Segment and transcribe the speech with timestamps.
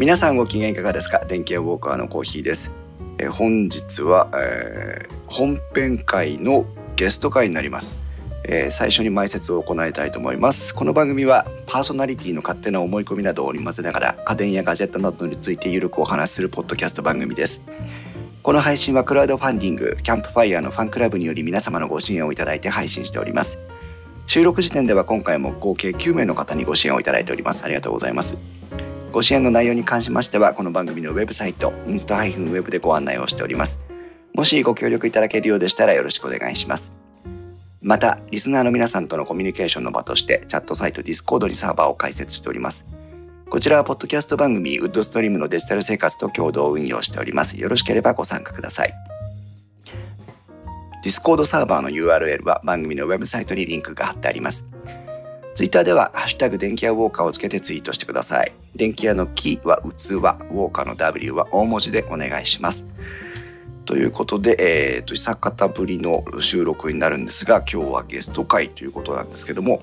[0.00, 1.26] 皆さんご機嫌いかがですか？
[1.26, 2.70] 電気屋ウォーカーのコーヒーです、
[3.18, 6.64] えー本日は、えー本編会の
[6.96, 7.94] ゲスト会になります、
[8.44, 10.74] えー最初に前説を行いたいと思います。
[10.74, 17.60] この番組はパーソナリティの勝手な思い込みなどを織り交ぜながら家電やガジェットなどについてゆるくお話しするポッドキャスト番組です。
[18.42, 23.58] この配信はクラウドファンディングキャンプファイヤーのファンクラブにより皆様のご支援をいただいて配信しております。
[24.26, 27.66] 収録時点では今回も合計9名の方にご支援をいただいております。
[27.66, 28.38] ありがとうございます。
[29.12, 33.80] ご支援の内容に関しましてはこの番組のウェブサイトインスタ -web でご案内をしております。
[34.34, 36.92] もしご協力いただけるようでしたらよろしくお願いします。
[37.82, 42.86] またリスナーの皆さんとのコミュニケーションの場としてチャットサイト Discord にサーバーを開設しております。
[43.48, 47.60] こちらはポッドキャスト番組ウッドストリームのデジタル生活と共同運用しております。
[47.60, 48.94] よろしければご参加ください。
[51.04, 54.64] Discord サーバーの URL は番組のウェブサイトにリンクが貼ってあります。
[55.60, 58.52] Twitter では、ハッシュタグ電気屋ウォーカーをつけてツイートしてください。
[58.74, 62.86] 電気屋の木は器、ウォーカーの W は大文字でお願いします。
[63.84, 69.82] ということで、えー、と久方ぶりの収録になるんですが今日はゲスト会ということなんですけども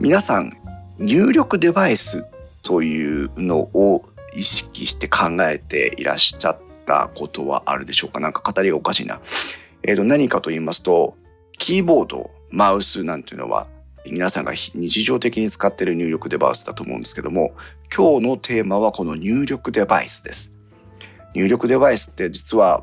[0.00, 0.52] 皆さん
[0.98, 2.26] 入力デバイス
[2.62, 8.20] というのを意識して考えていらっしゃったことはあるでしょうか？
[8.20, 9.22] なんか語りがおかしいな。
[9.82, 11.16] えー、と何かと言いますと
[11.56, 13.66] キーボードマウスなんていうのは
[14.10, 17.52] 皆さんが日常的に使っている入力デバイスだと思うんですけども
[17.94, 20.52] 今日のテーマはこの入力デバイスです。
[21.34, 22.82] 入力デバイスって実は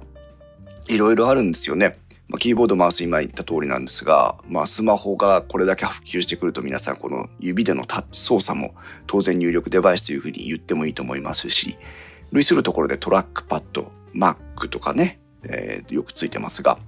[0.87, 1.97] いろいろあるんですよね。
[2.27, 8.73] ま、キーボードマウス今言った通りなんですが、まあ、スマホがこれだけ普及してくると皆さんこの指でのタッチ操作も
[9.07, 11.77] 当然入力デバイスというふうに言ってもいいと思いますし
[12.31, 16.79] 類するところでトラックパッド Mac とかね、えーよくついてますが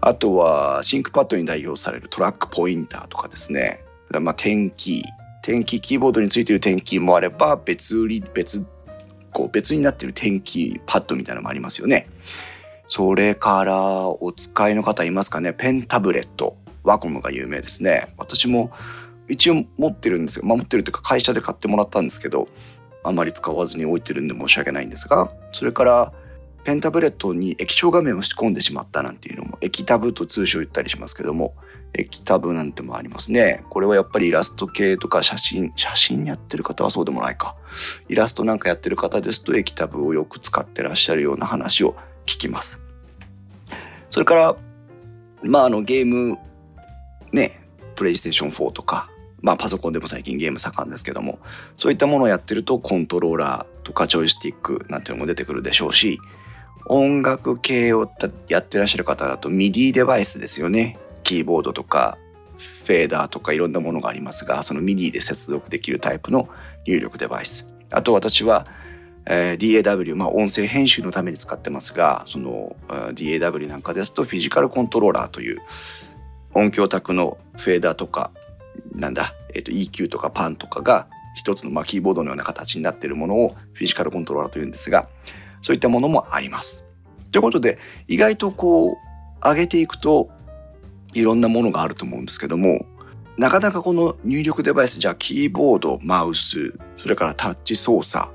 [0.00, 3.84] あとは ThinkPad に代表されるトラックポインターとかですね、
[4.20, 5.02] まあ、テンキー
[5.42, 8.64] テンキーキーボードについているテンキーもあれば別売り別
[9.32, 12.08] こう別になっているテンキーパッドみたいなのもありますよね。
[12.86, 15.52] それからお使いの方いますかね。
[15.52, 18.14] ペンタブレットワコムが有名ですね。
[18.16, 18.70] 私も
[19.28, 22.48] 一応持ってるんですよ、まあ、持ってるというか会社で買ってもらったんですけど
[23.04, 26.12] あまり使わずに置いてるんで申し訳ないんですがそれから
[26.68, 31.54] ペンタブレットに液晶画面を仕込んでしまったなんていうのも液タブと通称言ったりしますけども
[31.94, 37.56] 液タブなんてもありますねこれはやっぱりイラスト系とか写真写真やってる方はそうでもないか
[38.10, 41.96] イラストなんかやってる方ですと液タブをよく使ってらっしゃるような話を
[42.26, 42.78] 聞きます。
[44.10, 44.56] それから、
[45.44, 46.36] まあ、あのゲーム
[47.32, 47.62] ね
[47.94, 49.08] プレイステーション4とか、
[49.40, 51.38] まあ、パソコンでも最近ゲーム盛んですけども
[51.78, 56.20] そういったものをやってるとコントローラーとかジョイスティックなんていうのも出てくるでしょうし
[56.88, 58.10] 音楽系を
[58.48, 60.98] やってらっしゃる方だと MIDI デバイスですよね。
[61.22, 62.18] キーボードとか
[62.84, 66.48] フェーダーとかいろんなものがありますがその MIDI で接続できるタイプの
[66.86, 67.66] 入力デバイス。
[67.90, 68.66] あと私は
[69.26, 75.58] えー DAW、まあ、音声編集のために使ってますがその DAW なんかですとフィジカルコントローラーという
[76.54, 78.30] 音響卓のフェーダーとか
[78.92, 85.08] なんだ、えー、と EQ とかパンとかが一つの、まあ、キーボードのような形になっているものをフィジカルコントローラーというんですが
[85.62, 86.84] そういったものもあります。
[87.30, 88.96] ということで意外とこう
[89.42, 90.30] 上げていくと
[91.14, 92.86] いろんなものがあると思うんですけども
[93.36, 98.30] なかなかこの入力デバイスじゃあキーボードマウスそれからタッチ操作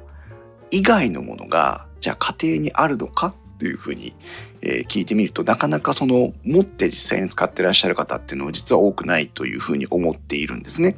[0.72, 4.16] 以外のものがじゃあ家庭にあるのかというふうに、
[4.62, 10.96] えー聞いてみるとなかなかその持って実際に使ってらっしゃる方っていうのは実は多くないというふうに思っているんですね。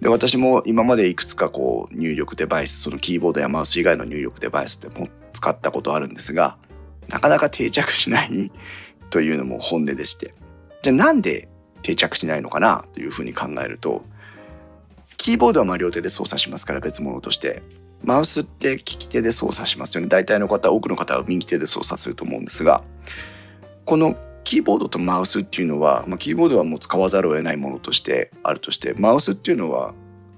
[0.00, 6.56] で私も今までいくつかこう入力デバイスそのキーボードやマウス以外の入力デバイスっても使ったことあるんですが
[7.08, 8.50] なかなか定着しない
[9.10, 10.34] というのも本音でして。
[10.82, 11.48] じゃあなんで
[11.82, 12.84] 定着しないのかな？
[12.94, 14.04] というふうに考えると
[15.18, 17.62] キーボードはま両手で操作しますから別物として。
[18.02, 20.08] マウスって利き手で操作しますよね。
[20.08, 22.84] 大体の方多くの方は右手で操作すると思うんですが
[23.86, 29.94] このキーボードとマウスっていうのは、まあ、キーボードはもう使わざるを得ないものとしてあるとしてマウスっていうのは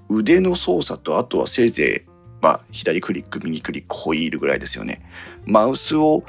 [0.09, 2.09] 腕の操作とあとはせいぜい、
[2.41, 5.01] まあ、左クリック右クリックホイールぐらいですよね。
[5.45, 6.23] マウスを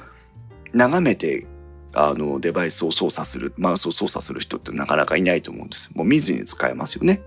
[0.72, 1.46] 眺めて
[1.92, 5.90] あのデバイスを操作するマウスを操作する人ってなかなかいないと思うんです。
[5.94, 7.20] もう見ずに使えますよね。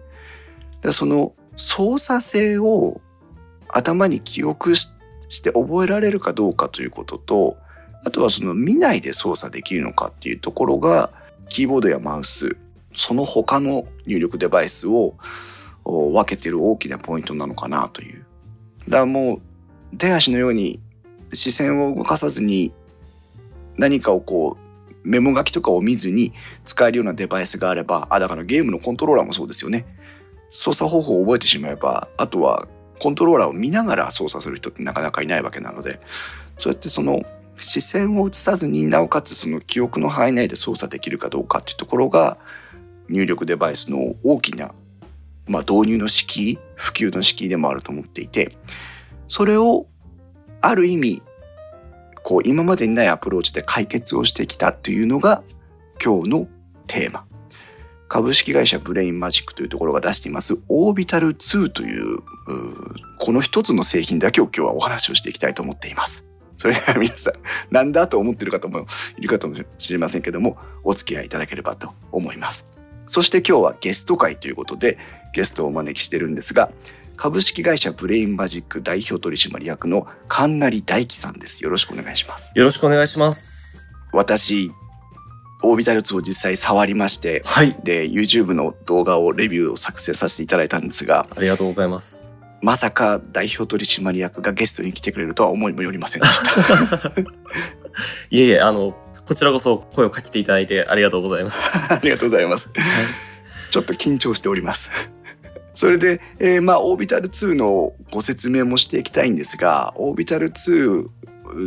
[0.81, 3.01] でその操作性を
[3.69, 4.89] 頭に記憶し
[5.43, 7.57] て覚えられるかどうかということと
[8.03, 11.11] あとはその見ないで操作できるのかっていうところが
[11.49, 12.57] キーボードやマウス
[12.95, 15.15] その他の入力デバイスを
[15.83, 18.20] 分けてる大きなポイントなのかなという。
[18.91, 19.41] だも
[19.93, 20.79] う手足のように
[21.33, 22.71] 視線を動かさずに
[23.77, 26.33] 何かをこうメモ書きとかを見ずに
[26.65, 29.85] 使えるようなデバイスがあればあだからゲームのコントローラーもそうですよね。
[30.51, 32.67] 操作方法を覚えてしまえばあとは
[32.99, 36.01] コントローラーを見ながら操作する人ってなかなかいないわけなので
[36.59, 37.23] そうやってその
[37.57, 42.37] 視線を移さずになおかつその記憶の範囲内で操作できるかどうかっていうところが
[43.07, 44.73] 入力デバイスの大きな、
[45.47, 48.57] まあ、導入の敷普及の敷でもあると思っていて
[49.27, 49.87] それを
[50.61, 51.21] ある意味
[52.23, 55.43] こう今までにないアプローチで解決をしてきたというのが
[56.03, 56.47] 今日の
[56.87, 57.25] テーマ。
[58.07, 62.19] 株式会社ブレインマジックというところが出していますオービタル2という
[63.19, 66.25] この一つの製品だけを今日はお話をしていきたいと思っています。
[66.57, 67.33] それでは皆さん
[67.71, 68.85] なんだと思っている方も
[69.17, 72.67] いるかもしれませんけどもお付き合いいただければと思います。
[73.07, 74.97] そして今日はゲスト会ということで
[75.33, 76.71] ゲストをお招きしてるんですが
[77.21, 81.63] 株式会社ブレインマジック代表取締役の神成大樹さんです。
[81.63, 82.51] よろしくお願いします。
[82.55, 83.91] よろしくお願いします。
[84.11, 84.71] 私、
[85.61, 87.77] オービタル2を実際触りまして、はい。
[87.83, 92.23] で、YouTube の動画をレビューを作成させていただいたんですが、ありがとうございます。
[92.61, 97.21] まさか代表取締役がゲストに来てくれるとは思いもよりませんでした。
[98.31, 98.95] いえいえ、あの、
[99.27, 101.57] こちらこそ声をかけていただいてありがとうございます。
[101.93, 102.69] ありがとうございます。
[103.69, 104.89] ちょっと緊張しております。
[105.81, 111.09] それで、えー、まあオービタル2のご説明もしていきたいんですがオービタル2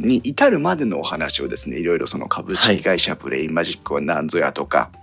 [0.03, 4.99] に至るまでのお話をですねいろいろその株式会社ブレインマジックは何ぞやとか、はい、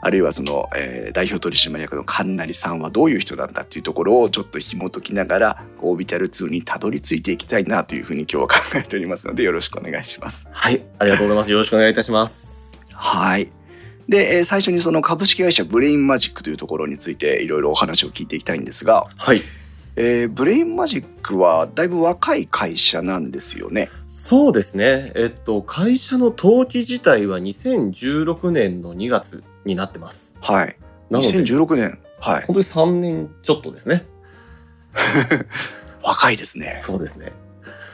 [0.00, 10.48] あるいはその、えー、代表取締役の神成さんはどういう人なんだっていうところをちょっと紐解きながらオービタル2にたどり着いていきたいなというふうに今日は考えておりますのでよろしくお願いします。
[10.50, 12.86] はいありがとうございますよろしくお願いいたします。
[12.94, 13.65] はい
[14.08, 19.42] で、えー、最初にその株式会社ブレインマジックというところについていろいろお話を聞いていきたいんですが、はい。
[19.96, 23.88] えー、ブレインマジックはだいぶ若い会社なんですよね？
[24.08, 25.12] そうですね。
[25.14, 30.36] えっと、会社の登記自体は2016年の2月になってます。
[30.40, 30.76] はい。
[31.10, 31.98] なので2016年。
[32.20, 32.44] はい。
[32.44, 34.04] 本当に3年ちょっとですね。
[36.02, 36.80] 若いですね。
[36.84, 37.32] そうですね。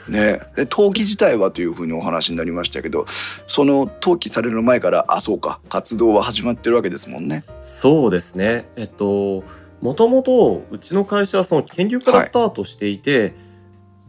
[0.09, 3.07] ね、で登記自体はというふうにお話になりましたけど
[3.47, 7.45] その登記される前からあそうか活動は始まってるわけですもんね。
[7.61, 9.45] そうですねえっと
[9.81, 13.35] もともとうちの会社はその研究からスタートしていて、はい、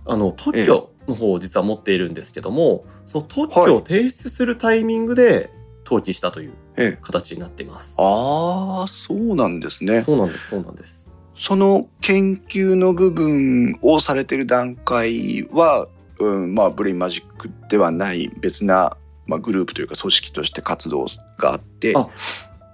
[0.06, 5.50] あの特許の方を実は持っているんですけども、ええ、その特許を提出するタイミングで
[5.86, 6.54] 登記したという
[7.02, 7.96] 形になっています。
[8.00, 10.02] え、ああそうなんですね。
[10.02, 11.03] そうなんですそうなんです。
[11.44, 18.96] その研究の部分をされてる段階は、うん、まあブレインマジックではない別な、
[19.28, 21.08] まあ、グループというか組織として活動
[21.38, 21.94] があって。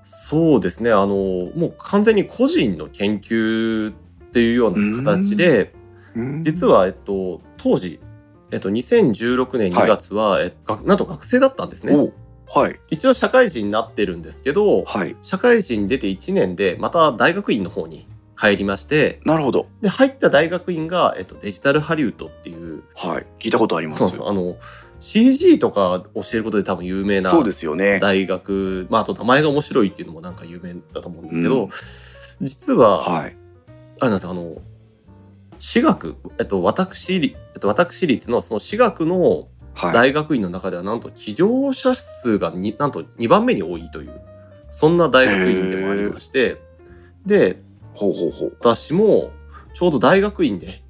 [0.04, 0.92] そうですね。
[0.92, 1.08] あの
[1.56, 3.94] もう完全に個人の研究っ
[4.34, 5.74] ていうような形で
[6.42, 8.00] 実は、えっと、当時、
[8.52, 10.54] えっと、2016年2月は、はい、え
[10.86, 12.12] なんと学生だったんですね。
[12.46, 18.08] はい、一応社会人になってるんですけど、はい、社会人に出て1年でまた大学院の方に
[18.40, 19.68] 入りましてなるほど。
[19.82, 23.26] で入った大学院が、えっと、デジタルハリウッドっていうはい。
[23.38, 24.56] 聞いたことありますそうそうあの
[25.02, 28.00] CG とか教えることで多分有名なそうですよね。
[28.00, 33.36] 大学、まあ、あと名前が面白いっていうのもなんか有名だと思うんですけど、うん、実は、はい、
[34.00, 34.62] あれなんですあの
[35.60, 44.22] 私学、えっと、私、えっと、私立のその私学の大学院の中ではなんと起業者数がになんと2番目に多いという
[44.70, 46.62] そんな大学院でもありまして
[47.26, 47.62] で
[48.00, 48.58] ほうほうほう。
[48.60, 49.32] 私も
[49.74, 50.82] ちょうど大学院で、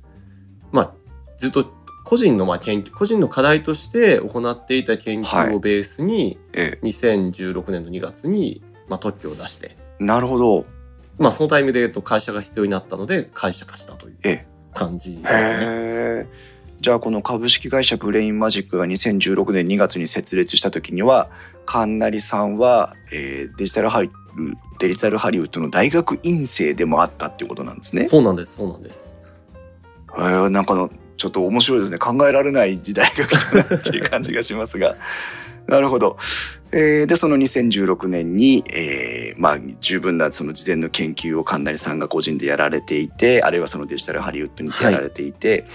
[0.72, 0.94] まあ、
[1.38, 1.66] ずっと
[2.06, 9.76] 個人のまあ研究個人の課題として行っていた研究をベースに、はい、2016年の2月に、まあ、特許を出して。
[10.00, 10.66] なるほど、
[11.18, 16.28] まあ、そのタイミングで言うと会社が必要になったので会社化したという感じですね。
[16.80, 21.30] じゃあこの株式会社ブレインマジックが2016年2月に設立した時には
[21.66, 24.04] 神成さんは、えー、デジタルハ
[24.38, 28.08] イデジタルハリウッドの大学院生でもあったっていうことなんですね。
[28.08, 29.18] そうなんですそうなんです。
[30.16, 34.96] えー、なんかのちょっと面白いですね考えられない時代が来たなっていう感じがしますが
[35.68, 36.18] なるほど。
[36.72, 45.66] えー、でその2016年に、えーまあ、十分なその事前の研究を神成さんが個人でやられていてあるいはそのデジタルハリウッドにやられていて、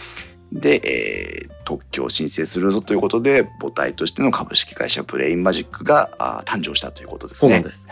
[0.52, 7.38] はい、で、えー、特許を申請するぞということで母体としての株式会社ブレインマジックがあ誕生したということですね。
[7.40, 7.88] そうなんです。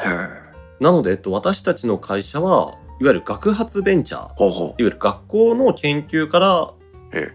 [0.83, 4.67] なので、えっと、私たちの会社はいわゆる学発ベンチャーほうほう。
[4.67, 6.73] いわゆる学校の研究から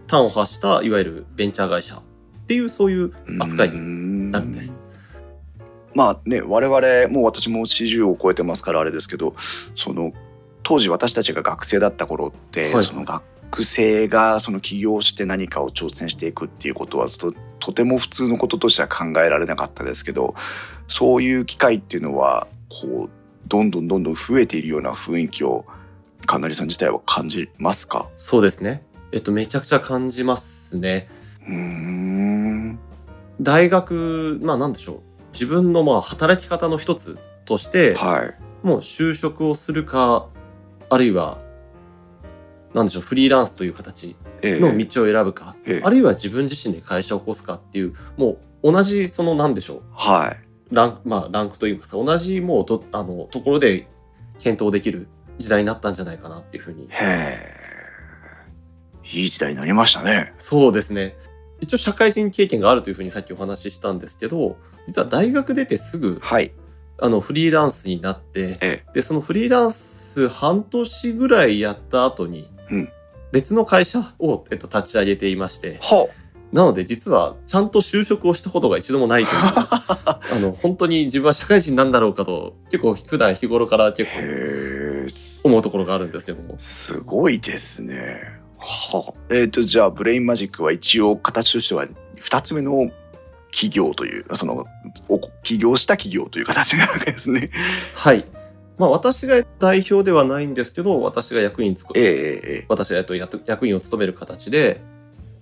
[0.08, 2.02] 端を発したいわゆるベンチャー会社っ
[2.46, 4.84] ていうそういう扱いになるんです。
[5.94, 9.34] まあね我々もう私も40を超えてますからあれですけど
[9.74, 10.12] その
[10.62, 20.34] 当時私たちが学生だった頃って、はい、その学生がその起業して何かを挑戦していくっていうことはととても普通のこととしては考えられなかったですけど
[20.86, 23.17] そういう機会っていうのはこう
[23.48, 25.64] どんどんどんどん増えているような雰囲気を
[26.26, 28.08] かなりさん自体は感じますか？
[28.14, 28.84] そうですね。
[29.10, 31.08] えっと、めちゃくちゃ感じますね。
[31.46, 32.78] うーん。
[33.40, 35.00] 大学、まあなんでしょう。
[35.32, 38.34] 自分のまあ働き方の一つとして、はい。
[38.66, 40.28] もう就職をするか、
[40.90, 41.38] あるいは、
[42.74, 44.60] なんでしょう、フリーランスという形ええ。
[44.60, 45.82] の道を選ぶか、ええ。
[45.84, 53.88] あるいは自分自身で会社を起こすかっていう、もう同じ、そのなんでしょう、はいランク、まあランクというかさ、同じもうと、あの、ところで
[54.38, 55.08] 検討できる
[55.38, 56.88] 時代になったんじゃないかなっていうふうに。
[56.88, 57.68] へえ。
[59.10, 60.34] いい時代になりましたね。
[60.38, 61.16] そうですね。
[61.60, 64.56] 一応社会人経験があるというふうにさっきお話ししたんですけど、
[64.86, 66.52] 実は大学出てすぐ、はい。
[67.00, 72.92] あの、フリーランスになって、えで、そのフリーランス半年ぐらいやった後に、うん。
[73.32, 76.08] 別の会社を、えっと、立ち上げていまして、は
[76.52, 84.10] なので実はちゃんと就職をしたことが一度もないという、 あの、本当に自分は社会人なんだろうかと、結構普段日頃から結
[85.42, 86.54] 構思うところがあるんですけども。
[86.58, 88.22] すごいですね。
[88.58, 89.34] はあ。
[89.34, 91.86] えっ、とじゃあブレインマジックは一応形としては
[92.16, 92.90] 2つ目の
[93.50, 94.64] 企業というその
[95.08, 97.50] お起業した企業という形になるわけですね。
[97.94, 98.24] はい。
[98.78, 103.04] まあ私が代表ではないんですけど、私が役員つく、ええええええ私が
[103.46, 104.80] 役員を務める形で、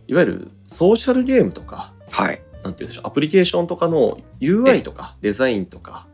[0.09, 2.43] いわゆるソーシャルゲームとか、はい。
[2.63, 6.07] なんていうんでしょう、アプリケーションとかの UI とかデザインとか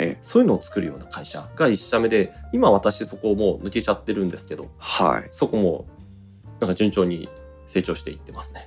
[0.00, 5.28] ええ、そういうのを作るような会社が一社目で、今私そこをもう抜けちゃってるんですけど、はい。
[5.30, 5.84] そこも
[6.58, 7.28] なんか順調に
[7.66, 8.66] 成長していってますね。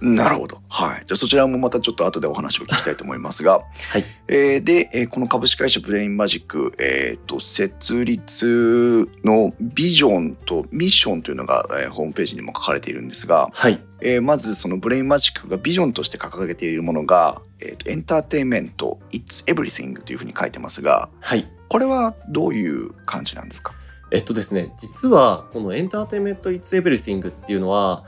[0.00, 0.60] なるほど。
[0.68, 1.04] はい。
[1.06, 4.04] じゃあそちらもまたちょっと後でお話を聞きたいと思いますが、はい。
[4.28, 13.80] えーで、えーこの株式会社ブレインマジック、えーと設立のビジョンとミッションというのが、えーホームページにも書かれているんですが、はい。
[14.00, 21.48] えーまずそのブレインマジックがビジョンとして掲げているものが、えーとエンターテインメント It's Everything というふうに書いてますが、はい。
[21.68, 23.72] これはどういう感じなんですか？
[24.12, 28.04] えっとですね、実はこのエンターテインメント It's Everything っていうのは、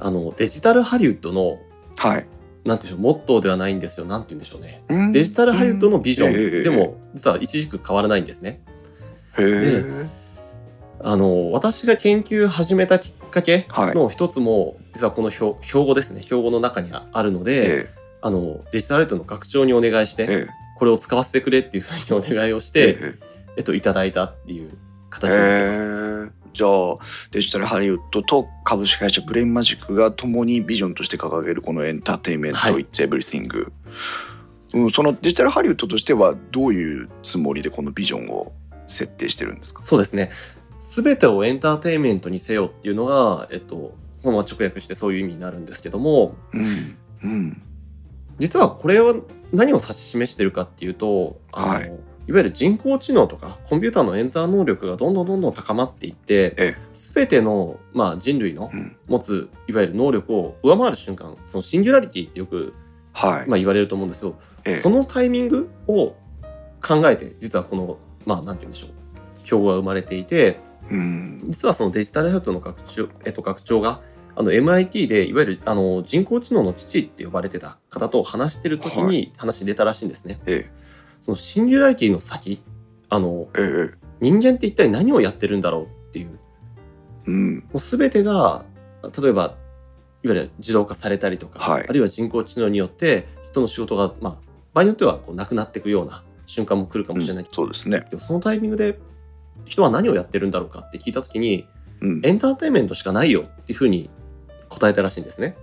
[0.00, 1.58] あのデジタルハリウッドの
[1.96, 2.26] はい。
[2.64, 4.06] なんていうんでしょう、モットーではないんですよ。
[4.06, 4.82] なんて言うんでしょうね。
[4.88, 8.60] うんデジタルハリウッドのビジョン、でも実は一軸変わらないんですね。
[9.38, 10.06] へー
[11.00, 17.90] あの私が研究始めたきっかけはいの一つも、実はこの標標語ですね標語の中にあるので、え
[18.20, 23.14] あのデジタルハリウッドの学長にお願いして、ええこれを使わせてくれっていうふうにお願いをしえて、え
[23.56, 24.70] えっと、いただいたっていう
[25.10, 26.37] 形へになってます。
[26.58, 26.98] えじゃあ
[27.30, 32.84] デジタルハリウッドと株式会社ブレインマジックが共にビジョンとして掲げるこのエンターテインメント、はい。
[32.84, 33.70] It's Everything、
[34.74, 38.52] うん、そのデジタルハリウッドとしてはどういうつもりでこのビジョンを
[38.88, 39.82] 設定してるんですか？
[39.82, 40.30] そうですね。
[40.80, 47.62] すべてをエンターテインメントにせよっていうのが、えっと、そのまま直訳してそういう意味になるんですけども、うんうん。
[48.38, 49.14] 実はこれは
[49.52, 51.92] 何を指し示してるかっていうと、あのはい
[52.28, 58.96] いわゆる人工知能とかコンピューターの演算能力がどんどんどんどん高まっていって、えすべての、まあ、人類のうん。
[59.08, 62.74] 持ついわゆる能力を上回る瞬間、そのシンギュラリティってよく、
[63.14, 64.34] はい、まあ、言われると思うんですよ。
[64.66, 64.80] ええ。
[64.80, 66.14] そのタイミングを
[66.86, 68.90] 考えて、実はこの、まあ、なんて言うんでしょう。
[69.44, 71.44] 標語が生まれていて、うん。
[71.48, 74.02] 実はそのデジタルヘルトの学長,、えっと、学長が
[74.36, 80.38] あの MIT でいわゆるあの人工知能の父って呼ばれてた方と話してる時はに話出たらしいんですね。
[80.46, 80.70] え
[81.20, 82.62] そのシンギュラリティの先
[83.08, 83.64] あのええ。
[83.94, 86.26] え人間って一体何をやってるんだろうっていう。
[86.26, 86.32] も
[87.26, 87.64] うん。
[87.72, 88.66] う全てが
[89.02, 89.56] 例えば
[90.24, 91.86] いわゆる自動化されたりとか、はい。
[91.88, 94.36] あるいは人工知能によって人の仕事が、まあ、
[94.74, 97.44] 場合によってはこうなくなっていくような瞬間も来るかもしれない。
[97.44, 98.98] けど、そうですね、そのタイミングで
[99.64, 101.66] 人は何をやってるんだろうかって聞いた時に
[102.00, 104.10] うん、エンターテインメントしかないよっていうふうに
[104.68, 105.56] 答えたらしいんですね。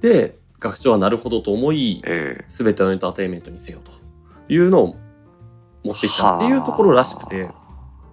[0.00, 2.44] で、学長はなるほどと思い、ええ。
[2.46, 3.92] すべてのエンターテインメントにせよと
[4.48, 4.96] いうのを
[5.84, 7.50] 持ってきたっていうところらしくて、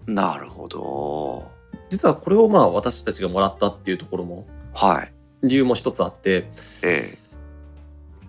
[0.06, 1.52] なるほど。
[1.90, 5.14] 実はこれをまあ私たちがもらったっていうところもはい。
[5.44, 6.50] 理由も一つあって、
[6.82, 7.18] ええ。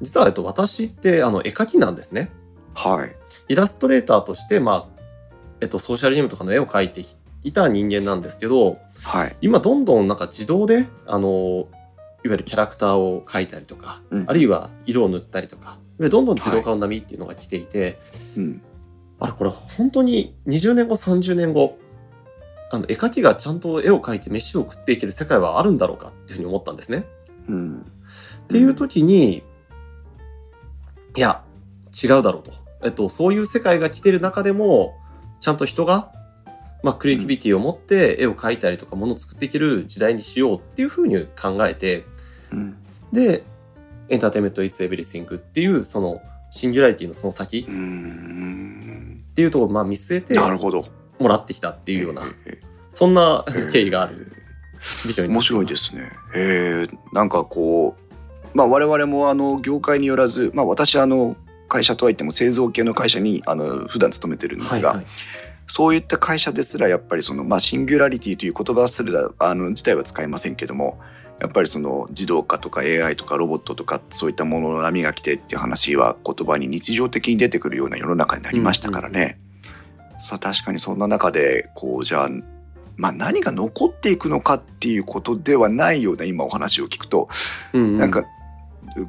[0.02, 2.30] 実はえっと私ってあの絵描きなんですね。
[2.74, 3.14] はい。
[3.48, 5.02] イラストレーターとしてまあ、
[5.60, 7.04] えっとソーシャルゲームとかの絵を描いて
[7.42, 9.36] いた人間なんですけど、はい。
[9.40, 11.68] 今どんどんなんか自動であの
[12.24, 14.24] いわゆるキャラクターを描いたりとか、うん。
[14.28, 17.98] あるいは色を塗ったりとかでどんどん自動化の波っていうのが来ていて、
[18.36, 18.62] うん。
[19.20, 21.78] あれこれ本当に20年後30年後
[22.70, 27.06] あの絵描きがちゃんと絵を描いて飯を食っていける世界はあるんだろうかっていうふうに思ったんですね。
[27.48, 27.86] うん。
[28.44, 29.42] っていう時に、
[31.16, 31.42] いや
[32.02, 34.96] 違うだろうと、えっと、そういう世界が来てる中でも
[35.40, 36.10] ちゃんと人が、
[36.82, 42.04] まあ、クリエイティビティを持って絵を描いたりとかものを作っていける時代にしようっていうふうに考えて
[42.50, 42.76] うん。
[43.12, 43.44] で
[44.14, 50.80] Entertainment Is Everything っていうそのシンギュラリティのその先っていうところをまあ見据えてなるほど。
[50.80, 50.84] っ
[51.18, 54.32] もらってきたっていうようなええそんなええ経緯がある
[55.06, 56.12] ビジョンにな面白いですね。
[56.34, 61.36] へえ、なんかこう、まあ我々もあの業界によらず、まあ私あの
[61.68, 65.06] 会社とはいっても製造系の会社にあの普段勤めてるんですが、はいはい。
[65.66, 71.00] そういった会社ですらやっぱりそのまあシンギュラリティという言葉すらあの自体は使いませんけども、
[71.40, 79.38] やっぱりその自動化とか AI とかロボットとかそういったものの波が来てっていう話は言葉に日常的に出てくるような世の中になりましたからね。
[80.20, 82.28] さあ確かにそんな中でこうじゃあ
[82.96, 87.28] まあ何が残っていくのかっていうことではないような今お話を聞くと、
[87.72, 87.98] うんうん。
[87.98, 88.24] なんか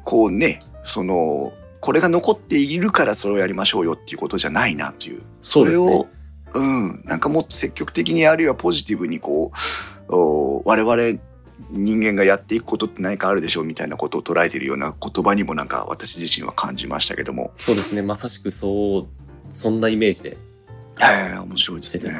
[0.04, 5.22] こうねそのこれが残っているからそれをやりましょうよっていうことじゃないなという。
[5.40, 5.86] そうですね。
[5.86, 6.06] れを、
[6.54, 9.52] うん、なんかもっと積極的にあるいはポジティブにこ
[10.08, 11.20] うお我々
[11.70, 18.02] 人間がやっていくことって何かあるでしょうみたいなことを捉えているような言葉にもなんか私自身は感じましたけども、そうですね。
[18.02, 19.06] まさしくそう
[19.50, 20.38] そんなイメージで。
[20.98, 22.14] はい、面白いですね。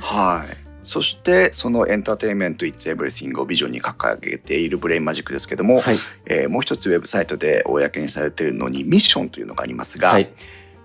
[0.00, 0.56] はい。
[0.82, 5.98] そしてそのエンターテインメント It's Everything をビジョンに掲げているブレインマジックですけども、はい。
[6.24, 10.32] えーもう一つウェブサイトで公にされているのにミッションというのがありますが、はい。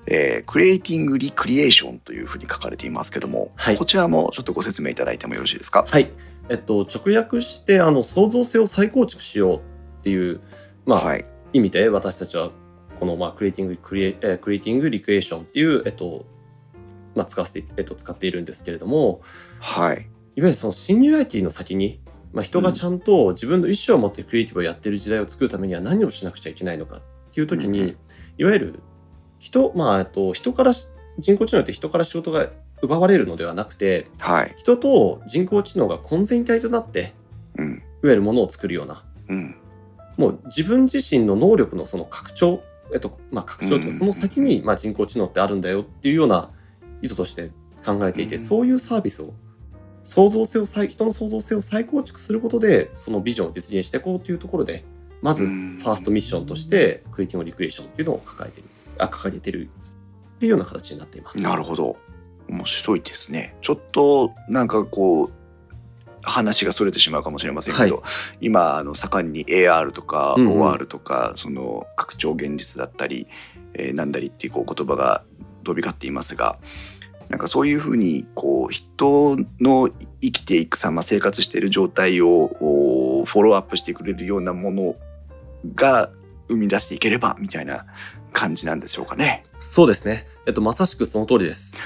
[0.08, 3.78] えークリエイティング・リクリエーションというふうに書かれていますけども、はい。
[3.78, 5.86] こちらもちょっとご説明いただいてもよろしいですか？
[5.88, 6.12] はい
[6.50, 9.62] えっと直訳してあの創造性を再構築しようっ
[10.04, 10.42] ていう
[10.86, 12.52] まあ、はい、意味で私たちは
[13.00, 16.26] この、まあ、クリエイティングクリエ、えークリエイティングリクエーションっていう、えっと
[17.16, 19.22] まあ、使わせて、えっと、使っているんですけれども
[19.60, 22.02] はい、いわゆるそのシンギュラリティの先に、
[22.34, 27.02] まあ、人がちゃんと自分の意思を持ってクリエイティブをやってる時代を作るためには何をしなくちゃいけないのかっ
[27.34, 27.98] ていう時に、うん
[28.38, 28.80] いわゆる
[29.40, 32.50] 人,、まあ、えっと人からし人工知能って人から仕事が
[32.82, 37.14] 奪われるのではなくてはい、人と人工知能が混然一体となって
[37.58, 39.56] うん、いわゆるものを作るようなうん、
[40.18, 42.62] もう自分自身の能力のその拡張、
[42.94, 46.52] えっとまあ、拡張といううんかその先にまあ人工知能ってあるんだよっていうような
[47.02, 47.52] 意図として
[47.86, 48.44] 考えていて、うん。
[48.44, 49.34] そういうサービスを
[50.04, 54.84] 創造性を再人の創造性を再構築することでそのビジョンを実現していこうというところで
[55.22, 55.78] まずフうん。
[55.84, 58.68] ァーストミッションとしてクリエイティングリクエーションっていうのを抱えてる
[59.00, 59.70] あ掲げてる
[60.36, 61.40] っていうような形になっています。
[61.40, 61.98] なるほど。
[62.48, 63.56] 面白いですね。
[63.62, 65.34] ちょっとなんかこう
[66.22, 68.04] 話がそれてしまうかもしれませんけど、は
[68.42, 73.28] 今あの盛んに AR とかうんうん OR とか、その拡張現実だったり、
[73.74, 75.24] えーなんだりっていうこう言葉が
[75.64, 76.58] 飛び交っていますが。
[77.30, 79.90] なんかそういうふうにこう人の
[80.22, 84.96] 生きていく様生活している状態をおフォローアップしてくれるようなもの
[85.74, 86.12] が
[86.48, 87.88] 生み出していければみたいな
[88.32, 89.44] 感じなんでしょうかね。
[89.60, 91.78] そうですね、えっと、まさしくその通りです。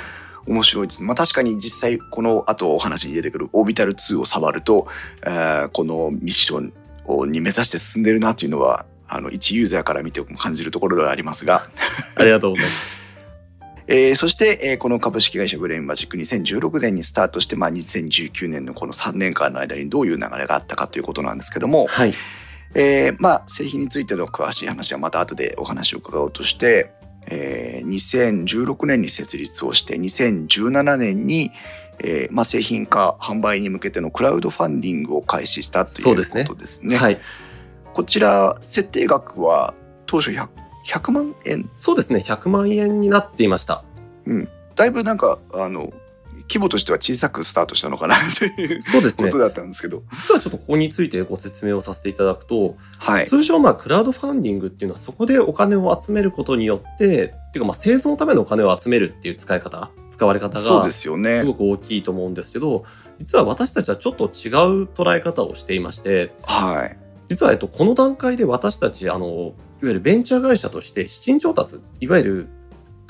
[0.50, 1.06] 面白いですね。
[1.06, 4.88] まあ確かに実際この後お話に出てくるオービタル2を触ると、
[5.24, 6.74] えーこのミッション
[7.06, 11.70] をに目指して進んでるなというのはあの一ユーザーから見ても感じるところではありますが、
[12.16, 13.00] ありがとうございます。
[13.88, 22.14] えーそして、えーこの株式会社ブレインマジック2016年にスタートして、まあ、2019年のこの3年間の間にどういう流れがあったかということなんですけども、はい、
[22.74, 26.92] えーまあ製品についての詳しい話はまた後でお話を伺おうとして、
[27.30, 31.52] えー2016年に設立をして2017年に、
[32.00, 36.46] えーまあ、製品化販売に向けてのクラウドファンディングを開始したというこそうですね。
[36.46, 36.98] とですね。
[36.98, 37.20] はい、
[37.94, 39.74] こちら設定額は
[40.06, 40.48] 当初 100,
[40.86, 41.70] 100万円？
[41.76, 42.20] そうですね。
[42.20, 43.84] 100万円になっていました。
[44.76, 45.92] だいぶなんかあの
[46.50, 49.26] 規模としては小さくスタートしたのかなというそうですね。
[49.28, 57.06] ことだったんですけど、実はちょっとここについてご説明をさせていただくと、はい、通常まあクラウドファンディングっていうのはそこでお金を集めることによって
[57.50, 61.42] っていうかまあ製造のためのお金を集めるっていう使い方使われ方そうがですよね。
[61.42, 61.46] す。
[61.46, 62.84] ごく大きいと思うんですけど
[63.20, 64.30] 実は私たちはちょっと違う
[64.86, 66.98] 捉え方をしていましてはい、
[67.30, 72.48] 実はえっとこの段階で私たちあのいわゆるベンチャー会社として資金調達いわゆる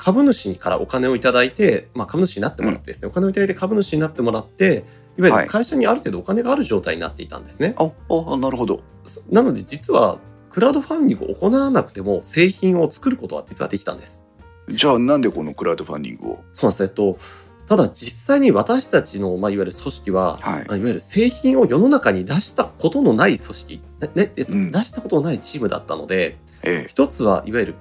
[0.02, 4.84] 株主からお金をいただいて、まあ、株主になってもらってですね、お金をいただいて株主になってもらって
[5.18, 7.74] いわゆはいる会社にある程度お金がある状態になっていたんですね。
[7.76, 8.82] ああなるほど。
[9.04, 14.24] そなので実はクラウドファンディングを行わなくても製品を作ることは実はできたんです。
[14.70, 16.44] じゃあなんでこのクラウドファンディングを？
[16.54, 16.82] そうなんです。
[16.84, 17.18] えっと、
[17.66, 27.74] ただ実際に私たちの、まあ、いわゆる組織は、はいまあいわゆる製品を世の中に出したことのない組織、ねねえっとうん出したことのないチームだったので、ええ一つはいわゆる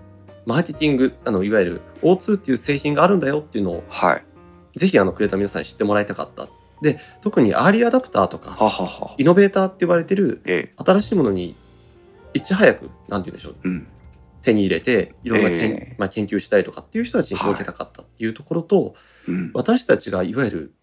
[0.50, 4.80] マーケティング、あのいわゆる O2 っていう製品があるんだよっていうのをはい。
[4.80, 6.50] ぜひあのクリエイターの皆さんに知ってもらいたかった。
[6.82, 10.84] で、特にアーリーアダプターとか、はははイノベーターって言われてるええ。
[10.84, 11.56] 新しいものに
[12.34, 13.88] いち早く、なんて言うんでしょう、うん。
[14.42, 15.90] 手に入れていろんなけん、え。
[15.92, 18.96] えまあ、研究したいとかっていう人たちに届けたかったっていうところと、
[19.28, 19.52] うん。
[19.54, 20.74] 私たちがいわゆる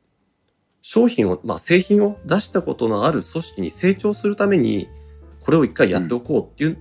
[0.83, 4.89] 商品を、まあ、製品を出したことのある組織に成長するために
[5.43, 6.79] これを一回やっておこうっていう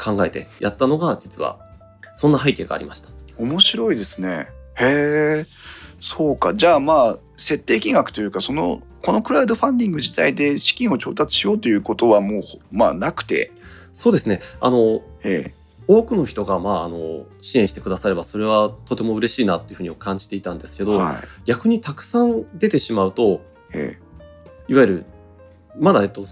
[0.00, 1.63] 考えてやったのが実は
[2.14, 3.10] そんな背景がありました。
[3.36, 4.48] 面白いですね。
[4.76, 5.46] へえ
[6.00, 6.54] そうか。
[6.54, 13.52] じゃあまあ設定金額というかそのこのクラウドファンディング自体で資金を調達しようということはもうまあなくて、
[13.92, 14.40] そうですね。
[14.60, 15.52] あのえ
[15.86, 21.16] 多くの人が、まあ、あの支援してくださればそれはとても嬉しいなっていうふうに感じていたんですけど、えはい。
[21.44, 23.98] 逆にたくさん出てしまうとえ
[24.68, 25.04] いわゆる
[25.78, 26.24] まだ、えっと、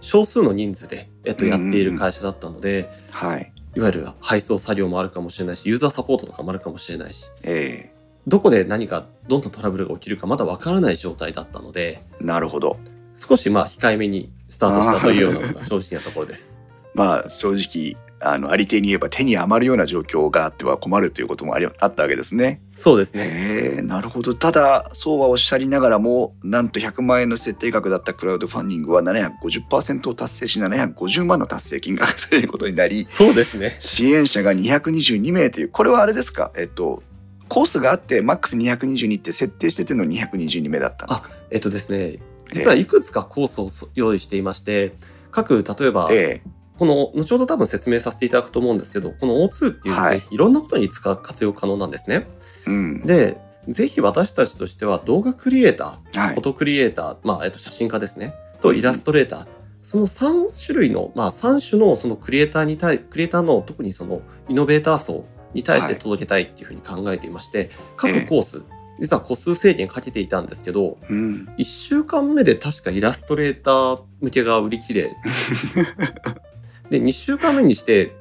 [0.00, 1.74] 少数の人数で、えっと、やっていうん。
[1.74, 7.92] うんる会社だったので、えはいいわゆる配送作業もあるかもしれないしユーザーサポートとかもあるかもしれないしえ
[8.26, 12.78] どこで何かどんなトラブルが起きるかまだわからない状態だったのでえなるほど。
[13.18, 16.62] 少しまあ控えめにスタートしたというようなのが正直なところです。
[16.94, 22.60] まあ正直あのありていに言えば手に余るような状況があっては困るということもありあったわけですね。
[22.74, 23.24] そうですね。
[23.24, 33.76] へえなるほどただそうはおっしゃりながらもなんと100万円の設定額だったクラウドファンディングは750%を達成し750万の達成金額ということになりそうですね。
[33.78, 36.50] 支援者が222名というこれはあれですか？
[36.56, 37.02] えっと
[37.48, 41.30] コースがあってマックス222って設定してての222名だったんですか？
[41.50, 42.18] えっとですね、
[42.52, 44.92] 実はいくつかコースを用意していまして、
[45.30, 52.28] 各、例えば、ええこの、後ほど多分説明させていただくと思うんですけど、この O2 っていうですね、はいい、ろんなことに使う、活用可能なんですね。
[52.66, 53.00] うん。
[53.06, 56.34] で、ぜひ私たちとしては動画クリエイター、はい。
[56.34, 59.46] フォトクリエイター、まあ、えっと、写真家ですね、とイラストレーター、
[59.82, 67.76] その3種類の、まあ、3種のそのクリエイターに対、クリエイターの特にそのイノベーター層に対して届けたいっていうふうに考えていまして、ええ。
[67.96, 68.64] 各コース、
[69.00, 71.48] 実は個数制限かけていたんですけど、うん。
[71.58, 75.16] 1週間目で確かイラストレーター向けが売り切れ
[76.90, 78.16] で2週間目にして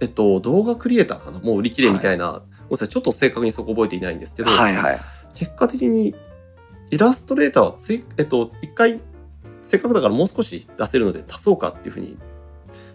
[0.00, 1.40] えっと動画クリエイターかな？
[1.40, 2.88] もう売り切れみたいな、ごめんなさい。
[2.88, 4.98] ちょっと正確にそこ覚えていないんですけど、はいはい。
[5.34, 6.14] 結果的に
[6.90, 9.00] イラストレーターはつい、えっと、1回
[9.62, 12.18] せっかくだからもう少し出せるので足そうかっていうふうに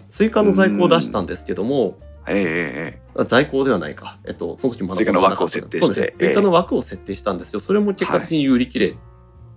[0.09, 5.85] 追加の在庫を出したんですけどもええ在庫ではないか、えっと、その時まだ追加の枠を設定して。
[5.85, 6.25] そうですね。
[6.25, 6.29] ええ。
[6.29, 7.59] 追加の枠を設定したんですよ。
[7.59, 8.95] それも結果的に売り切れっ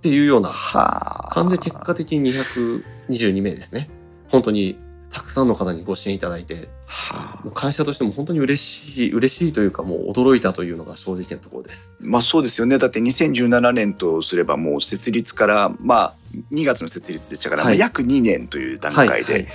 [0.03, 1.35] ていうようなはあ。
[1.35, 3.91] 感じで結果的に222名ですね。
[4.29, 4.79] 本当に
[5.11, 11.97] たくさんの方にご支援いただいて、はあもう会社としても本当に嬉しい、嬉しいというかもう驚いたというのが正直なところです。
[12.01, 16.15] まあそうですよねだって2017年とすればもう設立からまあ
[16.53, 19.49] 2月の設立でしたから、はいまあ約2年という段階で、はい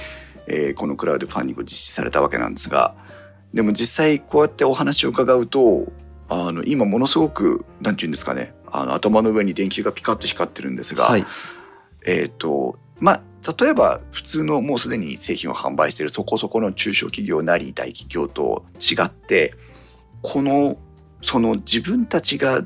[0.48, 2.96] えーこのクラウドファンディングを実施されたわけなんですが
[3.54, 5.88] でも実際こうやってお話を伺うと
[6.28, 11.26] あの今ものすごくなんて言うんですかねあの頭の上に電球がピカッと光ってるんですが、はい。
[12.06, 13.22] えっ、とまあ
[13.60, 19.54] 例えば普通のもうすでに製品を販売しているそこそこの中小企業なり大企業と違って
[20.22, 20.78] この
[21.22, 22.64] その自分たちが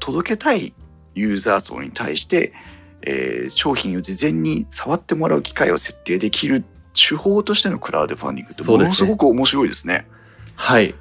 [0.00, 0.74] 届けたい
[1.14, 2.52] ユーザー層に対して、
[3.02, 6.64] えー商品を事前に触ってもらう機会を設定できる
[6.94, 10.06] 手法としてのクラウドファンディングってものすごく面白いですね。
[10.54, 10.94] はい。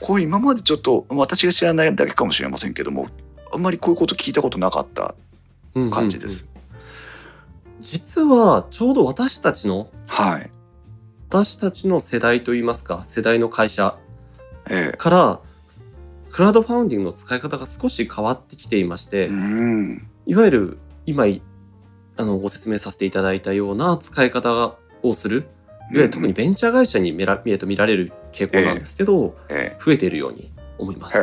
[0.00, 3.08] こう今までちょっと私が知らないだけかもしれませんけども
[3.52, 5.14] あんまりこういうこと聞いたことなかった
[5.74, 6.48] うんうんうん感じです。
[7.80, 10.50] 実はちょうど私たちの、はい。
[11.28, 13.96] 私たちの世代といいますか、世代の会社
[14.68, 15.40] えから、
[16.30, 20.08] クラウドファウンディングの使い方が少し変わってきていまして、えうん。
[20.26, 21.42] いわゆる今い
[22.16, 25.46] あのご説明させていただいたような使い方をする、いわ
[25.92, 29.76] ゆる特にベンチャー会社に見ら,、えっと見られる傾向なんですけど、え。
[29.84, 31.16] 増えているように思います。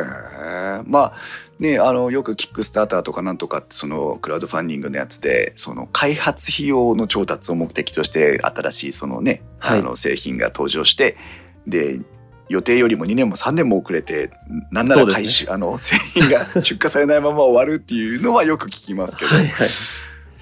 [0.86, 1.12] まあ
[1.58, 11.16] ねあのよくキックスターターとかなんとかってそのクラウドファンディングのやつでその開発費用の調達を目的として新しいそのね、はいあの製品が登場して
[11.66, 12.00] で
[12.48, 14.30] 予定よりも2年も3年も遅れて
[14.70, 19.68] なんなら回収、あの製品が出荷されないまま終わるっていうのはよく聞きますけど、はいはい。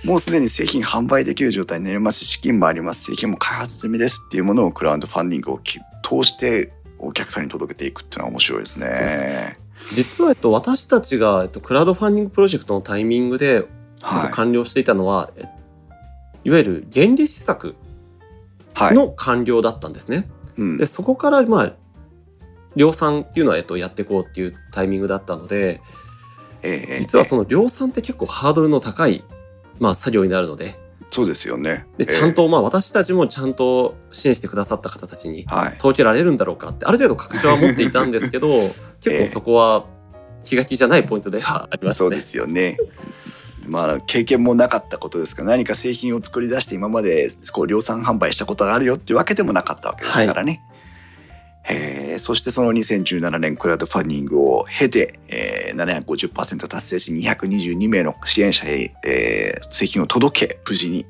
[0.04, 6.72] もうすでに製品販売できる状態になりますし資金もあります製品も開発済みですっていうものをクラウドファンディングをき通して
[7.06, 9.58] お客さんに届けていくっていうのは面白いですね。
[9.94, 13.66] 実は、えっと、私たちが、えっと、クラウドファンディングプロジェクトのタイミングで、
[14.00, 15.44] 完了していたのは、え
[16.44, 17.74] いわゆる原理施策
[18.72, 20.28] はいの完了だったんですね。
[20.56, 21.72] うんでそこから、まあ、
[22.76, 25.80] 量産っていうのは、えっと、やっていこうっていうタイミングだったので、
[26.62, 29.24] ええ実はその量産って結構ハードルの高い、
[29.80, 30.74] まあ、作業になるので、
[31.16, 31.86] そうですよね。
[31.96, 35.46] で、ちゃんと、まあ、私たちもちゃんと支援してくださった方たちに。
[35.78, 39.86] 届けられるんだろうかって、ある程度確証は持っていたんですけど、 結構そこは
[40.44, 42.20] 気が気じゃないポイントではありまねそうで。
[42.20, 42.76] すよね。
[43.66, 50.62] まあ経験もなかったことですから何か製品を作り出して今までこう量産販売したことがあるよっていうわけでもなかったわけですからね。
[50.70, 50.75] へ
[51.68, 61.06] えそしてその2017年クラウドファンディングを経て、えー、750%達成し222名の支援者へ、えー製品を届け無事に。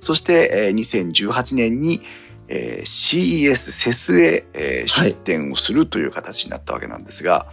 [0.00, 2.02] そして、えー、2018年に、
[2.48, 5.10] えー CES セスへ、えーはい。
[5.10, 7.46] 出展をするという形になったわけなんですが、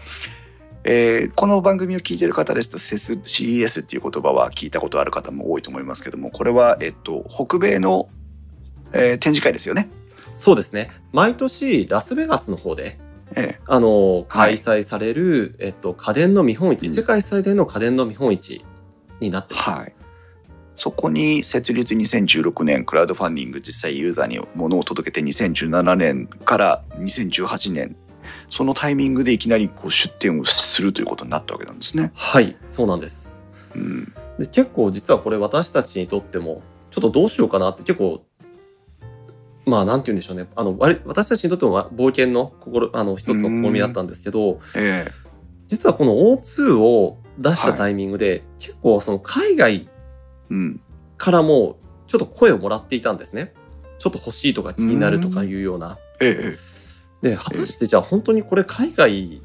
[0.84, 8.10] えーこの番組を聞いている方ですと CES, CES っていう言葉は聞いたことある方も多いと思いますけどもこれは、えっと、北米の、
[8.94, 9.90] えー展示会ですよね。
[10.38, 10.92] そうですね。
[11.12, 13.00] 毎年ラスベガスの方で
[13.36, 18.64] えあの開催される、えっと家電の見本市、うん世界最大の家電の見本市
[19.20, 19.70] になってます。
[19.70, 19.94] はい、
[20.76, 27.96] そこに設立2016年クラウドファンディング実際ユーザーに物を届けて2017年から2018年
[28.52, 32.12] そのタイミングでいきなりこう出店をするということになったわけなんですね。
[32.14, 33.44] はい、そうなんです。
[33.76, 38.24] うん、で結構実はこれ私たちにとってもちょっとどうしようかなって結構
[39.68, 40.48] まあなんて言うんでしょうね。
[40.56, 45.12] あの私たちにとってもま冒険の心あの一つの試みだったんですけどええ。
[45.68, 49.90] 実はこの O2 を出したタイミングで、結構その海外
[50.50, 50.82] うん、
[51.18, 51.78] からも
[52.08, 53.54] ちょっと声をもらっていたんですね。
[54.00, 55.98] ちょっと欲しいとか気になるとかいうような。
[56.22, 56.58] え
[57.22, 57.30] え。
[57.30, 59.42] で果たしてじゃあ本当にこれ海外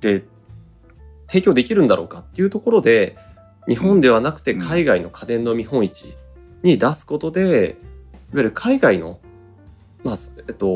[0.00, 0.24] で
[1.26, 3.16] 提供できるんだろうかっていうところで
[3.66, 6.14] 日本ではなくてうん海外の家電の見本市
[6.62, 9.20] に出すことで、いわゆる海外の、
[10.06, 10.16] まあ
[10.48, 10.66] えっと、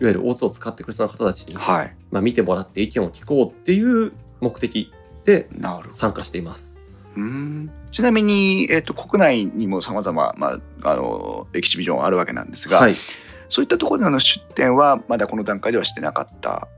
[0.00, 4.92] いわゆる O2 を使ってくれそうな方たちに、はいまあ、見てもらって意見を聞こうっていう目的
[5.24, 5.48] で
[5.92, 6.80] 参加しています。
[7.16, 12.96] うんちなみに、えっと国内にもさまざままああのエキシビジョンあるわけなんですが、はい、
[13.48, 16.68] そういったところでの出店はまだこの段階ではしてなかった。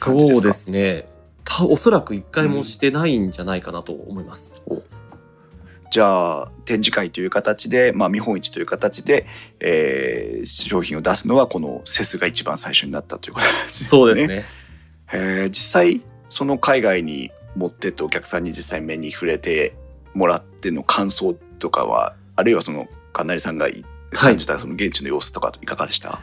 [0.00, 0.34] 感じですか？
[0.34, 1.08] そうですね
[1.44, 4.60] たおそらく一回もしてないんじゃないかなと思います。
[5.90, 9.26] じゃあ展示会という形で、まあ、見本市という形で、
[9.60, 13.88] えー商品を出すのはこのセスが一番最初になったという形ですね。
[13.88, 14.44] そうですね。
[15.12, 19.74] へー実際その海外に持ってってお客さんに実際目に触れて
[20.14, 26.18] もらっての感想とかはあるいはそのかなりさんがはい感じたその現地の様子とかいかがでした、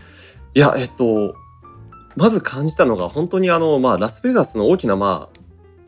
[0.56, 1.36] いや、えっと、
[2.16, 5.40] まず感じたのが、本当にあの、まあ、ラスベガスの大きな、まあ、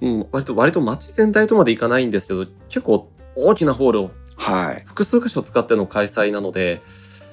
[0.01, 4.83] うん、割と、割と街全体とまでいかないんですけど、結構大きなホールをはい。
[4.85, 6.81] 複数箇所使っての開催なので、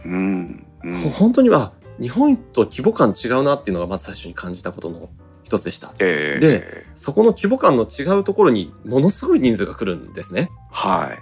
[0.04, 0.66] うん。
[0.82, 5.08] うんほ本当に、あ、日本と規模感違うなっていうのがまず最初に感じたことの
[5.44, 5.92] 一つでした。
[6.00, 10.50] えーでそこの規模感の違うところにものすごい人数が来るんですね。
[10.70, 11.18] はい。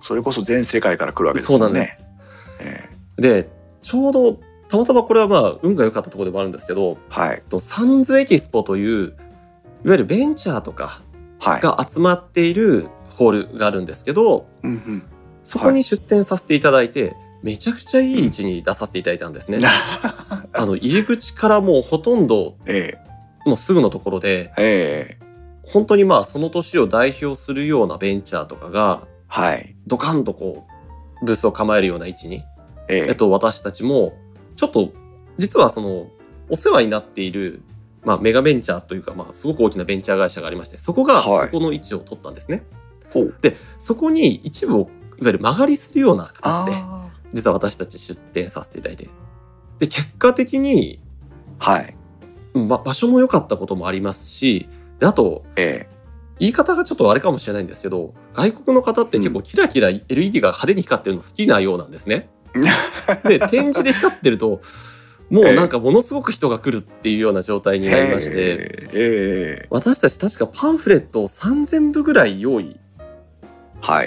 [0.00, 1.58] それこそ全世界から来るわけですそう。
[1.58, 2.10] なんんです。
[2.60, 2.88] え
[3.18, 3.48] で、
[3.82, 7.42] ちょうど、たまたまこれはまあ、運が良かったところでもあるんですけど、ーはい。
[7.48, 9.14] とサンズエキスポという、いわ
[9.92, 11.02] ゆるベンチャーとか
[11.38, 11.60] はい。
[11.60, 12.88] が集まっている
[13.20, 15.02] ホールがあるんですけど、うんうん。
[15.42, 19.60] そこに出店させていただいて、めちゃくちゃいい位置に出させていただいたんですね。
[20.54, 22.94] あの、入り口からもうほとんど、え
[23.44, 25.30] もうすぐのところで、えええ
[25.62, 29.76] 本当にまあその年を代表するようなベンチャーとかが、はい。
[29.86, 30.66] ドカンとこ
[31.22, 32.42] う、ブースを構えるような位置に、
[32.88, 34.14] えええっと、私たちも、
[34.56, 34.90] ちょっと、
[35.38, 36.08] 実はその、
[36.48, 37.62] お世話になっている、
[38.02, 42.64] まあ、メガベンチャーというか、まあ、すごく大きなベンチャー会社がありまして、そこが、はいそこの位置を取ったんですね。
[42.72, 42.79] ほう。
[43.40, 44.88] で、そこに一部を、いわ
[45.26, 49.08] ゆる間借りするような形で、あ実は私たち出店させていただいて。
[49.78, 51.96] で、結果的に、ーはい。
[52.54, 54.68] うんま、場所も良かったこともありますし、
[54.98, 55.88] で、あと、え
[56.40, 62.30] 言い方がちょっとあれかもしれないんですけど、外国の方って結構キラキラ LED が派手に光ってるの好きなようなんですね。
[63.24, 64.62] で、展示で光ってると、
[65.28, 69.66] もうなんかものすごく人が来るっていうような状態えになりまして、えええ。
[69.70, 72.80] 私たち確かパンフレットを3000部ぐらい用意はい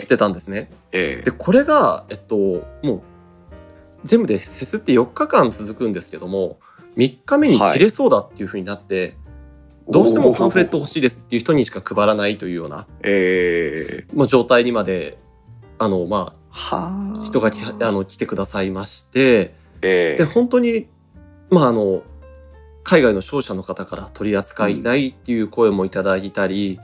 [0.02, 0.08] し。
[0.08, 0.70] てたんですね。
[0.92, 1.24] ええ。
[1.24, 2.36] で、これが、えっと、
[2.82, 3.02] もう、
[4.04, 6.60] 全部でフェスって4日間続くんですけども、
[6.98, 9.16] 3日目に切れそうだっていう風になって、
[9.90, 14.16] どうしてもパンフレット欲しいですっていう人にしか配らないというような、ええ。
[14.16, 15.18] もう状態にまで、
[15.80, 20.18] あの、まはあ、人がきあの来てくださいまして、ええ。
[20.18, 20.88] で、本当に、
[21.50, 22.04] まあ、あの、
[22.84, 26.80] 海外の商社の方から取り扱いたいっていう声もいただいたり、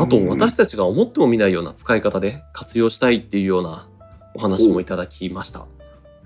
[0.00, 3.88] あと私たちが思ってもみないような使い方で活用したいっていうような
[4.34, 5.66] お話もいただきました。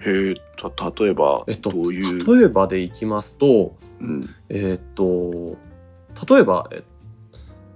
[0.05, 5.57] へえた例えばえっと、どういう、例えばでいきますと、うん、えーっと、
[6.35, 6.83] 例えば、え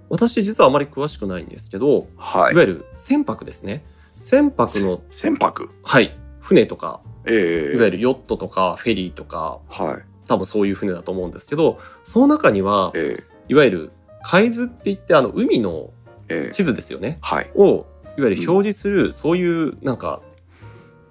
[0.09, 2.53] 私実はあまり詳しくないんですけど、はい。
[2.53, 3.85] いわゆる船舶ですね。
[4.15, 5.71] 船舶の、船舶？
[5.83, 10.05] はい、船とか、ええいわゆるヨットとかフェリーとか、はい。
[10.29, 13.23] 多分そういう船だと思うんですけど、その中には、え。
[13.49, 13.93] いわゆる
[14.29, 15.91] 海図って言って、あの、海の
[16.29, 17.19] えええ地図ですよね。
[17.21, 17.87] はいを、
[18.19, 20.21] いわゆる表示する、そういう、なんか、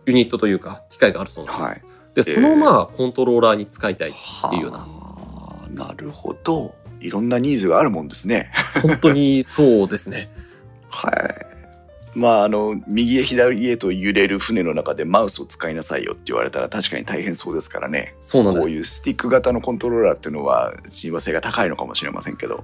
[0.05, 1.85] ユニットというか、機械があるそうなんです。
[2.25, 4.09] で、その、えーまあ、コントローラーに使いたい。
[4.09, 4.13] っ
[4.49, 4.85] ていうようなは
[5.65, 8.51] あなるほどいろんなニーズがあるもんですね
[8.81, 10.29] 本当にそうですね。
[10.89, 11.54] はい
[12.15, 18.15] まああの右へ左へと揺れる船の中でマウスを使いなさいよって言われたら確かに大変そうですからね。
[18.21, 18.63] そうなんです。
[18.63, 22.63] こういうスティック型のコントローラーっていうのは親和性が高いのかもしれませんけど。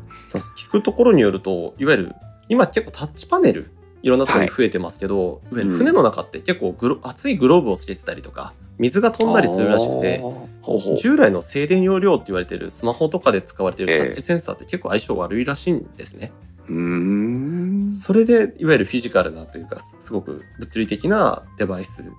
[0.57, 2.15] 聞くところによるといわゆる
[2.49, 3.71] 今結構タッチパネル
[4.03, 10.23] いろんなところに増えてますけど、い、わゆる船の中って結構グロ、熱いグローブをつけてたりとか水が飛んだりするらしくて
[10.97, 16.31] 従来の静電容量って言われてるスマホとかで使われてるタッチセンサーって結構相性悪いらしいんですね。
[16.67, 17.60] うーん
[17.93, 22.11] それでいわゆるフィジカルなというかすすごく物理的なデバイス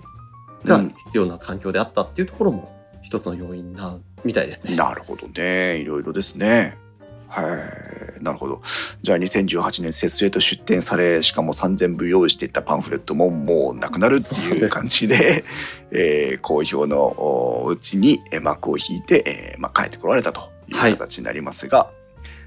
[0.64, 4.76] が必要な環境であったっていうところも一つの要因なみたいですね。
[4.76, 5.78] なるほどね。
[5.78, 6.78] いろいろですね。
[7.28, 7.42] は
[8.20, 8.22] い。
[8.22, 8.62] なるほど。
[9.02, 15.44] じゃあ2018年節制と出展されしかも3000部用意していったパンフレットももうなくなるっていう感じで
[15.90, 20.92] えー好評のおうちにえー幕を引いて、えーまあ、帰ってこられたというはい。
[20.92, 21.90] 形になりますが、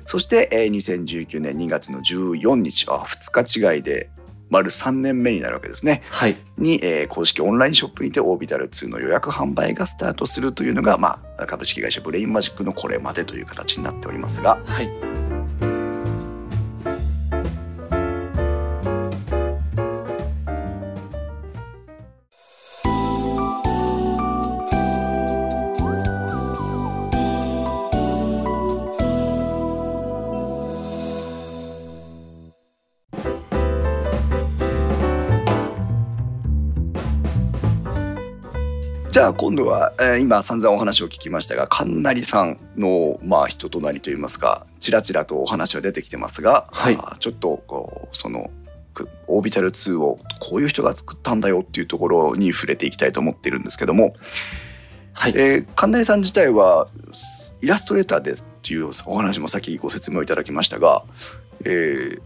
[0.06, 4.10] そして、えー2019年2月の14日あ2日違いで
[4.50, 6.04] 丸3年目になるわけですね。
[6.10, 6.38] はい。
[6.58, 15.75] に、えー公式オンラインショップにてオービタル2の予約販売がスタートするというのが、まあ、株式会社ブレインマジックのこれまでという形になっておりますが、はい。
[39.26, 48.52] ゃあ今度は、えー今散々お話を聞きましたが神成さんの、まあ、人となりといいますかちらちらとお話は出てきてますが、はいちょっとこうその
[48.94, 54.16] くオービタル2をこういう人が作ったんだよっていうところに触れていきたいと思っているんですけども、
[55.14, 55.34] はい。
[55.36, 56.88] えー神成さん自体は
[57.62, 61.04] イラストレーターでっていうお話もさっきご説明をいただきましたが、
[61.66, 62.22] えー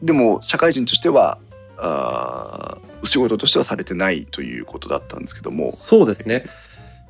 [0.00, 1.38] でも社会人としては
[1.78, 6.44] あーお仕事としてはされてないということだったんですけどもそうですね。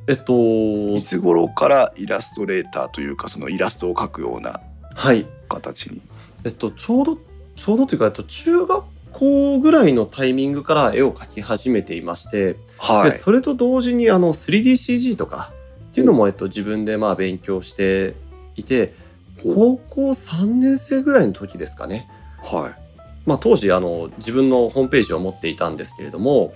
[0.06, 4.60] えっと、いつ頃からイラストレーターというかそのイラストを描くような
[4.94, 5.26] はい。
[5.48, 6.00] 形に？
[6.44, 7.18] えっと、ちょうど、
[7.56, 15.52] ちょうどというか、えっと、中学校ぐらいのタイミングから絵を描き始めていまして、はいでそれと同時にあの 3DCG とか
[15.90, 18.14] っていうのも、えっと、自分でまあ勉強して
[18.56, 18.94] いて
[19.42, 22.08] 高校3年生ぐらいの時ですかね、
[22.42, 22.87] はい
[23.28, 26.54] まあ、当時あの自分のホームページを持っていたんですけれども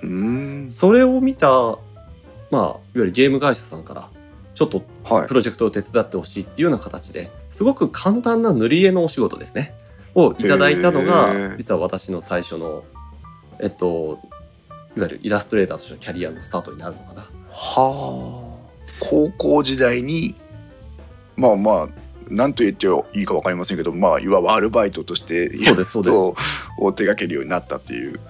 [0.71, 1.79] それを見た、ま
[2.53, 4.09] あ、いわゆるゲーム会社さんから
[4.55, 5.29] ちょっとはい。
[5.29, 9.75] プロジェクトを手伝ってほしいっていうような形ですごく簡単な塗り絵のお仕事ですね。
[10.15, 11.57] をいただいたのへがー。
[11.57, 12.85] 実は私の最初の
[13.61, 14.19] えっと
[14.97, 17.23] いわゆるイラストレーターとしてのキャリアのスタートになるのかな。
[17.23, 18.53] はあ。
[19.01, 20.35] 高校時代に
[21.37, 21.89] まあまあ
[22.29, 22.87] 何と言って
[23.19, 26.35] いいか分かりませんけどまあいわばアルバイトとしてイラスト
[26.79, 28.21] を手掛けるようになったっていう。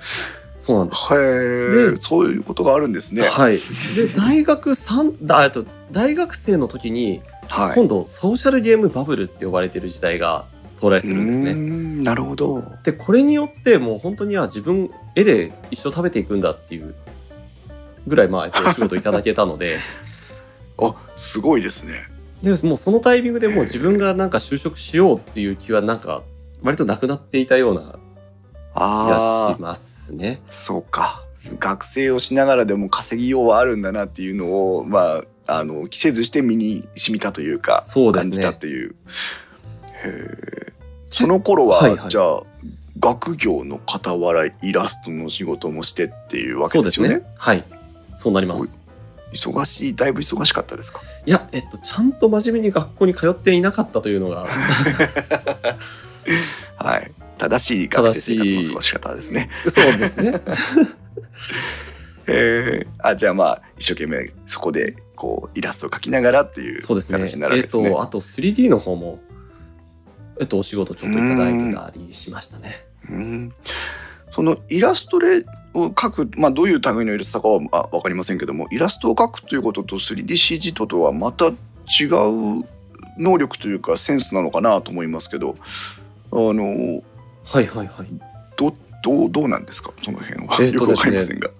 [0.59, 1.13] そうなんです。
[1.13, 3.23] へえでそういうことがあるんですね。
[3.23, 3.59] はい。
[3.97, 7.75] で、大学三だ、えっと、大学生の時に、はい。
[7.75, 10.47] 今度、ソーシャルゲームバブルって呼ばれてる時代が
[10.79, 11.53] 到来するんですね。
[11.55, 12.63] んなるほど。
[12.85, 16.95] で、これによって、もう本当には自分、絵で一生食べていくんだっていう
[18.07, 19.79] ぐらい、まあ、えっと、お仕事いただけたので、
[20.79, 22.12] あすごいですね
[22.43, 26.23] で、もうそのタイミングでもう自分がなんか就職しようっていう気は、なんか、
[26.63, 27.81] 割となくなっていたような
[28.75, 30.41] 気があしますね。
[30.49, 31.25] あそうか
[31.59, 38.59] 学生をしながらでも稼ぎようはあるんだなっていうのをまああの着せずして身に染みたというかそうです感じたっね。
[38.59, 38.95] ていう。
[41.11, 42.43] その頃は、はいはいじゃあ
[43.01, 47.17] 学業の傍らイラストの仕事もしてっていうわけでよね？
[47.17, 47.23] ね。
[47.37, 47.65] はい。
[48.15, 48.81] そうなります。
[49.33, 51.01] 忙しいだいぶ忙しかったですか？
[51.27, 54.47] いや、えっと、ちゃんと真面目に学校に通っていなかったというのが、
[56.77, 57.11] はい。
[57.39, 59.51] 正しい学生生活の過ごし方ですね。
[59.65, 60.41] そうですね。
[62.29, 62.29] へ
[62.87, 62.89] え。
[62.99, 67.19] あじゃあまあ一生懸命そこでこうイラストを描きながらっていうそうですね。
[67.19, 67.91] 形になるわけですね。
[67.91, 69.19] と、あと 3D の方も、
[70.41, 72.71] えっと、お仕事ちょっといただいてたりしましたね。
[73.11, 73.53] うん
[74.31, 75.45] そのイラストレ
[75.75, 82.65] を描く、まあ、どういう類のイラストかはあ分かりませんけどもイラストを描くということと 3DCG ととはまた違う
[83.19, 85.57] 能力というかセンスなのかなと思いますけど
[86.31, 87.03] あの
[87.45, 88.07] はいはいはい。
[88.57, 88.69] ど
[89.27, 89.93] うどうなんですか？
[90.05, 91.51] その辺は、えーとよく分かりませんが。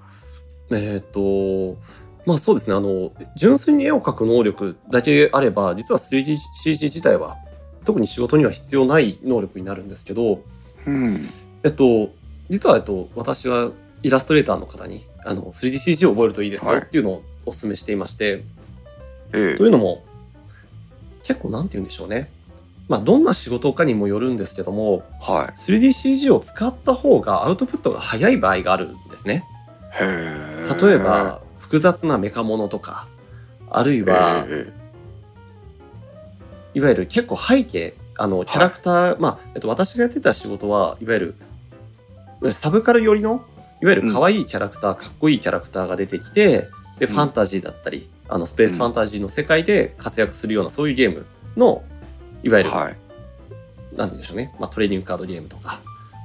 [0.71, 1.77] えっと、
[2.25, 2.77] まあそうですね。
[2.77, 7.37] あの、純粋に絵を描く能力だけあれば、実は 3DCG 自体は、
[7.85, 10.41] 特に仕事には必要ない能力になるんですけど、
[10.87, 11.29] うん
[11.65, 12.11] えっと、
[12.49, 13.73] 実は、えっと、私は
[14.03, 16.83] イラストレーターの方に、あの、3DCG を覚えるといいですよはい。
[16.83, 18.45] っていうのをお勧めしていまして、
[19.33, 20.05] えというのも、
[21.23, 22.31] 結構なんて言うんでしょうね。
[22.89, 25.59] まあ、どんな仕事かにもよるんですけどもはい。
[25.59, 29.47] 3DCG を使った方がアウトプットが早い場合があるんですね。
[29.99, 33.09] 例えば複雑なメカモノとか
[33.71, 34.73] あるいはえ
[36.75, 41.35] いわゆる結構背景あのキャラクター、まあ、えっと、私がやってた仕事はいわゆ
[42.43, 43.45] るサブカル寄りの
[43.83, 46.69] いわゆる可愛いキャラクター、かっこいいキャラクターが出てきて
[46.99, 51.27] でファンタジーだったり、あのスペースファンタジーの世界で活躍するようなそういうゲーム
[51.57, 51.83] の
[52.45, 52.97] いわゆる、はい。
[53.97, 55.81] なんでしょうね、まあ、トレーニングカードゲームとか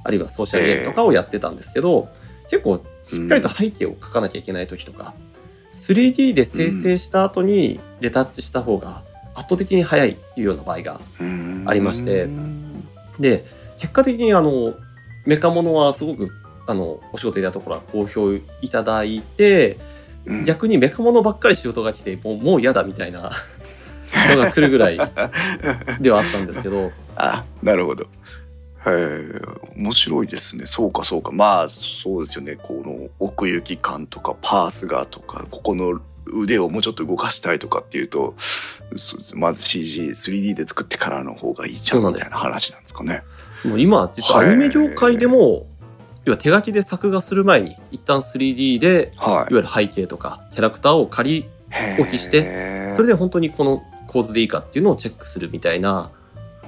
[0.05, 2.09] あるいはソーシャルゲームとかをやってたんですけど、
[2.49, 5.15] 結構しっかりと背景を描かなきゃいけない時とか、
[5.73, 9.03] 3D で生成した後にレタッチした方が
[9.33, 11.63] 圧倒的に早いっていうような場合がうん。
[11.65, 12.29] ありまして。
[13.19, 13.45] で
[13.79, 14.75] 結果的にあの
[15.25, 16.29] メカモノはすごく
[16.67, 19.77] あのお仕事いたところは好評いただいて
[20.25, 20.43] うん。
[20.43, 23.31] 逆にメカモノばっかり仕事が来てもうもう嫌だみたいな
[24.35, 24.99] のが来るぐらい
[25.99, 26.91] ではあったんですけど。
[27.15, 28.03] あなるほど。
[28.03, 28.07] へ
[28.87, 29.41] え
[29.75, 30.65] 面白いですね。
[30.67, 31.31] そうかそうか。
[31.31, 32.55] まあそうですよね。
[32.55, 38.35] この奥行き感とかパースがとかここの腕をもうちょっと動かしたいとかっていうと
[39.33, 43.23] まず CG3D で作ってからの方がいいじゃんみたいな話なんですかね。
[43.63, 45.67] もう今実はアニメ業界でも
[46.27, 51.49] 要は手書きで作画する前に一旦 3D でいわはいゆる背景とかキャラクターを借り
[51.97, 56.11] 置きしててそれで本当にこの構図でいいかっていうのをチェックするみたいな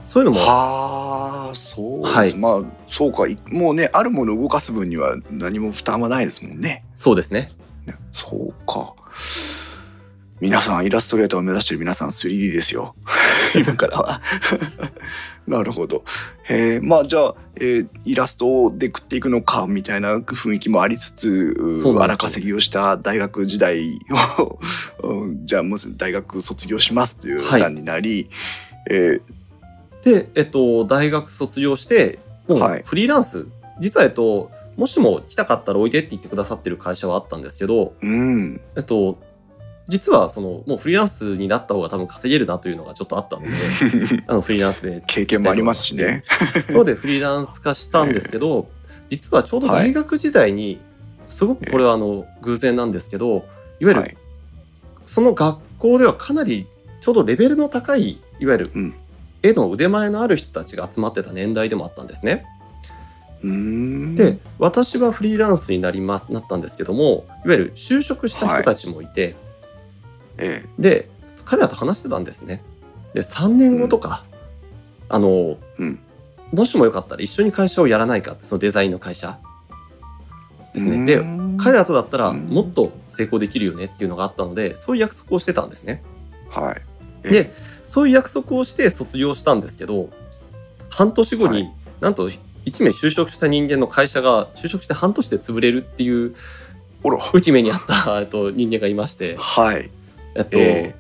[0.06, 6.86] そういうのもはあそうはいまあそうかいもうねあるものを動かす分には何も負担はないですもんね。
[6.96, 7.52] そうですね
[7.86, 8.94] ねそうか。
[10.40, 12.96] 皆さんイラストレーターを目指してる皆さん 3D ですよ。
[13.56, 14.22] 今からは。
[15.50, 16.04] なるほど。
[16.48, 24.00] えー、まあじゃあ、えーイラストで食っていくのかみたいな雰囲気もありつつ荒稼ぎをした大学時代
[24.40, 24.60] を
[25.04, 27.62] うんじゃあもう大学卒業しますというはい。
[27.62, 28.30] 段になり、
[28.90, 30.04] えー。
[30.04, 32.84] で、えっと、大学卒業してはい。
[32.86, 33.48] フリーランス、
[33.80, 38.62] 実はえっともしも来たかったらおいでって言ってくださってる会社はあったんですけど、うん。
[38.78, 39.18] えっと、
[39.90, 43.50] 実はそのもうフリーランスになった方が多分稼げるなというのがちょっとあったので
[44.28, 45.04] あのフリーランスで。
[45.08, 46.24] 経験もありますしね。
[46.70, 48.70] なのでフリーランス化したんですけど、
[49.10, 50.80] 実はちょうど大学時代に、
[51.28, 53.46] すごくこれはあの偶然なんですけど
[53.80, 54.18] いわゆるはい。
[55.06, 56.68] その学校ではかなり
[57.02, 58.94] ちょうどレベルの高いいわゆるうん。
[59.42, 62.46] 絵の腕前のある人たちが集まってた年代でもあったんですね。
[63.42, 69.36] で私はフリーランスになりますなったんですけどもいわゆる就職した人たちもいて、
[70.40, 71.10] えで
[71.46, 72.64] 彼らと話してたんですね。
[73.14, 74.24] で3年後とか、
[75.10, 76.00] あの、うん
[76.52, 79.40] もしもよかったら一緒に会社をやらないかってそのデザインの会社
[80.74, 81.06] えですね。
[81.06, 81.24] で
[81.58, 86.04] 彼らとだったらうんもっと成功できるよねっていうのがあったのでそういう約束をしてたんですね。
[86.50, 86.82] はい。
[87.24, 90.10] えでそういう約束をして卒業したんですけど
[90.90, 96.34] 半年後に、はいなんと1名就職した人間の会社が就職して半年で潰れるっていう
[97.04, 99.90] おろ浮き目にあったえっと人間がいまして、はい。
[100.40, 100.96] えっとえ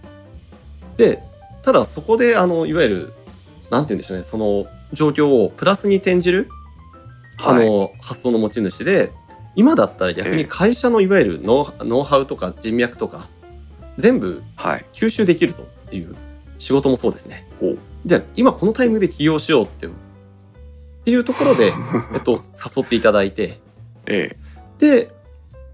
[0.97, 1.23] で
[1.63, 3.13] ただそこであのいわゆる
[3.71, 6.49] なんて言うんでしょうねその状況をプラスに転じる、
[7.37, 7.65] あはい。
[7.67, 9.11] の発想の持ち主で
[9.55, 13.29] 今だったら逆に会社のいわゆるノウノウハウとか人脈とか
[13.97, 14.85] 全部はい。
[14.93, 16.15] 吸収できるぞっていう
[16.57, 17.47] 仕事もそうですね。
[17.61, 17.75] お。
[18.05, 19.95] じゃあ今このタイミングで起業しようっていうっ
[21.05, 21.67] ていうところで、
[22.13, 23.59] えっと、誘っていただいて
[24.07, 24.35] え。
[24.79, 25.11] で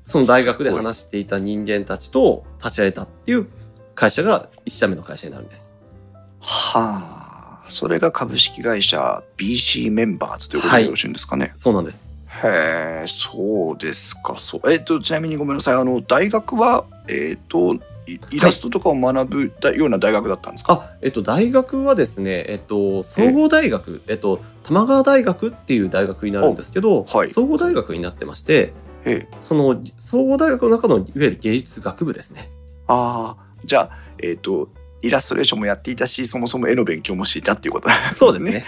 [0.06, 3.47] その大学で話していた人間たちと立ち会えたっていう
[3.95, 5.76] 会社が1社目の会社になるんです。
[6.39, 7.70] はあ。
[7.70, 11.51] それが株式会社 BC メンバーズということはいでよろしいんですかね？
[11.56, 12.14] そうなんです。
[12.43, 14.36] へえ、そうですか。
[14.38, 14.72] そう。
[14.72, 15.74] えっ、とちなみにごめんなさい。
[15.74, 17.74] あの大学はえっ、と
[18.08, 20.74] イイラストとかを学ぶだような大学だったんですか？
[20.74, 28.74] あ、えっと、大学はですね、えっと、総合大学、えっと、玉川大学っていう大学になるんですけど、はい総合大学になってまして、
[29.06, 29.38] ええ。
[29.41, 32.49] その総合大学の中のいわゆる芸術学部ですね。
[32.88, 33.45] ああ。
[33.64, 34.70] じゃあえっ、と
[35.01, 38.18] イラストレーションもやっていたし、そもそも絵の勉強もしていたっていうことなんですね。
[38.18, 38.66] そうですね。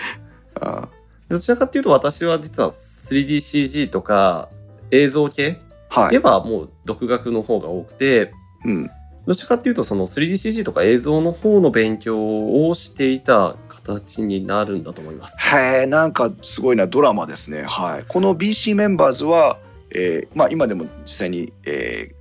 [0.61, 0.89] あ
[1.29, 4.49] どちらかっていうと、私は実は 3DCG とか
[4.91, 6.11] 映像系ーはい。
[6.11, 8.33] ではもう独学の方が多くて、
[8.65, 8.91] うん。
[9.25, 15.38] どちらかっていうとその 3DCG とか映像の方の勉強をしていた形になるんだと思います。
[15.53, 17.63] へえ、なんかすごいなドラマですね。
[17.63, 18.05] はい。
[18.07, 19.59] この BC メンバーズは、
[19.93, 22.17] えー、まあ今でも実際に、えー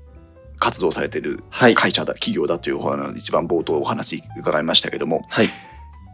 [0.59, 1.75] 活動されてるはい。
[1.75, 5.51] 会社だ企業だというお話一番冒頭お話伺いましたけども、はい。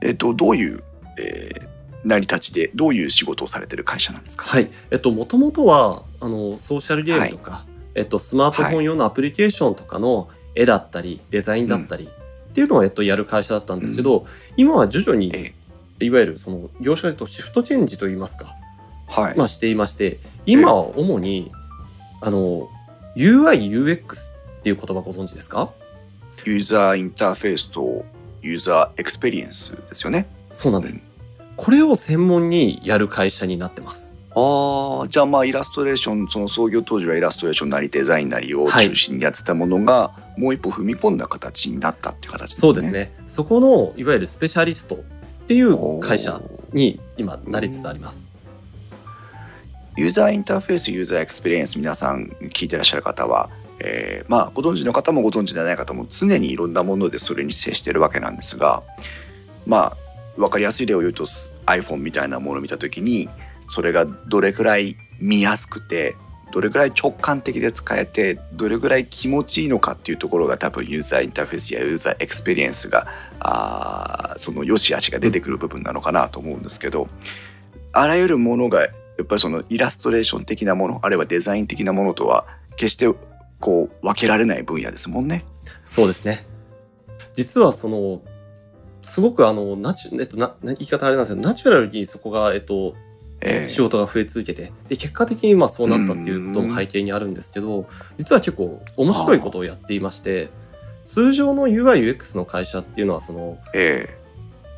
[0.02, 0.82] えっとどういう、
[1.18, 1.68] えー
[2.04, 4.44] 成り立ちでどういう仕事をされてる会社なんですか？
[4.44, 4.68] はい。
[4.90, 14.26] えっと、もともとは、あの、ソーシャルゲームとか、えっと、スマートフォン用のアプリケーションとかの絵だったり、デザインだったり、っていうのを、えっと、やる会社だったんですけど、
[14.56, 15.54] 今は徐々にえ
[16.00, 18.56] いわゆるその業種でとシフトチェンジといいますか、
[19.12, 19.36] はい。
[19.36, 21.52] まあ、していまして今は主に
[22.20, 22.68] あの
[23.14, 24.06] UI UX っ
[24.62, 25.70] ていう言葉ご存知ですか？
[26.44, 28.04] ユーザーインターフェースと
[28.40, 30.26] ユーザーエクスペリエンスですよね。
[30.50, 31.02] そうなんです。
[31.56, 34.16] これを専門にやる会社になってます。
[34.34, 42.60] ああ、じゃあまあイラストレーション、その創業当時はイラストレーションなりデザインなりを中心にやってたものが、もう一歩踏み込んだ形になったっていう形ですね。
[42.62, 43.12] そうですね。
[43.28, 44.98] そこのいわゆるスペシャリストっ
[45.46, 46.40] ていう会社
[46.72, 48.31] に今なりつつあります。
[49.96, 58.82] ユーザーインターフェース、ユーザーエクスペリエンス、皆さん聞いてらっしゃる方は、えーまあご存知の方もご存知でない方も常にいろんなものでそれに接してるわけなんですが、
[59.66, 59.96] まあ
[60.36, 61.26] 分かりやすい例を言うと
[61.66, 63.28] iPhone みたいなものを見た時に
[63.68, 66.16] それがどれくらい見やすくて
[66.52, 73.06] どれくらい直感的で使えてどれくらい気持ちいいのかっていうところが多分ユーザーインターフェースやユーザーエクスペリエンスが
[73.40, 77.08] あその良し悪しが出てくる部分なのかなと思うんですけど
[77.92, 78.88] あらゆるものが
[79.18, 82.46] やっぱりそのイラストレーション的なものあるいはデザイン的なものとは
[82.76, 83.12] 決して
[83.60, 85.44] こう分けられない分野ですもんね。
[85.84, 86.46] そうですね。
[87.34, 88.22] 実はその
[89.02, 92.94] すごくあのナチュ、えっと、なな言い方あれなんですけどナチュラルにそこが、えっと、
[93.40, 97.86] えー仕事が増え続けてで結果的にまあそうなったっていうことも背景にあるんですけど
[98.18, 100.50] 実は結構面白いことをやっていまして
[101.04, 104.16] 通常の UIUX の会社っていうのはそのえ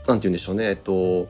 [0.06, 1.28] なんて言うんでしょうねえっと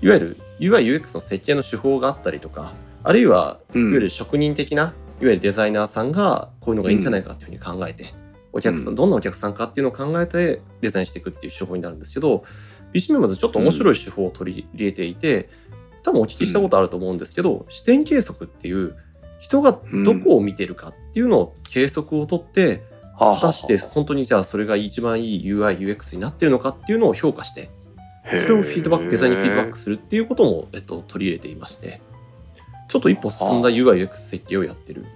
[0.00, 2.72] いわゆる UIUX の設計の手法があったりとか
[3.04, 8.06] あるいはいわゆる職人的な、いわゆるデザイナーさんがこういうのがいいんじゃないかっていうふうに考えて、
[8.52, 8.94] お客さん、うん。
[8.94, 12.44] どんなお客さんかっていうのを考えてデザインしていくっていう手法になるんですけど
[12.92, 15.48] BC メンバーズちょっと面白い手法を取り入れていて、
[16.04, 18.94] 多分お聞きしたことあると思うんですけど、視点計測っていう
[19.40, 19.72] 人が
[20.04, 22.82] どこを見てるかっていうのを計測を取って、
[23.18, 27.70] 果たして本当にじゃあそれが一番いい UIUX になってるのかっていうのを評価して
[28.28, 32.00] それをフィードバックデザインにフィードバックするっていうことも、えっと、取り入れていまして
[32.88, 35.06] ちょっと一歩進んだ UIUX 設計をやってる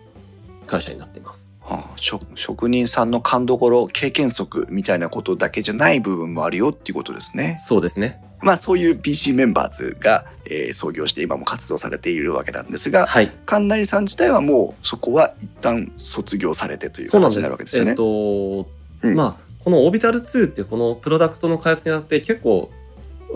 [0.66, 1.60] 会社になっています。
[1.62, 7.60] はあ職職人さんの勘どころ経験則みたいなことだけじゃない部分もあるよっていうことですね。
[7.64, 8.22] そうですね。
[8.42, 13.32] まあそういう BC メンバーズが、えー創業して今も活動されているわけなんですがはい。
[13.46, 17.90] 神成さん自体はもうそこは一旦卒業されてという形になるわけですすよね。
[17.90, 18.68] えっと、
[19.02, 22.70] うんまあ、このオービタル2ってこのプロダクトの開発にあって結構、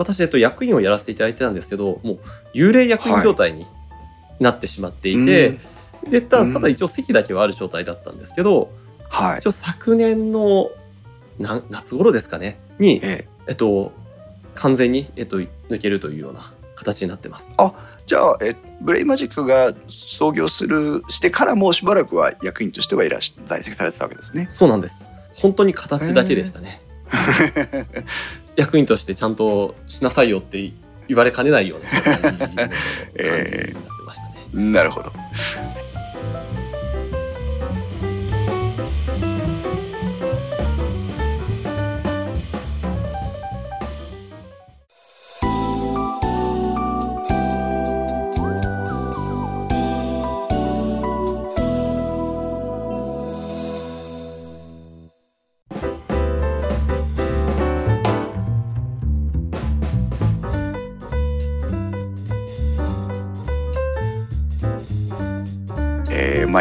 [0.01, 2.19] 私、えっと、役員をやらせていただいてたんですけど、もう
[2.55, 3.67] 幽霊役員状態に
[4.41, 5.59] なってしまっていて、
[6.09, 8.73] でたうんだただ一応席だけはある状態だったんですけど、
[9.11, 9.39] はい。
[9.41, 10.71] 一応昨年の
[11.39, 13.93] な夏頃ですかね、に、ええっと、
[14.55, 17.53] 完全に、えっと、抜けるというような形になってます。
[17.59, 17.73] ー
[18.07, 24.47] じゃあえブレイマジックが創業するしてからもうしばらくは役員としてはいらし在籍されてたわけですね。
[24.49, 25.07] そうなんです。
[25.35, 26.81] 本当に形だけでしたね。
[28.61, 30.73] 役員としてちゃんとしなさいよって
[31.09, 33.75] 言われかねないような感じになって
[34.07, 34.73] ましたね。
[34.73, 35.11] なるほど。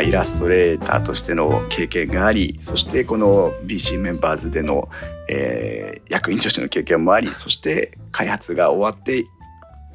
[0.09, 4.89] イラストレーターとしての経験がありそしてこの BC メンバーズでの、
[5.29, 9.27] えー役員としての経験もありそして開発が終わって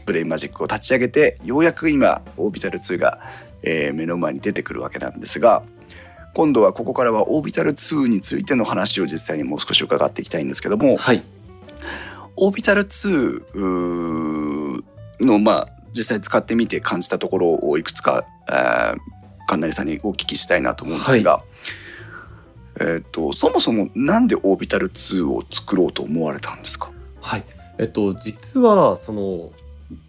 [0.07, 3.19] ブレインマジックを立ち上げてようやく今オービタル2が、
[3.65, 5.65] えー目の前に出てくるわけなんですが
[6.35, 11.25] 今度はここからはオービタル2についての話を実際にもう少し伺っていきたいんですけどもはい。
[12.37, 18.97] オービタル2うーのまあ実際使ってみて感じたところをいくつか、えー、
[19.47, 21.43] 神成さんにお聞きしたいなと思うんですが、
[22.81, 26.91] えっ、とそもそもなんでオービタル2を作ろうと思われたんですか？
[27.21, 27.45] はい。
[27.79, 29.51] えっと、実は、その、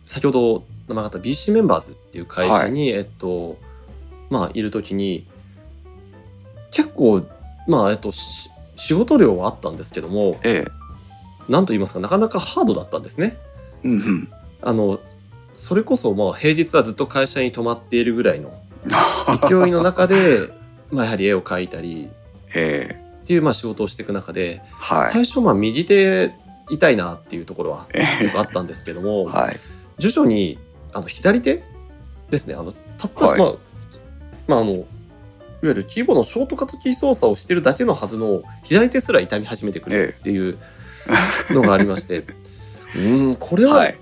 [0.06, 3.58] 先ほど名前があった BC メンバーズっていう会社に、えっと、
[4.30, 5.26] まあ、いるときに、
[6.72, 7.26] 結構、
[7.68, 10.72] まあ、えっと、し仕事量はあったんですけども、ええ。
[11.52, 13.38] なんと言いますか、なかなかハードだったんですね。
[13.84, 14.32] うんうん。
[14.62, 15.00] あの、
[15.58, 18.54] それこそ、まあ、平日はずっと会社に泊まっているぐらいの
[19.50, 20.54] 勢いの中で、
[20.92, 22.10] まあ、やはり絵を描いたり
[22.56, 25.12] えっていう、まあ、仕事をしていく中で、えはい。
[25.12, 26.34] 最初、まあ、右手
[26.70, 29.60] 痛いなっていうところはえよくあったんですけども、えはい。
[29.98, 30.60] 徐々に
[30.94, 31.64] あの左手
[32.30, 32.54] ですね。
[32.54, 33.40] あのたった、はい。
[33.40, 33.54] まあ
[34.48, 34.86] まああのいわ
[35.62, 40.60] ゆるキーボードのショートカットキー操作をしてるだけのはずの左手すら痛み始めてくるっていう
[41.50, 42.20] のがありまして、
[42.96, 43.98] うーんこれははい。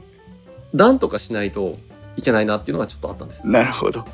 [0.73, 1.77] なんとかしないと
[2.17, 3.47] いけないなっていうのがちょっとあったんです。
[3.47, 4.05] なるほど。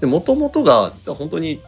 [0.00, 1.62] でもともとが実は本当に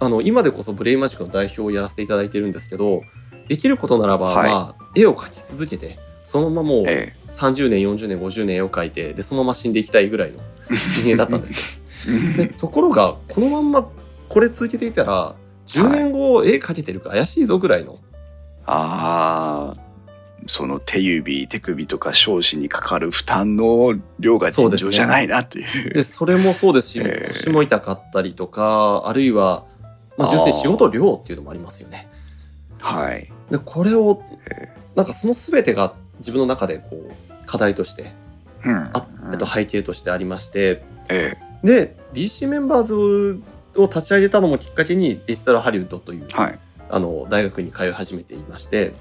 [0.00, 3.02] あの今でこそブレイマジックの代表をやらせていただいてるんですけど
[3.48, 10.38] できることならば、はいまあ、絵を描き続けてそのままもうえ30年40年50年絵を描いてでそのまま死んでいきたいぐらいの
[11.02, 11.78] 人間だったんです
[12.08, 12.36] よ。
[12.36, 12.46] でえ。
[12.46, 13.88] ところがこのまんま
[14.28, 15.34] これ続けていたら
[15.66, 17.98] 10年後絵描けてるか怪しいぞぐらいの、
[18.66, 19.87] ああ、
[20.48, 25.92] その手指、手首とか小指にかかる負担の量が尋常じゃないなっていう。
[25.92, 29.66] でそれもそうですし、えー腰も痛かったりとかあるいは、
[30.16, 32.08] まあ、純粋に仕事量っていうのもありますよね。
[32.80, 33.30] はい。
[33.50, 38.14] でこれをえなんかその全てが自分の中でこう課題として
[38.64, 38.90] うん。
[38.92, 43.42] あ、えっと、背景としてありましてえで BC メンバーズ
[43.76, 46.34] を立ち上げたのもきっかけにデジタルハリウッドという、え。
[46.34, 46.58] はい。
[46.90, 48.94] あの大学に通い始めていまして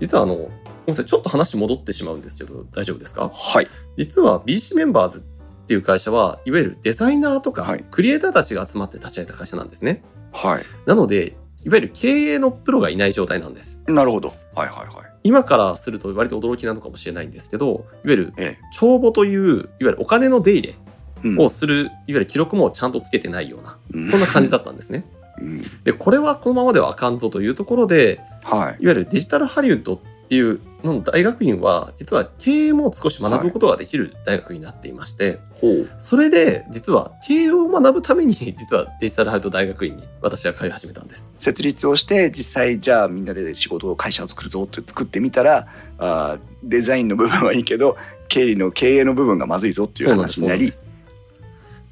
[0.00, 0.50] 実はあのごめん
[0.86, 3.28] なさいちょっと話戻ってしまうんですけど大丈夫ですか？
[3.28, 3.68] はい。
[3.96, 5.22] 実は BC メンバーズっ
[5.66, 10.02] ていう会社はいわゆるデザイナーとかはいクリエイターたちが集まって立ち上げた会社なんですね。
[10.32, 10.64] はい。
[10.86, 13.82] なのでいわゆる経営のプロがいない状態なんです。
[13.88, 14.28] なるほど。
[14.54, 15.06] はいはいはい。
[15.24, 20.76] 今からすると割と驚きなのかもしれないんですけどいわゆるえ帳簿といういわゆるお金の出入
[21.24, 23.76] れをするいわゆる記録もちゃんとつけてないような
[24.12, 25.04] そんな感じだったんですね。
[25.40, 25.62] うん。
[25.84, 28.82] でこれはこのままではあかんぞというところではい。
[28.82, 35.88] いわゆるデジタルハリウッドっていうの大学院は実は経営も少し学ぶことができる大学になっていまして、ほう。
[35.98, 41.30] それで実は経営を学ぶために 実はデジタルハリウッド大学院に私は通い始めたんです。
[41.38, 45.68] 設立をして実際じゃあみんなで仕事を会社を作るぞって作ってみたら
[45.98, 47.96] あーデザインの部分はいいけど
[48.28, 50.72] 経理の経営の部分がまずいぞっていう話になり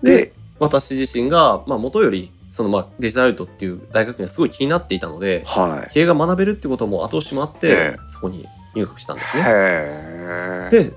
[0.02, 8.46] で私自身が、まあ、元よりそのまあデジタルハリウッドっていう大学にはすごい気になっていたのでは経営が学べるってことも後押しもあって、ええそこに
[8.76, 9.26] 入学したんでい。
[9.26, 10.68] すね。
[10.70, 10.92] で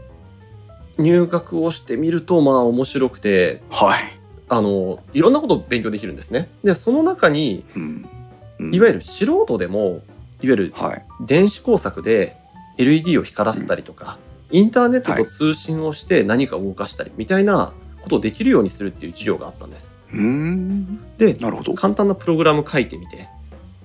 [0.99, 4.19] 入学をしてみるとまあ面白くてはい。
[4.49, 6.47] あのいろんなことを勉強できるんですね。
[6.63, 8.09] でその中にうん。
[8.59, 10.01] うんいわゆる素人でもいわ
[10.41, 11.05] ゆるはい。
[11.25, 12.37] 電子工作で
[12.77, 14.19] LED を光らせたりとか、
[14.51, 19.96] インターネットと通信をして何か動かしたりみたいなことをできるようにするっていう授業があったんです。
[20.13, 20.99] うーん。
[21.17, 21.73] でなるほど。
[21.73, 23.27] 簡単なプログラム書いてみて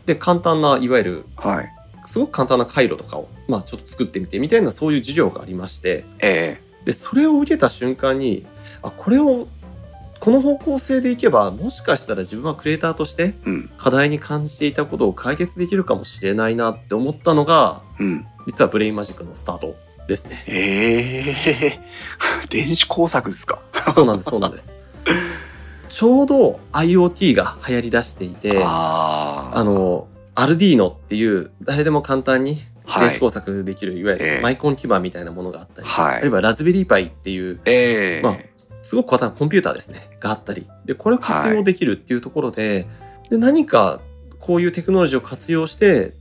[0.06, 1.68] で簡単ないわゆるはい。
[2.06, 8.44] すごく簡単な回路とかを、まあ、ちょっと作ってみてみたいなそういう授業がありましてえでそれを受けた瞬間に
[8.82, 9.46] あこれを
[10.18, 13.34] この方向性でいけばもしかしたら自分はクリエイターとして。
[13.78, 18.26] 課題に感じていたことを解決できるかもしれないなって思ったのがうん。
[18.46, 19.74] 実はブレインマジックのスタート
[20.08, 20.44] ですね。
[20.48, 21.34] え
[21.70, 21.80] え
[22.50, 23.60] 電子工作ですか？
[23.94, 24.72] そうなんですそうなんです。
[25.92, 29.52] ちょうど IoT が流行り出していてあ。
[29.62, 33.20] のアルディーノっていう誰でも簡単にはい電子。
[33.20, 38.36] 工作できる、い、わゆええるマイコン基板みたいなものがあったり、はいあるいはラズベリーパイっていうええまあ
[38.82, 42.88] すごく簡単なコンピューターですねがあったりでこれを活用できるっていうところで,、
[43.28, 44.00] で何か
[44.40, 46.14] こういうテクノロジーを活用して、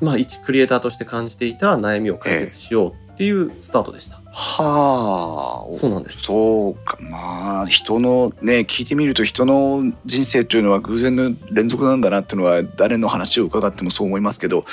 [0.00, 4.21] まあ、一クリエイターとして感じていた悩みを解決しようっていうスタートでした。
[4.34, 5.72] はあ。
[5.72, 6.22] そうなんです。
[6.22, 6.96] そうか。
[7.00, 14.64] まあ人のね聞いてみると人の人生というのは偶然の連続なんだなっていうのは誰の話を伺ってもそう思いますけど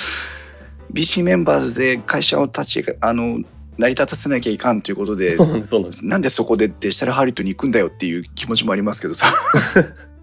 [0.92, 3.40] BC メンバーズで会社を立ちあの
[3.76, 9.32] 成り立たせなきゃいかんということでなんですそこでデジタルハリウッドに行くんだよっていう気持ちもありますけどさ。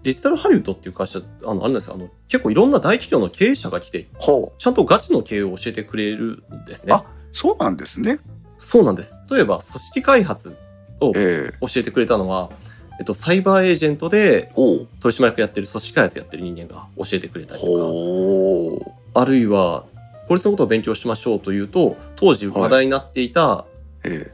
[0.02, 4.08] デジタルハリウッドっていう会社あのあれなんですよあの結構いろんな大企業の経営者が来て
[4.58, 6.92] ちゃんとガチの経営を教えてくれるんですね。
[6.92, 7.04] あ。
[7.32, 8.20] そうなんですね
[8.58, 9.14] そうなんです。
[9.30, 10.56] 例えば組織開発
[11.00, 11.58] をええ。
[11.60, 12.50] 教えてくれたのは、
[12.98, 18.84] えっと、サイバーエージェントで取締役やってる組織開発やってる人間が教えてくれたりと
[19.14, 19.84] かあるいは
[20.26, 23.64] 法律のことを勉強しましょうというと当時話題になっていた、
[24.04, 24.32] い、え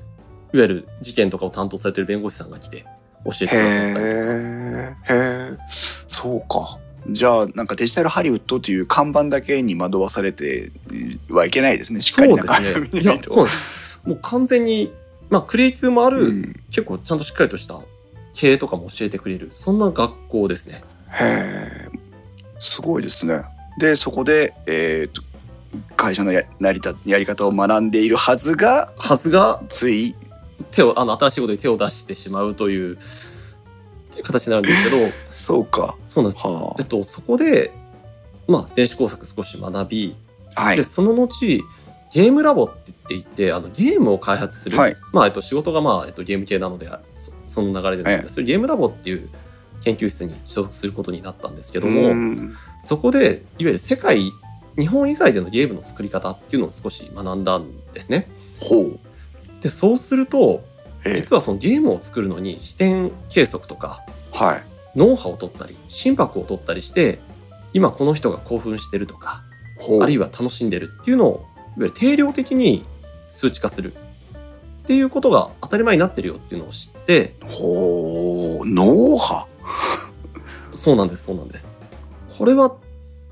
[0.52, 2.84] わゆる事件とかを担当されてる弁護士さんが来て
[3.24, 4.06] 教えてくえださったりとか。
[5.14, 5.18] へ
[5.52, 5.58] え
[6.08, 6.78] そうか。
[7.10, 10.72] じゃあなんかデジタルハリウッドという看板だけに惑わされて
[11.28, 12.00] はいけないですね。
[12.00, 13.20] しっかりそう中ですね。
[13.28, 14.92] そうですもう完全に、
[15.30, 16.60] まあ、クリエイティブもある、うん。
[16.70, 17.80] 結構ちゃんとしっかりとした
[18.34, 20.82] 経営とかも教えてくれるそんな学校ですね。
[21.10, 21.88] へえ。
[22.58, 23.42] すごいですね。
[23.78, 25.22] でそこでえーと
[25.96, 30.14] 会社のや成り立やり方を学んでいるはずがはずがつい
[30.70, 32.98] 手をあの新しいことに手を出してしまうという
[34.22, 35.96] 形になるんですけどそうか。
[36.06, 37.72] そうなんです、はえっと、そこで、
[38.46, 40.16] まあ、電子工作少し学び、
[40.54, 40.76] あはい。
[40.76, 41.64] でその後
[42.14, 44.96] ゲームラボって言ってあのゲームを開発する、はい。
[45.12, 49.28] まあえっと、仕事が、まあえっと、ゲーム系なのでそその流れでなんですけど、ゲームラボっていう
[49.82, 52.56] 研究室に所属することになったんですけども、うん。
[52.84, 54.30] そこでいわゆる世界
[54.78, 58.28] 日本以外でのゲームの作り方っていうのを少し学んだんですね。
[58.60, 59.00] ほう。
[59.60, 60.62] でそうすると
[61.04, 61.16] ええ。
[61.16, 64.62] 実はそのゲームを作るのに視点計測とかはい。
[64.94, 67.18] 脳波を取ったり心拍を取ったりして
[67.72, 69.42] 今この人が興奮してるとか
[70.00, 72.84] あるいは楽しんでるっていうのをいわゆる定量的に
[73.28, 73.92] 数値化する
[74.84, 79.46] っていうことが当たり前になってるよっていうのを知ってほう脳波。
[80.72, 81.78] そうなんですそうなんです。
[82.38, 82.76] これは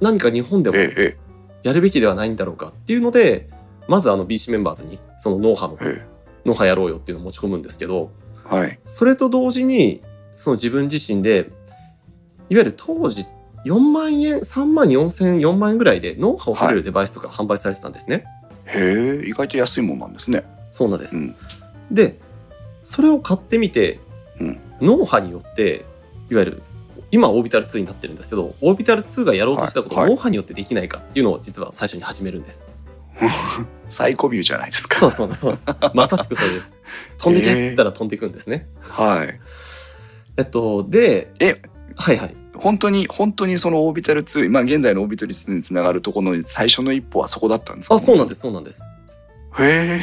[0.00, 1.16] 何か日本でもええ
[1.62, 3.48] やるべきではないんだろうかっていうので
[3.86, 6.06] まずあの BC メンバーズにその脳波のえ
[6.44, 8.10] 脳波やろうよっていうのを持ち込むんですけど
[8.50, 8.78] えはい。
[8.84, 10.02] それと同時に
[10.34, 11.50] その自分自身で
[12.48, 13.26] いわゆる当時
[13.64, 18.24] 4万円3万4千4万円ぐらいで脳波を取れるデバイスとか販売されてたんですね、
[18.66, 20.44] へえ意外と安いもんなんですね。
[20.70, 21.36] そうなんです、うん。
[21.90, 22.18] で
[22.84, 24.00] それを買ってみて、
[24.40, 24.60] うん。
[24.80, 25.84] 脳波によって
[26.30, 26.62] いわゆる
[27.12, 30.16] 今オービタル2になってるんですけどオービタル2がやろうとしたことをはいはい。
[30.16, 32.68] 脳波によってできないかっていうのを実は最初に始めるんです、
[33.88, 34.98] サイコビューじゃないですか。
[34.98, 36.76] そうそうそうですまさしくそれです。
[37.18, 39.40] 飛んでけって言ったら飛んでいくんですね、はい。
[40.38, 41.62] えっとでえ
[41.94, 47.96] はいはい本当に本当にそのオービタル2まあ現在のオービタル2につながるところの最初の一歩はそこだったんですか？
[47.96, 48.82] あそうなんですすそうなんです。
[49.58, 50.00] へえ。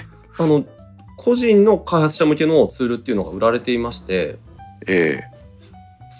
[0.38, 0.64] あの
[1.18, 4.38] 個人の開発者向けのツールっていうのが売られていまして
[4.86, 5.20] え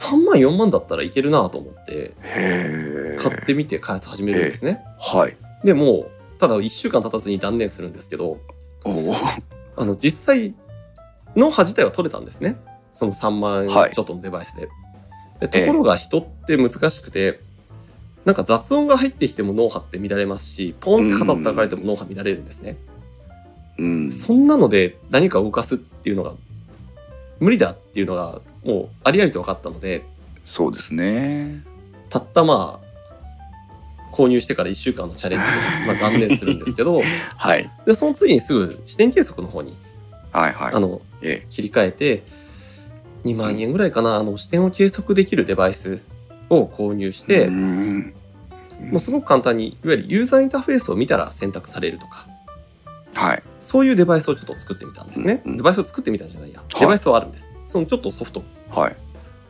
[0.03, 3.16] 3万4万だったらいけるなと思ってえへえ。
[3.18, 5.37] 買ってみて開発始めるんですね、はい。
[5.64, 6.07] でも
[6.37, 8.39] うただ1週間経たずに断念するんですけど
[9.76, 10.55] あの実際
[11.35, 12.57] 脳波自体は取れたんですね。
[12.93, 14.68] その3万ちょっとのデバイスで,、
[15.41, 17.41] でところが人って難しくて
[18.24, 22.76] なんか雑音が入ってきても脳波って乱れますしポンって肩叩かれても脳波乱れるんですね、
[23.78, 24.12] うん。
[24.12, 26.34] そんなので何か動かすっていうのが
[27.38, 30.05] 無理だっていうのがもうありありと分かったので
[30.45, 31.62] そうですね。
[32.11, 35.53] たったまあ購入してから1週間のチャレンジで、
[35.86, 37.01] まあ、断念するんですけど
[37.36, 37.70] はい。
[37.86, 39.74] でその次にすぐ視点計測の方に
[40.32, 40.74] はいはい。
[40.74, 41.47] あのえ。
[41.49, 42.22] 切り替えて
[43.25, 44.16] 2万円ぐらいかな。
[44.16, 46.03] あの視点を計測できるデバイス
[46.49, 48.14] を購入しえて、うん。
[48.91, 52.27] もうすごく簡単にいわゆるユーザーインターフェースを見たら選択されるとか。
[53.14, 53.43] はい。
[53.61, 56.81] そういうデバイスをちょっと作ってみたんですね、デバイスを作ってみたんじゃないや、はい。
[56.81, 57.51] デバイスはあるんです。
[57.66, 58.97] そのちょっとソフトはい。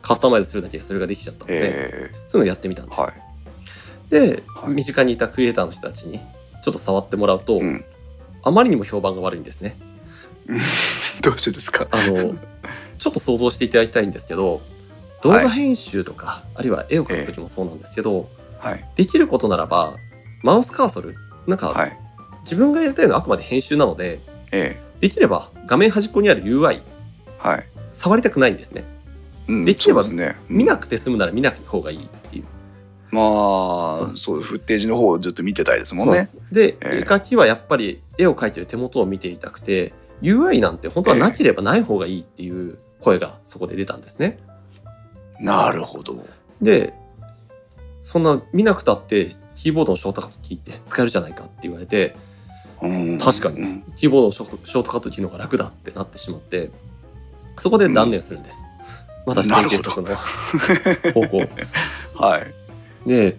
[0.01, 3.13] カスタマイズするだけでそれができちゃったので、えそういうのをやってみたんです、えはい。
[4.09, 4.73] で、はい。
[4.73, 6.19] 身近にいたクリエイターの人たちに
[6.63, 7.85] ちょっと触ってもらうと、うん。
[8.43, 9.77] あまりにも評判が悪いんですね。
[11.21, 11.87] どうしてですか？
[11.91, 12.35] あの
[13.01, 14.61] ちょっと想像していただきたいんですけど
[15.23, 18.27] 動画編集とか、あるいは絵を描く時もそうなんですけど、
[18.57, 18.83] はい。
[18.95, 19.95] できることならば
[20.41, 21.97] マウスカーソルなんか、はい。
[22.43, 24.19] 自分がやりたいのはあくまで編集なので
[24.51, 26.83] えできれば画面端っこにある UI え
[27.37, 27.67] はい。
[27.91, 28.83] 触りたくないんですね。
[29.47, 30.39] うんできればそうですね。
[30.47, 32.45] 見なくて済むなら見なく方がいいっていう。
[33.11, 36.29] まあそうフッテージの方をずっと見てたいですもんね。
[36.51, 36.97] でええ。
[36.99, 44.39] 絵描きはやっぱり絵を描いてる手元を見ていたくて UI なんて本当はなければない方がいいっていう声がそこで出たんですね。
[45.39, 46.15] なるほど
[46.61, 46.93] で
[48.03, 52.15] そんな見なくたってキーボードのショートカットキーって使えるじゃないかって言われて
[52.81, 56.69] うん確かにうんキーボードのショートカット機能が楽だってなってしまって
[57.57, 58.63] そこで断念するんです。
[59.25, 61.47] また視点計測の方向。
[62.15, 62.53] はい
[63.07, 63.37] で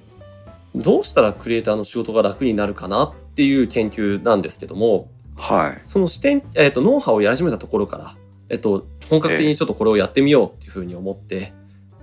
[0.75, 8.17] どうしたらクリエイターの仕事が楽になるかなっていう研究なんですけどもはいその視点、えー、と脳波をやり始めたところから、
[8.53, 11.55] えっと本格的にちょっとこれをやってみようっていうふうに思って、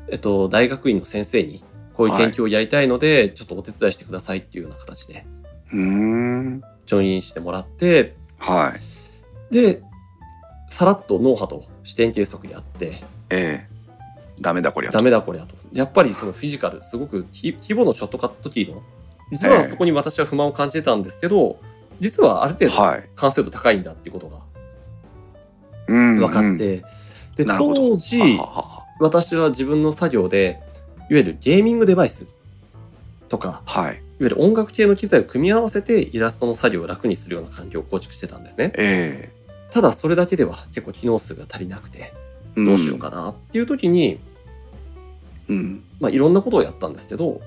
[0.09, 5.25] えっと大学院の先生にこういう研究をやりたいので、ちょっとお手伝いしてくださいっていうような形で
[5.71, 6.63] うーん。
[6.87, 8.73] ジョインしてもらっては
[9.51, 9.53] い。
[9.53, 9.83] で
[10.69, 13.69] さらっと脳波と視点計測やってええ。
[14.41, 15.55] ダメだこりゃダメだこりゃと。
[15.71, 18.81] やっぱりそのフィジカルすごくキキーボードのショートカットキーの
[19.31, 21.59] 実はそこに私は不満を感じてたんですけど、
[21.99, 23.09] 実はある程度はい。
[23.15, 24.41] 完成度高いんだっていうことがうん
[25.89, 26.83] 分かって、うん
[27.39, 28.37] で当時
[28.99, 30.59] 私は自分の作業で
[31.09, 32.27] いわゆるゲーミングデバイス
[33.29, 33.93] とかははい。
[33.93, 38.73] いわゆる音楽系の機材を組み合わせてイラストの作業を楽にするような環境を構築してたんですね。
[38.75, 39.31] え
[39.71, 42.11] ただそれだけでは結構機能数が足りなくて
[42.57, 44.19] えどうしようかなっていう時に、
[45.47, 45.83] うん。
[46.01, 47.39] まあ、いろんなことをやったんですけど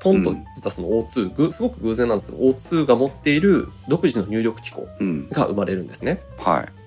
[0.00, 0.44] ポンとうん。
[0.56, 5.28] 実はその O2、ぐすごく偶然なんですけど O2 が持っている独自の入力機構うん。
[5.28, 6.22] が生まれるんですね。
[6.38, 6.77] はい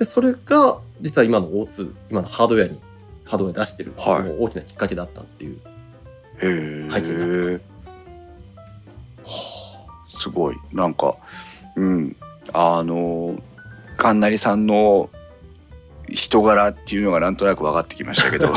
[0.00, 2.80] でそれが実は今の O2 今のハードウェアに
[3.26, 4.22] ハードウェア出してる、はい。
[4.22, 5.60] その大きなきっかけだったっていう
[6.40, 7.72] 背景になってます。
[10.18, 10.56] すごい。
[10.72, 11.16] なんか
[11.76, 12.16] うん。
[12.54, 13.38] あの
[13.98, 15.10] 神成さんの
[16.08, 18.52] 人柄っていうのがなんとなく分かってきましたけど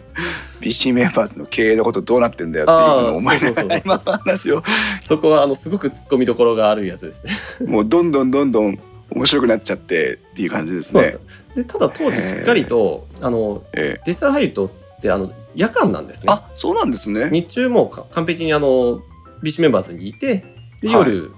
[0.60, 4.62] BC メンバーズの経営のことどうなってんだよっていうのを思いなの話を。
[5.04, 7.70] そこはあのすごく突っ込みどころがあるやつですね。
[7.70, 8.78] もうどんどんどんどん
[9.10, 11.16] 面白くなっちゃってっていう感じですね
[11.54, 16.26] でただ当時しっかりとあのええデジタルハリウッドってあの夜間なんですね。
[16.28, 17.30] あそうなんですね。
[17.32, 19.02] 日中もか完璧にあの
[19.42, 20.44] ビーチメンバーズにいて
[20.82, 21.32] で夜、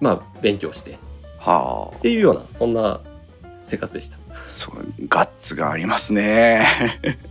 [0.00, 0.94] まあ勉強してっ
[1.38, 3.00] はあていうようなそんな
[3.62, 4.18] 生活でした。
[4.48, 4.74] そう
[5.08, 6.66] ガッツがありますね。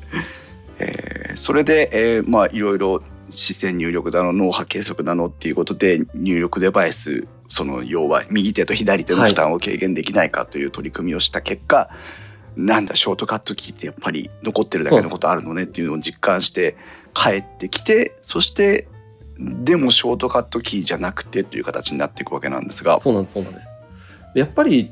[0.80, 11.92] えーそれで、えーまあいろいろ視線入力だの脳波計測だのっていうことで入力デバイスその要は右手と左手の負担を軽減できないかという取り組みをした結果、
[12.56, 16.76] なんだショートカットキーってやっぱり残ってるだけのことあるのねっていうのを実感して
[17.14, 18.88] 帰ってきてそして
[19.38, 23.00] でもショートカットキーじゃなくてという形になっていくわけなんですが。
[23.00, 23.82] そうなんですそうなんです。
[24.34, 24.92] でやっぱり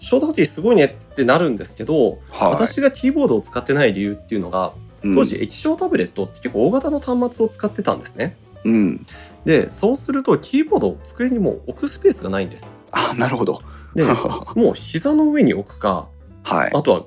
[0.00, 4.72] ショートカットキーすごいねってなるんですけど、はい私がキーボードを使ってない理由っていうのが
[5.04, 8.34] うん当時液晶タブレットって結構大型の端末を使ってたんですね。
[8.64, 9.06] うん、
[9.44, 12.72] でそうするとキーボードを机にもう置くスペースがないんです。
[12.92, 13.62] あなるほど。
[13.94, 14.04] で
[14.54, 16.08] もう膝の上に置くか
[16.42, 16.70] はい。
[16.72, 17.04] あとは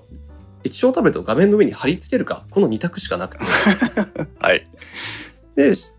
[0.64, 3.44] 液晶タブレットを画面の上に貼り付けるかこの2択しかなくて
[4.40, 4.68] はい。
[5.56, 5.92] でし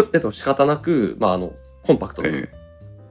[0.00, 2.48] ょえっと仕方なく、まあ、あのコンパクトな、え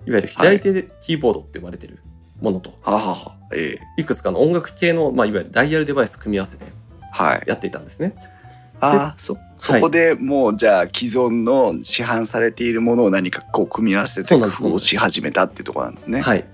[0.06, 2.00] いわゆる左手でキーボードって呼ばれてる
[2.42, 6.72] ものと、ー、はあはあはあえいくつかの音楽系の、まあ、いわゆるダイヤルデバイス組み合わせてー、
[7.12, 7.44] はい。
[7.46, 8.16] やっていたんですね。
[8.80, 16.20] ああ、そ、そこでもうじゃあ既存の市販されているものを何かこう組み合わせて工夫をし始めたっていうところなんですね。
[16.20, 16.46] はい、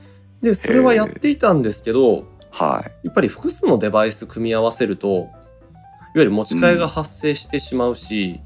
[0.44, 3.08] でそれはやっていたんですけど、はい。
[3.08, 5.30] やっぱり複数のデバイス組み合わせるといわ
[6.16, 8.40] ゆる持ち替えが発生してしまうし、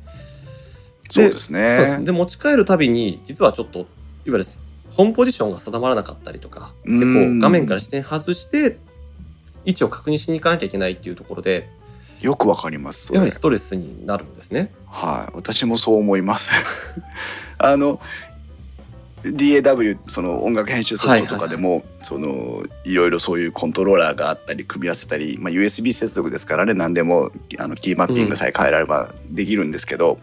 [1.11, 2.05] そうですそうですね。
[2.05, 3.87] で持ち帰るたびに実はちょっといわ
[4.25, 4.45] ゆる
[4.91, 8.77] ホームポジションが定まらなかったりとかでこうんう画面から視点外して
[9.65, 11.69] 位置を確認しに行かなきゃいけないっていうところで
[12.23, 13.13] よくわかります。
[13.13, 14.73] やはりストレスになるんですね。
[14.87, 15.35] はい。
[15.35, 16.51] 私もそう思います。
[17.59, 17.99] あの
[19.23, 30.19] DAW その音楽編集ソフトとかでも、そのいろいろそういうコントローラーがあったり組み合わせたり、まあ、USB 接続ですからね何でもあのキーマッピングさえ変えらればできるんですけど、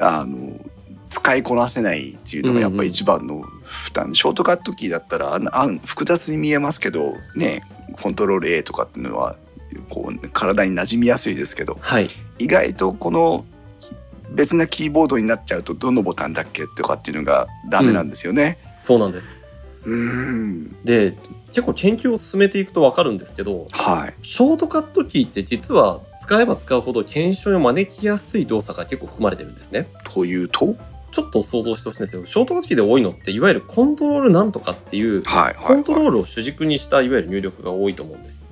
[0.00, 0.60] あの
[1.08, 7.62] 使いこなせないっていうのがやっぱり一番の負担、ショートカットキーだったらあんあん複雑に見えますけどね
[8.00, 9.36] コントロール A とかっていうのは
[9.90, 13.44] こう体に馴染みやすいですけどはい、意外とこの
[14.30, 18.58] 別なキーボードになっちゃうとどのボタンだっけとかっていうのがダメなんですよね。
[18.78, 19.38] そうなんです。
[19.84, 21.16] うん、で
[21.48, 24.26] 結構研究を進めていくと分かるんですけどはい。
[24.26, 29.88] ショートカットキーって実は使えば使うほど検証を招きやすい動作が結構含まれてるんですね。
[30.04, 30.76] というと、
[31.10, 36.18] ちょっと想像してほしいんですけどショートカットキーで多いのっていわゆるコントロールなんとかっていうはいコントロール。
[36.20, 38.48] を主軸にしたいわゆる入力が多いと思うんです。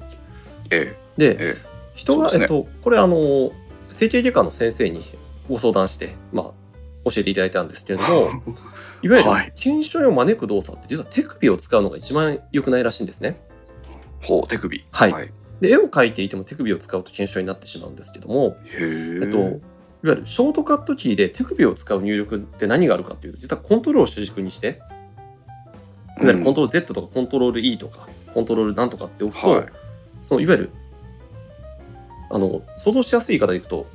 [0.71, 1.56] えで、ええ
[1.94, 3.52] 人が、ねえっと、これあの
[3.90, 5.02] 整形外科の先生に
[5.48, 8.30] ご相談して、まあ、教えていただいたんですけれども
[9.02, 13.40] いわゆるはい腱鞘炎を招く動作って実は手首を使うのが一番良くないらしいんですね。
[14.20, 14.84] ほう手首。
[14.90, 15.30] はいはい、
[15.61, 19.20] で絵を描いていても手首を使うと腱鞘炎になってしまうんですけども、へえ。
[19.22, 19.50] えっと、いわ
[20.04, 24.80] ゆるショートカットキーで手首を使う入力って何があるかっていうと実はコントロールを主軸にして
[26.20, 29.66] いわゆるコントロール Z とかコントロール E とかコントロールなんとかって押すと、はい
[30.22, 30.70] そのいわゆる
[32.31, 33.87] あの想像しやすい言い方でいくと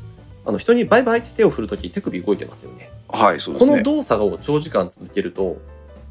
[0.46, 2.92] あの人にバイバイって手を振るとき手首動いてますよね。
[3.08, 3.72] はい、そうですね。
[3.72, 5.58] この動作を長時間続けると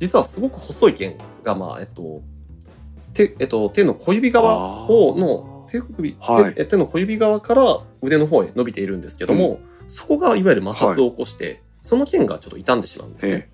[0.01, 2.23] 実はすごく細い剣が、まあえっと
[3.15, 13.49] 手えっと、手の小指側をの手首、はい手手の小指側から腕の方へ伸びているんですけども、そこがいわゆる摩擦を起こして、その剣がちょっと傷んでしまうんですね。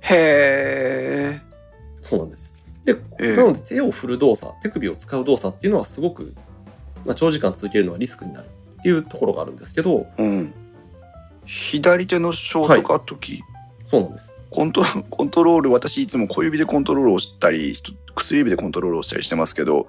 [0.00, 1.40] へえ。
[2.00, 2.56] そうなんです。
[2.84, 6.34] で、ええなので手を振る動作、手首を使う動作っていうのはすごく、
[7.04, 8.46] まあ、長時間続けるのはリスクになる
[8.80, 10.52] っていうところがあるんですけど、うん。
[11.46, 13.40] 左手のショートカットキー。
[13.84, 14.38] そうなんです。
[14.50, 17.76] コント コントロール私いつも小指でコントロールをしたり
[18.14, 19.86] 薬指でコントロールをしたりしてますけど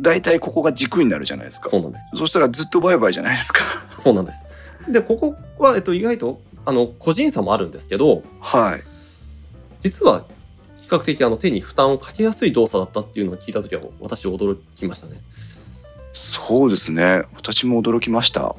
[0.00, 2.10] 大体ここが軸になるじゃないですかそうなんです。
[2.16, 3.64] そしたらずっとバイバイじゃないですか
[3.98, 4.46] そうなんです。
[4.88, 8.82] で、ここは、えっと、意外と、あの、個人差もあるんですけど、はい
[9.82, 10.26] 実は、
[10.80, 15.20] 比較的あの手に負担をかけやすい動作だったっていうのを聞いたときは、私驚きましたね。
[16.32, 17.22] そうですね。
[17.36, 18.56] 私も驚きました。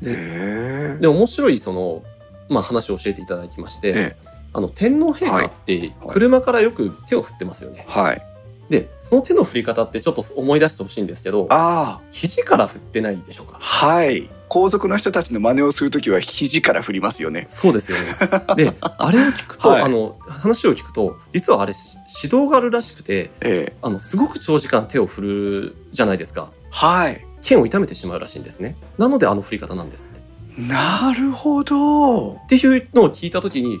[0.00, 2.02] でへで、面白い、その、
[2.48, 4.16] まあ、話を教えていただきまして、え
[4.54, 5.94] あの、天皇陛下って、はい。
[6.08, 7.84] 車からよく手を振ってますよね。
[7.88, 8.22] はい。
[8.68, 12.00] で、その手の振り方ってちょっと思い出してほしいんですけど、ああ。
[12.10, 13.58] 肘から振ってないでしょうか？
[13.60, 14.28] はい。
[14.48, 17.46] 皇族の人たちの真似をするときは肘から振りますよね。
[17.48, 18.14] そうですよね。
[18.56, 19.82] で、あれを聞くと、はい。
[19.82, 23.72] あの、話を聞くと、実はあれ、し指導があるらしくて、ええ。
[23.80, 26.50] あの、すごく長時間手を振るじゃないですか。
[26.72, 27.24] はい。
[27.42, 28.76] 剣を痛めてしまうらしいんですね。
[28.98, 30.22] なのであの振り方なんですって。
[30.60, 32.32] なるほど。
[32.34, 33.78] っていうのを聞いた時に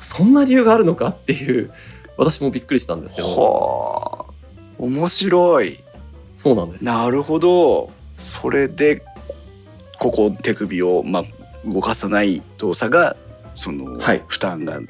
[0.00, 1.70] そんな理由があるのかっていう
[2.16, 3.28] 私もびっくりしたんですけど。
[3.28, 4.32] はあ。
[4.78, 5.80] 面白い。
[6.34, 6.84] そうなんです。
[6.84, 7.90] なるほど。
[8.16, 9.02] それで
[9.98, 11.24] ここ手首を、まあ、
[11.64, 13.16] 動かさない動作が
[13.54, 14.22] その、はい。
[14.26, 14.80] 負担が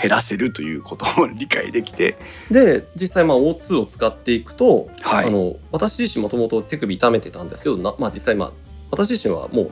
[0.00, 2.16] 減らせるということを理解できて、
[2.50, 5.26] で実際まあ O2 を使っていくと、はい。
[5.26, 8.52] あの私自身もともと手首痛めてたんですけどな、まあ、実際まあ
[8.90, 9.70] 私自身はもう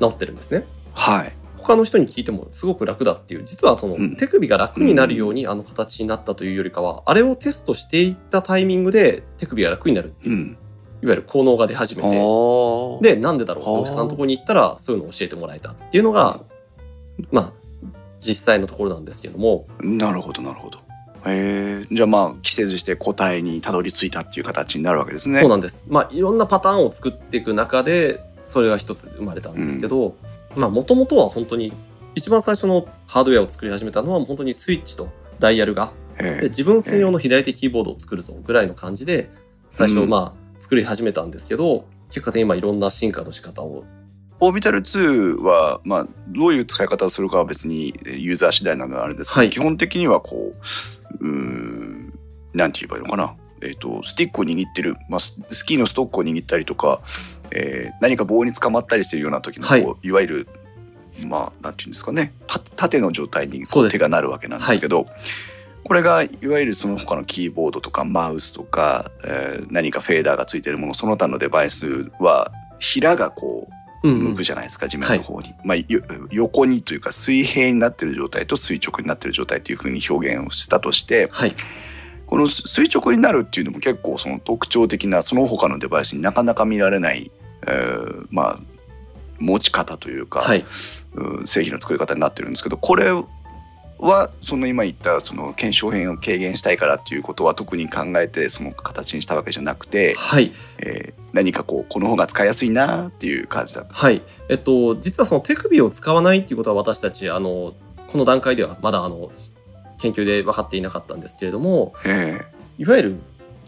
[0.00, 0.64] 治ってるんですね。
[0.94, 1.32] はい。
[1.56, 4.16] 他の人に聞いてもすごく楽だっていう実はそのうん。
[4.16, 10.58] 手首が楽になるようにあの形になったというよりかは、あれをテストしていったタイミングで手首が楽になるっていうう、ん、
[11.02, 12.08] いわゆる効能が出始めて。
[12.08, 16.40] はあでなんでだろうってはあお医者さんのところに行ったらそういうのを教えてもらえたっていうのが
[17.30, 17.65] まあ
[18.26, 19.66] 実際のところなんですけども。
[19.80, 20.78] なるほどなるほど。
[21.28, 25.40] へえじゃあまあ季節して答えにたどり着いたっていう形になるわけですね。
[25.40, 25.86] そうなんです。
[25.88, 30.16] まあ、いろんなパターンを作っていく中で、それが一つ生まれたんですけど、
[30.54, 31.72] まあ、もともとは本当に、
[32.14, 35.08] 一番最初のハードウェアを作り始めたのは、本当にスイッチと
[35.38, 39.30] ダイヤルが、へで自分専用の左手キーボードを作るぞぐらいの感じで、
[39.70, 40.08] 最初、うん。
[40.08, 43.84] まあ、作り始めたんですけど、結果的に今いろんな進化の仕方を、
[44.38, 49.50] オービタル2は、まあ、どういう使い方をするかは別にえーユーザー次第なのであれですけど、はい。
[49.50, 50.52] 基本的にはこ
[51.20, 52.18] ううーん
[52.52, 57.00] なんて言えばいいのかな、えー、とスティックを握ってる、まあ、ススキーのストックを握ったりとか、
[57.50, 60.06] えー何か棒に捕まったりしてるような時のこう、はい。
[60.06, 60.48] い、わゆる
[61.24, 62.34] まあなんていうんですかね。
[62.46, 65.06] た縦の状態に手がなるわけなんですけど。
[65.84, 73.75] これがいわゆるその他のキーボードとかマウスとか、えー何かフェーダーがついてるものその他のデバイスは平がこううん
[74.06, 81.54] 向くじゃないですか、地面の方に、まあ、よ横にというか水平になってる状態と垂直になってる状態というふうに表現をしたとしてはい。
[82.26, 87.30] この垂直になるっていうのも結構その特徴的なその他のデバイスになかなか見られない、
[87.66, 88.58] えーまあ
[89.38, 90.64] 持ち方というか、はい。
[91.14, 93.10] うん製品の作り方になってるんですけどこれ
[93.98, 100.52] はその今言ったその検証編を軽減したいからっていうことは特に考えてその形にしたわけじゃなくて、はい。
[100.78, 103.92] えー何かこうこの方が使いやすいなっていう感じだった。
[103.92, 104.22] はい。
[104.48, 107.74] えっと、実はその手首を使わないっていうことは私たち、あの、
[108.08, 109.30] この段階ではまだあの、
[109.98, 112.40] 研究で分かっていなかったんですけれども、え
[112.78, 113.16] いわゆる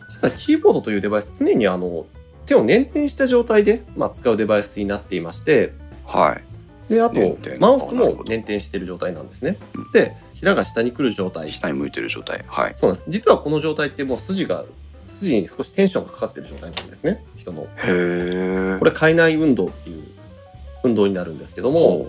[0.08, 2.06] 実はキーボードというデバイス常にあの
[2.46, 6.47] 手を捻転した状態で、まあ、使うデバイスになっていましてーはい
[6.88, 9.58] であとマウスも捻転している状態なんですね。
[9.74, 9.92] うん。
[9.92, 11.44] で平が下に来る状態。
[11.44, 12.44] そう下に向いてる状態。
[12.46, 12.76] はい。
[12.80, 13.06] なんです。
[13.08, 14.64] 実はこの状態ってもう筋が
[15.06, 17.24] 筋に少しテンションがかかっている状態なんですね。
[17.36, 17.62] 人の。
[17.62, 20.04] へえこれ海内運動っていう
[20.84, 22.08] 運動になるんですけども。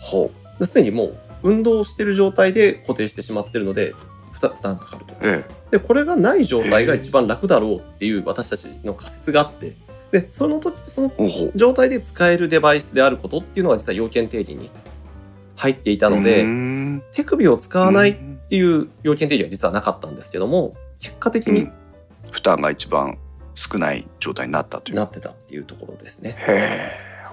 [0.00, 0.66] ほう。
[0.66, 3.94] すでにもう運動している状態で固定してしまっているので
[4.32, 5.14] 負担かかると。
[5.22, 5.44] え。
[5.72, 9.76] でこれがない状態が一番楽だろうっていう私たちの仮説があって
[10.12, 11.12] でその時その
[11.56, 14.70] 状態で使えるデバイスであることっていうのは実は要件定義に
[15.56, 16.46] 入っていたので
[17.12, 21.72] 手首を使わないっうんていう要件定義は実はなかったんですけども結果的にうん。
[22.30, 23.18] 負担が一番
[23.54, 24.96] 少ない状態になったという。
[24.96, 26.36] なってたっていうところですね。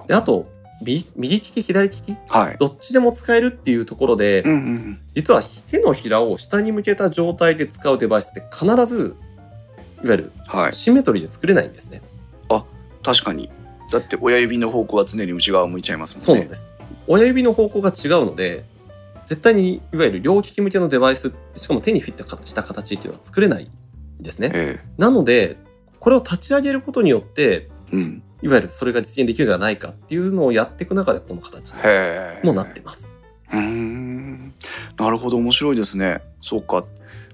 [0.06, 0.46] であと
[0.82, 2.16] 右右利き左利き？
[2.28, 2.56] はい。
[2.58, 5.00] どっちでも使えるっていうところで、うんうんうん。
[5.14, 9.16] 実は手のひらを下に向けた状態で使うデバイスって必ず
[10.02, 10.74] いわゆるはい。
[10.74, 12.00] シンメトリーで作れないんですね。
[13.02, 13.50] 確かに。
[13.90, 16.26] だって親指の方向は常に内側を向いちゃいますもんね。
[16.26, 16.70] そうなんです。
[17.06, 18.64] 親指の方向が違うので、
[19.26, 24.50] 絶対にいわゆる両利き向けのデバイス、しかも手にフィットした形っていうのは作れないんですね。
[24.54, 25.56] えなので、
[25.98, 28.22] これを立ち上げることによって、えうん。
[28.42, 31.74] いわゆるそれが実現できるのではないかっていうのをやっていく中でこの形
[32.42, 33.14] もなってます。
[33.52, 34.54] うーん。
[34.98, 35.36] なるほど。
[35.36, 36.22] 面白いですね。
[36.42, 36.84] そうか。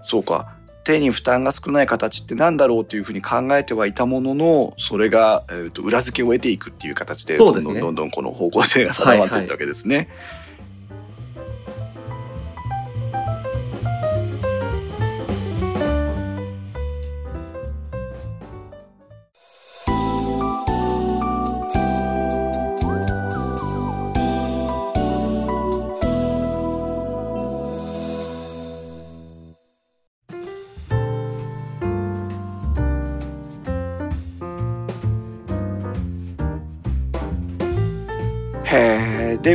[0.03, 0.56] そうか
[0.87, 9.97] 手に負担が少ない形ってなんだろうというふうに考えてはいたもののそれが、えー、と裏付けを得ていくっていう形でどんどんどんどんこの方向性が定まっていったわけですね。
[9.97, 10.46] へえ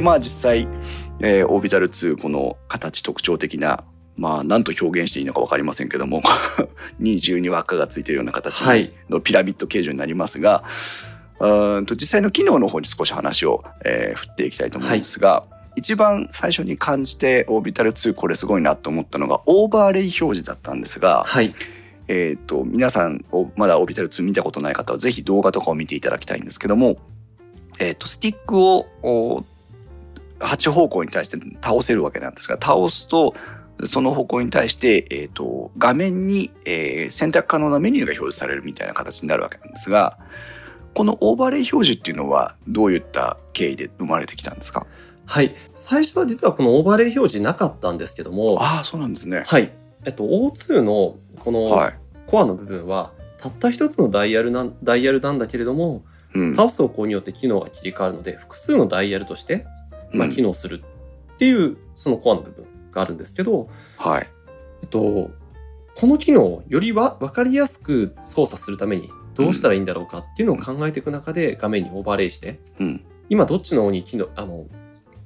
[0.01, 0.67] でまあ実際、
[1.19, 3.83] えーオービタル2この形特徴的な
[4.17, 6.23] まあ何と表現していいのか分かりませんけども
[6.97, 8.91] 二重に輪っかがついているような形はい。
[9.11, 10.63] のピラミッド形状になりますが、
[11.39, 15.43] うーんと実際の機能の方に少し話を、えー振っていきたいと思うんですが、
[15.75, 21.53] 一番最初に感じてオービタル2これすごいなと思ったのがオーバーレイ表示だったんですが、はい。
[22.07, 26.97] えー、と皆さんおまだオービタル2見たことない方はぜひ動画とかを見ていただきたいんですけども、
[27.77, 29.45] えー、とスティックをお
[30.41, 33.33] 8方向に対して倒せるわけなんですが倒すと
[33.87, 40.17] その方向に対して、えー、と画面に、えー選択可能なメニューが表示されるみたいな形になるわけなんですが
[40.93, 44.85] このオーバーレイ表示っていうのはどういった経緯で生まれてきたんですか？
[45.25, 45.55] はい。
[45.75, 49.43] 最初は実はこのオーバーレイ表示なかったんですけども、ああそうなんですね。
[49.47, 49.71] はい。
[50.03, 51.93] えっと、O2 のこのはい
[52.27, 56.03] コアの部分は、たった一つのダイヤルなんダイヤルなんだけれども、
[56.35, 59.65] うん倒す方向によって機能が切り替わるので、複数のダイヤルとして、
[60.14, 60.84] まあ、うん機能する
[61.34, 64.30] っていう、そのコアの部分があるんですけど、はい。
[64.84, 65.32] えっと、
[65.95, 73.05] この機能をよりわ分かりやすく操作するためにどうしたらいいんだろうかっていうのを考えていく中で画面にオーバーレイして、うん。
[73.30, 74.66] 今どっちの方に機能あの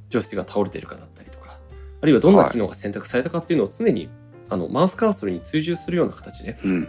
[0.09, 1.59] ジョイスティックが倒れてるかだったりとか
[2.01, 4.09] あるいはどんな機能が選択されたかっていうのを常に、
[4.47, 6.87] あのマウスカーソルに追従するような形でうん、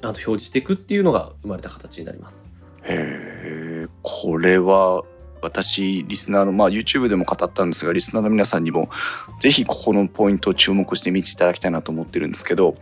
[0.00, 2.50] あの表示していくっていうのが生まれた形になります。
[2.84, 5.02] へえこれは
[5.42, 8.88] 私リスナーのまあ YouTube でも語ったんですがリスナーの皆さんにも
[9.40, 12.76] ぜひここのポイントを注目して見ていただきたいなと思ってるんですけど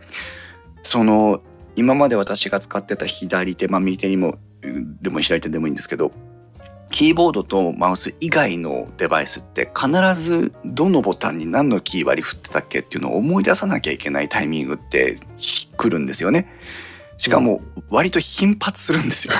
[0.83, 1.41] その
[1.75, 6.11] 今まで私が使ってた左手まあ右手にもうんでも左手でもいいんですけど
[6.91, 9.89] キーボードとマウス以外のデバイスって必
[10.21, 15.19] ずどのボタンに何のキー割り振ってたっけっていうのを思い出さなきゃいけないタイミングって
[15.77, 16.47] 来るんですよね。
[17.17, 19.33] しかも割と頻発するんですよ。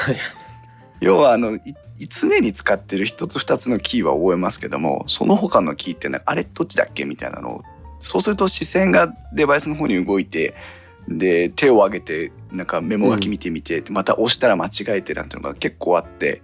[1.02, 1.60] 要はあのい
[1.98, 7.64] 常に使ってる一つ二つのキーは覚えますけどもその他のキーってあれどっちだっけみたいなのを
[8.00, 10.56] そうすると視線がデバイスの方に動いて
[11.08, 16.42] で手を上げてなんかメモ書き見てみて、また押したら間違えてなんていうのが結構あって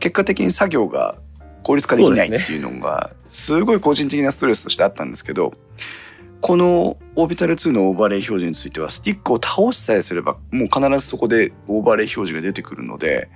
[0.00, 1.16] 結果的に作業が
[1.62, 5.54] 効率化できないっていうのがすごい個人的なストレスとしてあったんですけど
[6.40, 13.28] このオービタル2のオーバーレイ表示についてはスティックを倒しさえすればもう必ずそこでオーバーレイ表示が出てくるので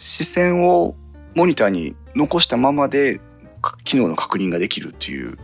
[0.00, 0.96] 視線を
[1.34, 3.20] モニターに残したままで
[3.62, 5.38] か機能の確認ができるっていう、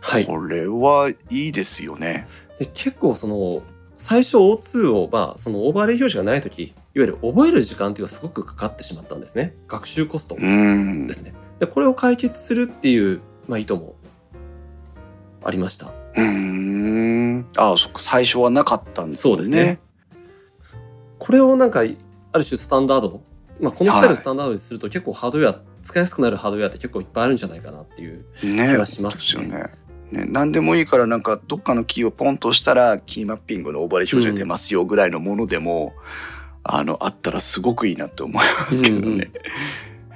[0.00, 2.28] はい、これはいいですよね。
[2.58, 3.62] で結構その
[3.96, 9.56] 最初 O2 を、まあ、そのオーバーレイ表示がない時いわゆる覚える時間っていうのがすごくかかってしまったんですね。
[9.68, 10.40] 学習コストで
[11.14, 11.34] すね。
[11.58, 13.96] でこれを解決するっていう、まあ、意図も
[15.42, 15.86] ありました。
[15.86, 17.46] うーん。
[17.56, 19.80] ああそっか最初はなかったんですそうですね。
[21.18, 23.22] これをなんかある種スタンダード、
[23.60, 29.70] まあ、このスタイルをスタンダードにすると結構ハードウェア使いやすくなるハードウェアって結構いっぱいあるんじゃないかなっていうね気はしますねね。
[30.12, 35.94] ね、何でもいいからなんかどっかのキーをポンと押したらキーマッピングのオーバーレイ表示が出ますよぐらいのものでも、
[36.62, 39.00] あのあったらすごくいいなって思いますけどね。
[39.00, 39.32] うんうん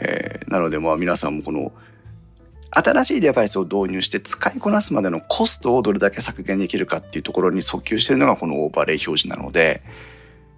[0.03, 1.72] えーなのでまあ皆さんもこの
[2.72, 9.82] 新しいデバイスを導入して使いこなすまでのコストをどれだけ削減できるかっていうところに訴求してるのがこのオーバーレイ表示なので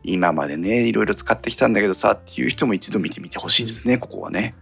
[0.04, 4.54] 今までねいろいろ使ってきたんだけどさっていう人も一度見てみてほしいですねここはね。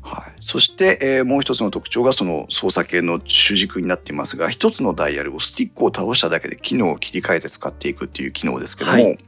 [0.00, 9.18] はい、そして、えーもう一つの特徴がその操作系の主軸になっていますが一つのダイヤルをスティックを倒しただけで機能を切り替えて使っていくっていう機能ですけども、はい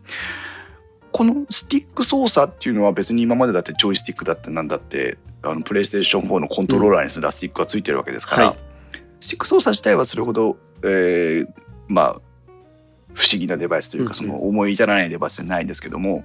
[1.12, 8.56] このスティック操作っていうのは別に今までだってジョイスティックだってなんだってあのプレイステーション4のコントローラーにすらスティックがついてるわけですから、はい
[9.20, 11.48] スティック操作自体はそれほど、えー
[11.88, 12.20] まあ
[13.14, 16.22] 不思議なデバイスというか、その思い至らないデバイスじゃないんですけども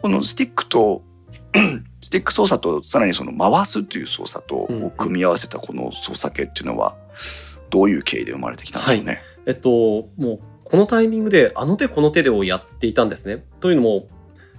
[0.00, 1.02] このスティックと
[2.02, 6.96] スティック操作とさらにその回すという操作とを組み合わせたこの操作系っていうのは
[7.70, 9.20] どういう経緯で生まれてきたんでしょうね。
[9.46, 9.70] えっと
[10.16, 13.44] もうこのタイミングであの手この手でをやっていたんですね。
[13.60, 14.08] というのも、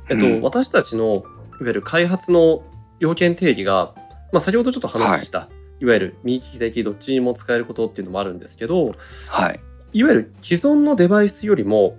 [0.10, 0.42] えっとうん。
[0.42, 1.24] 私たちのいわ
[1.68, 2.64] ゆる開発の
[3.00, 3.94] 要件定義が、
[4.32, 8.96] まあ、先ほどちょっと話した、い、わゆる右利き左利きどっちにも使えることっていうのもあるんですけど
[9.28, 9.60] はい、
[9.94, 11.98] いわゆる既存のデバイスよりも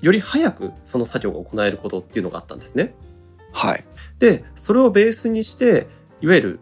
[0.00, 2.94] より早くその作業が行えることっていうのがあったんですね。
[3.52, 3.84] はい、
[4.18, 5.88] でそれをベースにして
[6.20, 6.60] いわゆる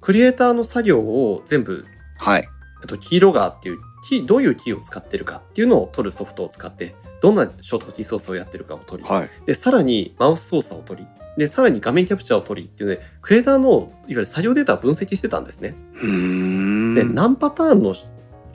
[0.00, 1.84] クリエイターの作業を全部
[2.18, 2.48] はい、
[2.82, 3.78] あとキーロガーっていう
[4.08, 15.74] キーどういうキーを使ってるかっていうのを取るソフトを使ってどんなショートキー操作をやってるかを取り、はい、でさらにマウス操作を取りでさらに画面キャプチャーを取りっていうのでクリエイターのいわゆる作業データを分析してたんですね。
[15.94, 17.94] うーんで何パターンの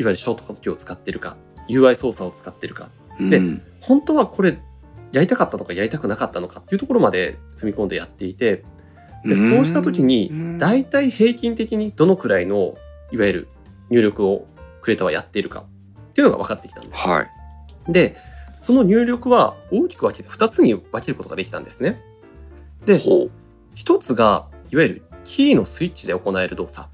[0.01, 1.37] いわゆるショートカットキーを使ってるか
[1.69, 2.89] UI 操作を使ってるか。
[3.19, 3.61] でうん。
[3.79, 4.59] 本当はこれ
[5.11, 8.63] やりたかったのかやりたくなかったのかっていうところまで踏み込んでやっていて
[9.23, 10.57] でそうした時にうん。
[10.57, 12.75] 大体平均的にどのくらいの
[13.11, 13.47] いわゆる
[13.89, 14.47] 入力を
[14.81, 15.65] クリエイターはやっているか
[16.09, 17.07] っていうのが分かってきたんです。
[17.07, 17.23] は
[17.87, 18.17] い、で
[18.57, 22.01] その入力は大きく分けて2つに分けることができたんですね。
[22.85, 23.31] でほう。
[23.75, 26.89] 1つがいわゆるキーのスイッチで行える動作。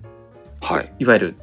[0.61, 1.35] はい、いわゆる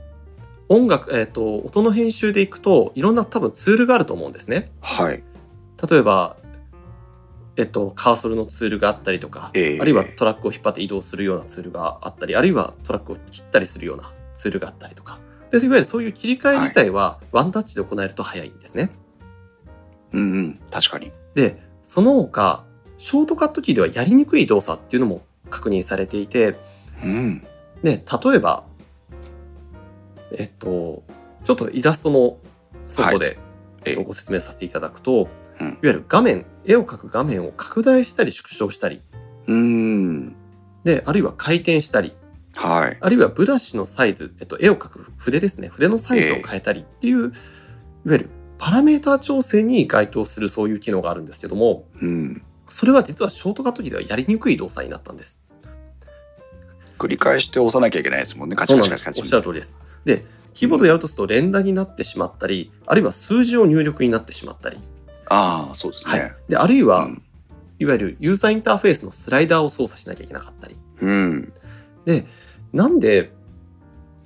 [0.69, 4.71] 音楽、えー、と音の編集でいくといろんな多分ツールがあると思うんですね。
[4.81, 5.23] はい、
[5.89, 6.37] 例えば、
[7.57, 15.21] えっと、カーソルのツールがあったりとか、ええあるいはトラックを引っ張って移動するようなツールがあったりあるいはトラックを切ったりするようなツールがあったりとか
[15.51, 18.91] でいわゆるそういう切り替え自体はワンタッチで行えると早いんですね。
[20.15, 20.61] うんうん。
[20.71, 21.13] 確かに。
[21.35, 22.65] で、その他、
[22.97, 26.57] ショートカットキーではやりにくい動作っていうのも確認されていて、
[27.05, 27.47] うん。
[27.83, 28.65] で、例えば、
[30.33, 31.03] えっと、
[31.45, 32.39] ちょっとイラストの
[32.87, 33.39] 外で、
[33.85, 35.29] ええご説明させていただくと、
[35.61, 39.03] うんいわゆる画面、絵を描く画面を拡大したり縮小したり、
[39.47, 40.35] うん。
[40.83, 42.15] で、あるいは回転したり、
[42.57, 42.99] はい。
[43.01, 47.31] あるいはブラシのサイズ、えっと、絵を描く筆ですね、筆のサイズを変えたりっていう、いわ
[48.07, 52.43] ゆるパラメーター調整に該当するそういう機能があるんですけども、うん。
[52.69, 55.41] それは実はショートカットキーではやりにくい動作になったんです。
[56.99, 58.57] 繰り返して押さなきゃいけないですもんね。
[58.57, 58.75] カチ。
[58.77, 59.21] カチカチカチ。
[59.21, 59.81] おっしゃる通りです。
[60.05, 64.79] で、キーボードやるとすると連打になってしまったり、あるいは数字を入力になってしまったり、
[65.27, 66.33] ああ、そうですはいね。。
[66.49, 67.23] で、あるいは、うん
[67.79, 70.77] いわゆるユーザーインターフェースのスライダーを操作しなきゃいけなかったり。
[71.01, 71.53] うん。
[72.05, 72.25] で、
[72.73, 73.33] なんで、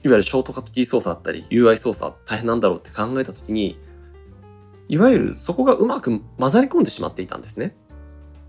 [0.05, 3.79] いわゆるショートカットキー操作だったり、UI 操作大変なんだろうって考えたときに、
[4.89, 7.75] いわゆるそこがうまく混ざり込んでしまっていたんですね。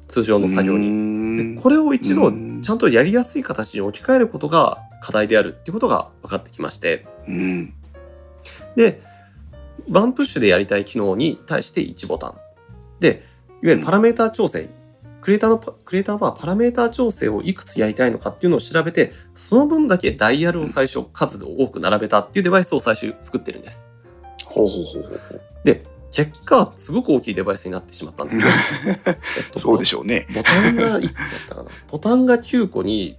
[0.08, 0.90] 通常の作業に。
[0.90, 7.74] にでこれを一度うんちゃんとやりやすい形に置き換えることが課題であるっていうことが分かってきまして、うん。
[8.76, 9.02] で、
[9.90, 12.36] ワンプッシュでやりたい機能に対して1ボタン。
[13.00, 13.24] で、
[13.62, 14.70] いわゆるパラメーター調整。
[15.22, 23.88] クリエイターのパ、クリエイターはパラメーター調整をいくつやりたいのかっていうのを調べて、その分だけダイヤルを最初数を多く並べたっていうデバイスを最初作ってるんです。
[24.46, 25.42] ほうほうほうほうほう。
[25.66, 28.48] で、結果、すごく大きいデバイスになってしまったんですよ。
[28.88, 29.12] え
[29.42, 30.26] っとそうでしょうね。
[30.34, 33.18] ボタンがいくつだったかなボタンが9個に、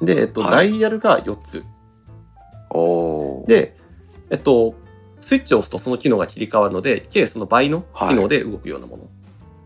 [0.00, 1.64] で、えっと、はいダイヤルが4つ。
[3.46, 3.76] で、
[4.30, 4.74] えっと、
[5.20, 9.04] スイッチを押すとその機能が切り替わるので、計その倍の機能で動くようなもの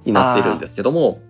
[0.05, 1.21] になっているんですけども、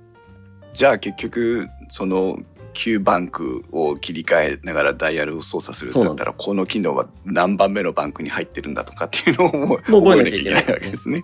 [0.72, 2.38] じゃあ結局、その、
[2.74, 11.22] Q バンクを切り替えながらダイヤルを操作するんだったら、この機能は何番目のバンクに入ってるんだとかっていうのをもう覚覚えなきゃいけないわけですね。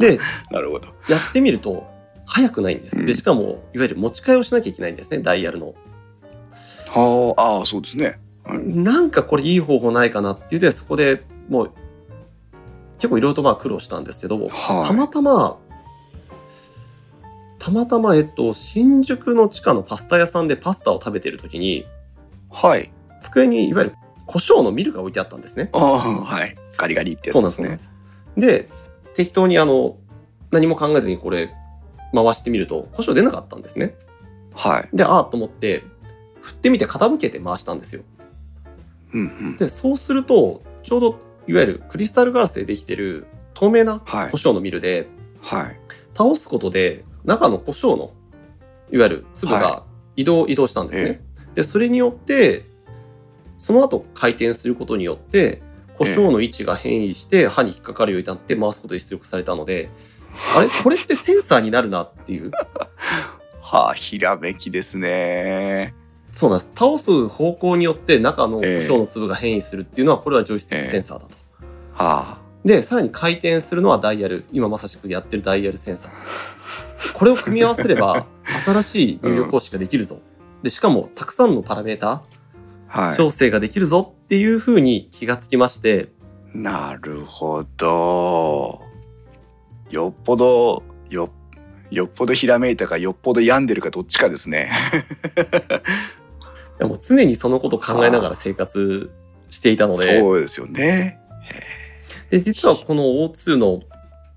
[0.00, 0.18] で、
[0.50, 0.88] なるほど。
[1.08, 1.86] やってみると、
[2.26, 2.96] 早くないんです。
[2.96, 5.74] で、うんしかも、いわゆる持ち替えをしなきゃいけないんですね、ダイヤルの。
[6.88, 8.18] はあ、ああ、そうですね。
[8.46, 11.70] うんなんかこれいい方法ないかなっていうで、そこでもう、
[12.98, 15.58] 結構いろいろとまあ苦労したんですけど、はいたまたま、
[17.58, 21.86] たまたま、えっと、新宿の地下のパスタ屋さんでパスタを食べてる時に、
[22.50, 22.90] はい。
[23.20, 23.96] 机にいわゆる
[24.26, 25.70] 胡椒のミルが置いてあったんですね。
[25.72, 26.56] ああ、はい。
[26.76, 27.78] ガリガリってやそうなんです、つですね。
[27.78, 27.92] そ
[28.36, 28.68] うなんです。
[28.68, 29.96] で、適当にあの、
[30.50, 31.54] 何も考えずにこれ、
[32.12, 33.94] 回してみると、胡椒出なかったんですね。
[34.54, 34.88] はい。
[34.92, 35.84] で、ああと思って、
[36.40, 38.02] 振ってみて傾けて回したんですよ。
[39.12, 39.56] うんうん。
[39.56, 44.36] で、そうすると、ちょうど、いわゆるクリスタルガラスでできてる透明なはい胡。
[44.36, 45.08] 椒のミルで、
[45.40, 45.78] はい。
[46.14, 48.12] 倒すことで、中の胡椒の、
[48.90, 49.84] いわゆる粒が
[50.16, 51.20] 移動、移動したんですね。
[51.54, 52.66] で、それによって、
[53.56, 55.62] その後回転することによって、
[55.94, 59.90] 胡椒の位置が変異して刃に引っかかるようになって回すことに出力されたので、
[60.56, 60.68] あれ？
[60.82, 62.50] これってセンサーになるなっていう。
[63.60, 65.94] はあ、ひらめきですね。
[66.32, 66.72] そうなんです。
[66.74, 71.36] 倒す方向によって中の胡椒の粒が変異するっていうのは、これはジョイスティックセンサーだと。
[71.92, 74.44] はで、さらに回転するのはダイヤル。
[74.52, 76.12] 今まさしくやってるダイヤルセンサー。
[77.12, 78.26] これを組み合わせれば、
[78.64, 80.20] 新しい入力方式ができるぞ。
[80.62, 82.22] で、しかも、たくさんのパラメータあ。
[82.86, 86.08] はー調整ができるぞっていうふうに気がつきまして、
[86.54, 86.58] い。
[86.58, 88.82] なるほど。
[89.90, 91.30] よっぽど、よ、
[91.90, 94.70] よっぽどひらめいたか、よっぽど病んでるか、どっちかですね。
[96.82, 99.12] いやもう常にそのことを考えながら生活
[99.50, 101.20] していたので、そうですよね。
[102.30, 103.82] で、実はこの O2 の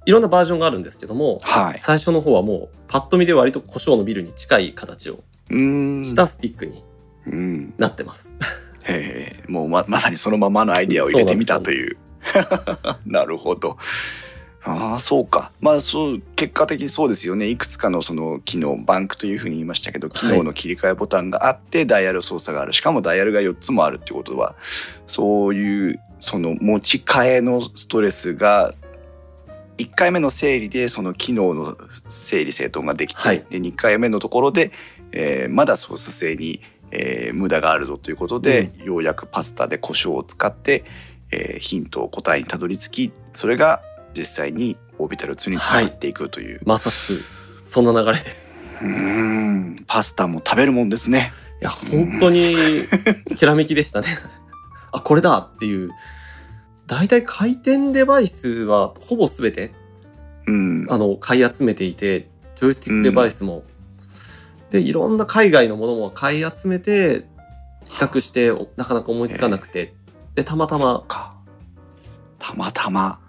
[0.05, 1.79] いろんなバージョンがあるんですけども、はい。
[1.79, 5.23] 最初の方はもうパッと見で割と胡椒のビルに近い形を。
[5.49, 6.83] したスティックに
[7.25, 7.73] うん。
[7.77, 8.31] なってます。
[8.83, 9.51] へえ。
[9.51, 11.97] もうま、まさにそのままのアイデアを入れてみたという。
[13.07, 13.77] なるほど。
[14.65, 15.51] ああ、そうか。
[15.61, 17.47] まあ、そう、結果的にそうですよね。
[17.47, 22.73] いくつかのその機能、バンクというふうに言いましたけど、機能の切り替えボタンがあって、ダイヤル操作がある。
[22.73, 24.55] しかもダイヤルが4つもあるっていうことは、
[25.07, 28.73] そういう、その持ち替えのストレスが、
[29.77, 31.77] 1回目の整理でその機能の
[32.09, 34.71] 整理整頓ができて、はいで2回目のところで、
[35.11, 36.61] えーまだ操作性に、
[36.91, 40.85] えー無駄があるぞということで、ようやくパスタで胡椒を使って、
[41.29, 43.81] えーヒントを答えにたどり着きそれが
[44.15, 47.23] 実際にオービタル2につながっていくという、まさしく、
[47.63, 48.55] そんな流れです。
[48.81, 49.83] うーん。
[49.87, 51.33] パスタも食べるもんですね。
[51.61, 52.55] いや、本当に、
[53.35, 54.07] ひらめきでしたね。
[54.91, 55.89] あ、これだっていう。
[56.87, 59.73] 大体回転デバイスはほぼ全て、
[60.47, 60.87] うん。
[60.89, 63.63] あの、買い集めていて、ジョイスティックデバイスも。
[64.69, 67.25] で、いろんな海外のものも買い集めて、
[67.85, 69.93] 比較して、おなかなか思いつかなくて、
[70.35, 71.03] でたまたま。
[71.07, 71.35] か。
[72.37, 73.19] たまたま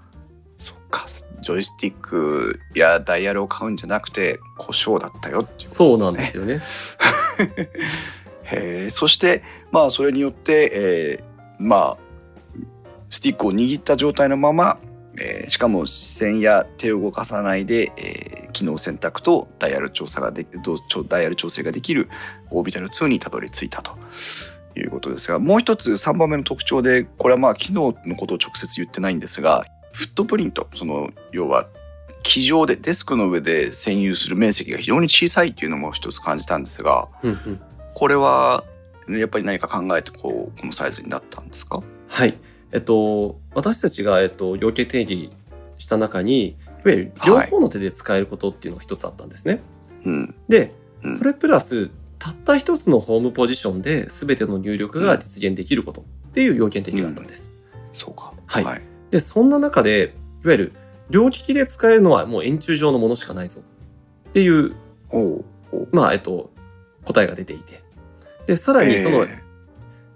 [1.47, 6.61] ジョイスティックやダイヤルを買うんじゃなくて故障だったよっていうそうなんですよね。
[8.43, 11.99] へえそしてまあそれによって、えーまあ
[13.09, 14.79] スティックを握った状態のまま、
[15.19, 22.09] えーしかも視線や手を動かさないで、えー機能選択とダイヤル調査がでどちょダイヤル調整ができる
[22.51, 23.93] オービタル2にたどり着いたと
[24.75, 29.67] いうことですがもう一つ3番目の特徴でこれはまあ機能のことを直接言ってないんですが
[29.97, 30.69] フットプリント。
[30.75, 31.69] その要は
[32.23, 37.61] 机上でデスクの上で占有する面積が非常に小さいっていうのも一つ感じたんですがうんうん。
[37.95, 38.65] これは
[39.09, 41.83] ねやっぱり何か考えてこうこのサイズになったんですか？
[42.09, 42.37] はい。
[42.73, 45.31] えっと、私たちが、えっと、要件定義
[45.79, 49.61] した中に、いわゆる両方の手で使えることっていうのが一つあったんですね。
[50.05, 50.35] うん。
[50.49, 51.17] で、うん。
[51.19, 57.53] それプラス、たった一つのホームポジションで全ての入力が実現できることっていう要件定義があったんです。
[57.93, 58.33] そうか。
[58.47, 58.65] はい。
[58.65, 60.15] はい、で、そんな中で、
[60.45, 60.73] いわゆる
[61.11, 63.61] 両利きで使えるのはもう円柱状のものしかないぞ。
[64.29, 64.75] っていう、
[65.93, 66.51] まあ、えっと、
[67.05, 67.83] 答えが出ていて。
[68.47, 69.43] で、さらにその、え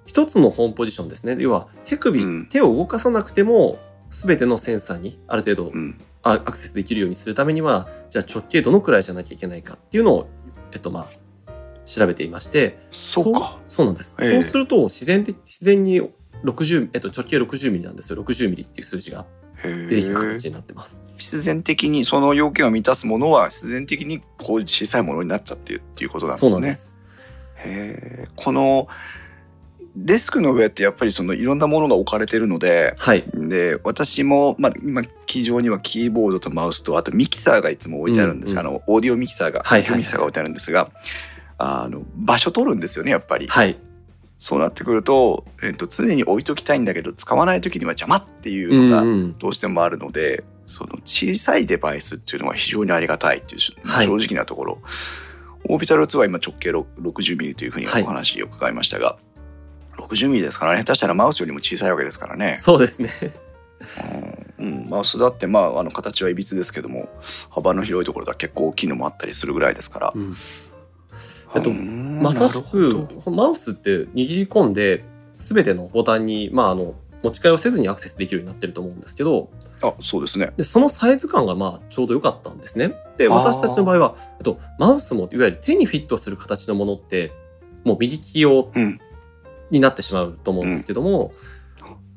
[0.06, 1.36] 一つのホームポジションですね。
[1.38, 2.46] 要は手首、うん。
[2.48, 3.78] 手を動かさなくても、
[4.10, 5.72] 全てのセンサーにある程度
[6.24, 10.28] アクセスできるようにするためには、じゃあ直径どのくらいじゃなきゃいけないかっていうのを、
[10.72, 11.50] えっとまあ、
[11.84, 13.60] 調べていまして、そうか。
[13.68, 14.16] そうなんです。
[14.20, 16.00] ええそうすると、自然的、自然に
[16.44, 18.22] 60、えっと、直径60ミリなんですよ。
[18.22, 19.26] 60ミリっていう数字が
[19.62, 21.06] へ出てくるー形になってます。
[21.16, 26.50] 必然的にその要件を満たすものは必然的にこう小さいものになっちゃってるっていうことなんですね。
[26.50, 26.98] そうなんです。
[27.56, 28.88] へーこの
[29.96, 33.24] デスクの上ってやっぱりそのいろんなものが置かれてるのではい。
[33.34, 40.90] で私も、まあ、今機上にはキーボードとマウスとあとミキサーがいつも置いてあるんです、うんうんあのオーディオミキサーが、はいはいはいミキサーが置いてあるんですが
[41.58, 43.46] あの場所取るんですよねやっぱり。
[43.48, 43.78] はい。
[44.40, 49.38] そうなってくると,、えっと常に置いときたいんだけど使わない時には邪魔っていううんのがうん。
[49.38, 54.06] どうしてもあるので、その小さいデバイスっていうのは非常にありがたいっていう、はい。
[54.06, 54.78] 正直なところ。
[55.68, 58.04] オービタル2は今直径6 60ミリというふうにおはい。
[58.04, 59.18] 話を伺いましたが、
[59.98, 60.78] 60ミリですからね。
[60.78, 63.10] 下手したらマウスよりも小さいわけですからね、そうですね。
[64.58, 64.66] うん。
[64.66, 64.88] うん。
[64.88, 67.10] マウスだってまああの形はいびつですけども
[67.50, 70.34] 幅の広いところでは結構大きいのもあったりするぐらいですから、うん。
[71.54, 75.04] えっとうんまさしくマウスって握り込んで
[75.38, 79.50] 全てのボタンに、まあ、あの持ち替えをせずにアクセスできるようになってると思うんですけど
[79.82, 80.52] あそうですね。
[80.56, 82.94] でそのサイズ感がまあちょうど良かったんですね。
[83.16, 87.32] で私たちの場合はあとマウスもいわゆる手にフィットする形のものって
[87.84, 89.00] もう右利き用うん。
[89.70, 91.32] になってしまうと思うんですけども、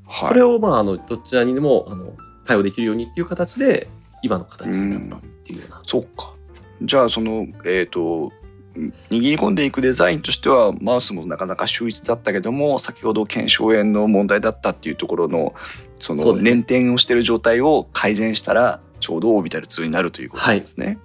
[0.08, 0.30] はい。
[0.30, 2.14] それをまああのどちらにでもあの
[2.46, 3.90] 対応できるようにっていう形で
[4.22, 5.82] 今の形になったっていうような。
[5.86, 6.34] そっか。
[6.82, 8.32] じゃあそのえっ、と
[8.76, 15.54] 握り込んでいくデザインとしてはマウスもなかなか秀逸だったけども先ほど腱鞘炎の問題だったっていうところの
[16.00, 20.98] その捻転をしてる状態を改善したらちょうどオービタル2になるということですね。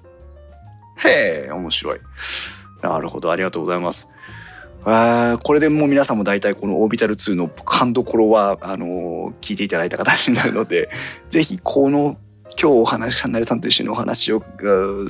[0.96, 2.00] へえ面白い。
[2.82, 4.08] なるほどありがとうございます。
[4.84, 10.88] あーこれでもう皆さんも大体このオービタル2の勘どころはあのー聞いていただいた形になるので
[11.28, 12.16] ぜひこの
[12.60, 14.42] 今日お話かなりさんと一緒にお話を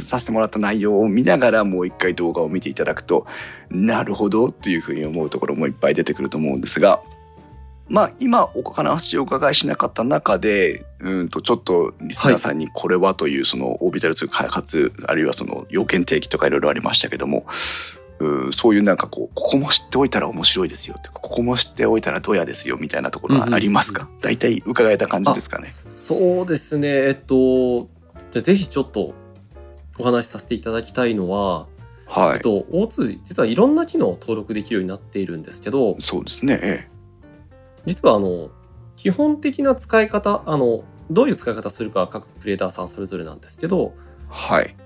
[0.00, 3.26] させてもらった内容を見ながらもう一回動画を見ていただくと
[3.70, 7.00] なるほどというふうに思うところもいっぱい出てくると思うんですが
[7.88, 17.46] まあ今お話をお伺いしなかった中でうんとちょっとリスナーさんにこれはというそのオービタル2開発あるいはその要件定義とかいろいろありましたけども
[18.20, 25.74] うんそういうなんかこうここも知っておいたら面白いですよってここも知っておいたらどうやですよみたいなところはありますか、大体伺えた感じですかね。
[25.88, 27.88] そうですねえっと
[28.32, 29.14] じゃあぜひちょっと
[29.98, 31.66] お話しさせていただきたいのは、
[32.06, 36.58] はい、えっと、O2 実はいろんな機能を登録できるようになっているんですけどそうですね。
[36.62, 36.88] え
[37.86, 38.50] 実はあの
[38.96, 44.76] 基本的な使い方あのどういう使い方するかは各クリエイターさんそれぞれなんですけどえ、はい。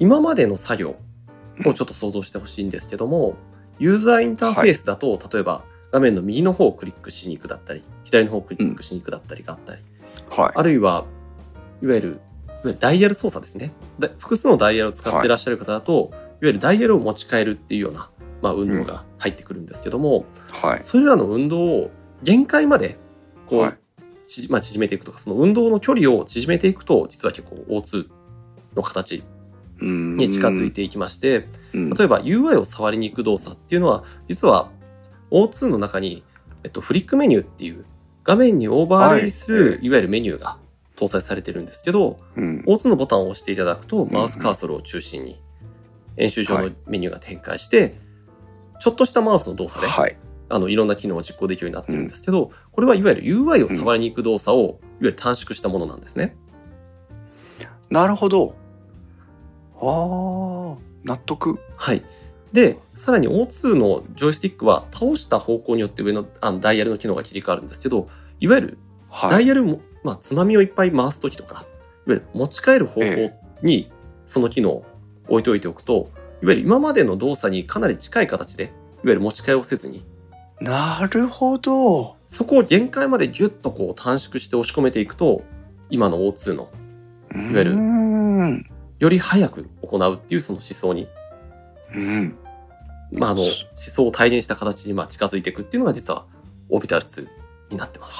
[0.00, 0.96] 今までの作業
[1.66, 3.36] をちょっと想像してほしいんですけども、
[3.78, 9.82] ユーザーインターフェースだと、例えば画面の右の方をクリックしに行くだったり左の方をクリックしに行くだったりがあったり、
[10.30, 10.52] はい。
[10.54, 11.06] あるいは
[11.82, 12.20] いわゆる
[12.78, 13.72] ダイヤル操作ですね。
[13.98, 18.10] だ複数のダイヤルを使ってらっしゃる方だと、い、わゆるダイヤルを持ち替えるっていうような、
[18.42, 20.82] まあ、運動が入ってくるんですけども、はい。
[20.82, 21.90] それらの運動を
[22.22, 22.98] 限界まで
[23.46, 23.78] こう、はい。
[24.26, 28.08] ちまあ、縮めていくとかその運動の距離を縮めていくと実は結構 O2
[28.74, 29.22] の形
[29.84, 34.70] にに近づいていきまして、うん、例えば UI を触りに行く動作っていうのは実は
[35.30, 36.24] O2 の中に、
[36.62, 37.84] えっと、フリックメニューっていう
[38.22, 39.90] 画面にオーバーレイする、、はい。
[39.90, 40.58] わゆるメニューが
[40.96, 44.10] 搭載されてるんですけどうん、O2 のボタンを押していただくとん。
[44.10, 45.40] マウスカーソルを中心に
[46.16, 47.98] 演習上のメニューが展開して、
[48.80, 50.16] ちょっとしたマウスの動作で、はい。
[50.20, 50.24] あ
[50.56, 56.36] あのいろんな機能を実行できるようになってるんですけど、これはいわゆる UI を触りに行く動作を、いわゆる短縮したものなんですね。
[57.90, 58.54] なるほど。
[59.90, 61.58] ああ、納得。
[61.76, 62.04] はい。
[62.52, 68.08] で、さらに O2 のジョイスティックは倒した方向によって上のあのダイヤルの機能が切り替わるんですけど、
[68.40, 68.78] いわゆる
[69.10, 69.44] ダはい。
[69.44, 71.64] イヤルも、まあ、つまみをいっぱい回すときとか、いわ
[72.06, 73.32] ゆる持ち帰る方向
[73.62, 73.90] に
[74.26, 74.84] その機能を
[75.28, 76.10] 置いておいておくと、
[76.42, 78.72] いわゆる今までの動作にかなり近い形で、いわ
[79.06, 80.04] ゆる持ち替えをせずに、
[80.60, 82.16] なるほど。
[82.28, 85.42] そこを限界までギュッとこう短縮して押し込めていくと、
[85.90, 86.68] 今の O2 の
[87.34, 88.66] いわゆるうん。
[89.04, 91.08] より早く行うっていうその思想に、
[91.94, 92.36] うん。
[93.12, 96.24] まあ、あの思想を体現した形にまあ近づいていくっていうのが実は
[96.70, 97.28] オービタル2
[97.70, 98.16] になってます。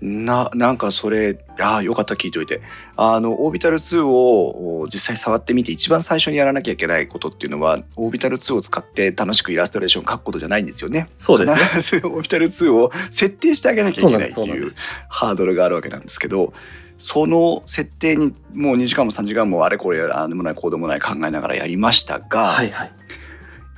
[0.00, 2.60] な、なんかそれ、ああ、よかった、聞いておいて。
[2.96, 11.06] あの、オービタル2をお実際触ってみて、一番最初にやらなきゃいけないことっていうのは、オービタル2を使って楽しくイラストレーション描くことじゃないんですよね。
[11.16, 11.60] そうですね。
[11.76, 14.10] 必 ずオービタル2を設定してあげなきゃい。
[14.10, 14.72] けないっていう。
[15.08, 16.52] ハードルがあるわけなんですけど、
[17.04, 22.92] その設定にもう2時間も3時間もあれこれああでもないこうでもない考えながらやりましたが、はいはい。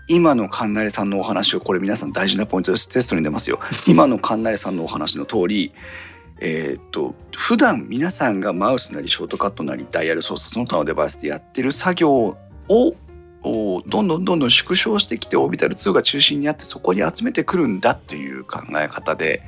[0.08, 5.72] 今の神成さんのお話をこれ皆さん大事なポイントですテストに出ますよ今の神成さんのお話の通り
[6.40, 12.36] えーっと普段皆さんがマウスなりショートカットなりダイヤル操作その他のデバイスでやってる作業を
[13.42, 19.42] おどんどんどんどん縮小してきてオービタル2が中心にあってそこに集めてくるんだっていう考え方で、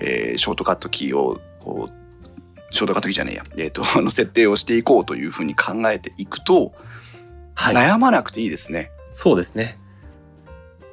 [0.00, 2.01] えーショートカットキーをこう
[2.72, 6.72] ショートカットキーじゃねえや、えーっと あの設定をしていこうというふうに考えていくと、
[7.54, 7.74] はい。
[7.74, 8.90] 悩まなくていいですね。
[9.10, 9.78] そうですね。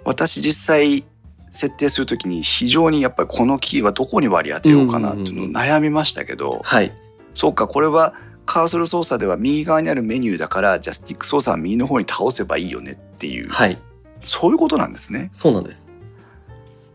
[0.04, 1.06] 私実際
[1.52, 6.94] 設定するときに非常にやっぱりこのキーはどこに割り当てようかなっていうのを悩みましたけど、はい。
[7.34, 8.14] そうかこれは
[8.46, 13.78] カーソル操作では右側にあるメニューだからジャスティック操作は右の方に倒せばいいよねっていう、はい。
[14.26, 15.30] そういうことなんですね。
[15.32, 15.90] そうなんです。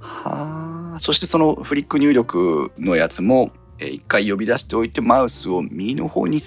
[0.01, 6.41] はあそしてそのフリック入力のやつもえー一回呼び出しておいてマウスを右の方に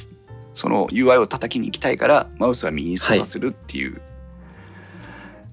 [0.56, 4.02] その UI を叩きに行きたいからマウスは右に操作するっていう、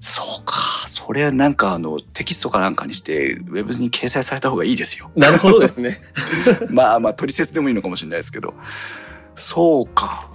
[0.01, 0.55] そうか。
[0.89, 5.11] それはなんかあのテキストかなんかにしてウェブに掲載された方がいいですよ。
[5.15, 6.01] なるほどですね。
[6.69, 8.55] まあまあ取説でもいいのかもしれないですけど。
[9.35, 10.29] そうか。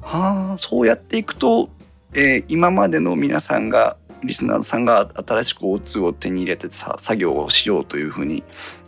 [0.00, 1.68] はあそうやっていくと、
[2.14, 3.96] えー今までの皆さんが
[4.26, 8.42] リスナーさんが新しく O2 を手に入れてさ作業をしようというふうに、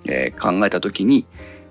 [0.04, 1.26] えー考えた時に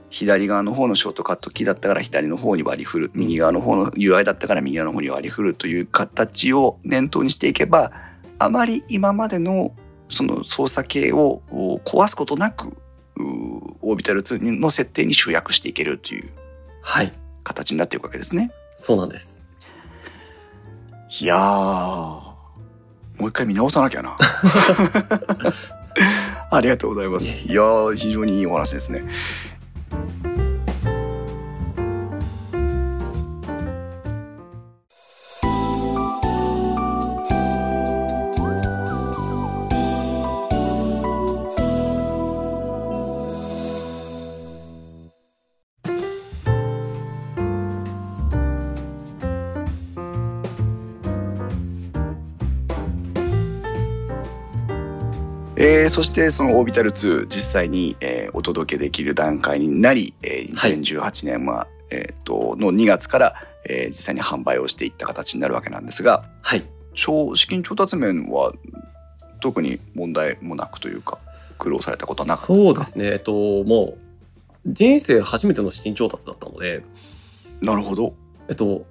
[0.09, 7.91] 左側の方のショートカットキーだったから左の方に割り振る右側の方の UI だったから右側の方に割り振るという形を念頭にしていけば
[8.39, 9.75] あまり今までの
[10.09, 12.77] その操作系をお壊すことなく
[13.81, 16.29] オービタル2の設定に集約していけるという
[16.81, 17.11] はい。
[17.43, 18.51] 形になっていくわけですね。
[18.77, 19.41] そうなんです。
[21.19, 22.26] いやー
[23.17, 24.17] もう一回見直さなきゃな。
[26.49, 27.25] ありがとうございます。
[27.25, 29.03] いやー非常にいいお話ですね。
[55.59, 63.35] えーそしてそのオービタル2実際に、えーお届けできる段階になり、えーはい2018年は、えー、との2月から、
[63.65, 66.63] えー実際に販売をしていった形になるわけなんですがはい。
[66.93, 68.53] 調資金調達面は
[69.41, 71.17] 特に問題もなくというか
[71.57, 72.73] 苦労されたことはなかったですか？
[72.73, 73.05] そうですね。
[73.13, 73.31] えっと、
[73.63, 73.97] も
[74.65, 76.83] う、人生初めての資金調達だったので、
[77.61, 78.13] なるほど。
[78.47, 78.85] えっと、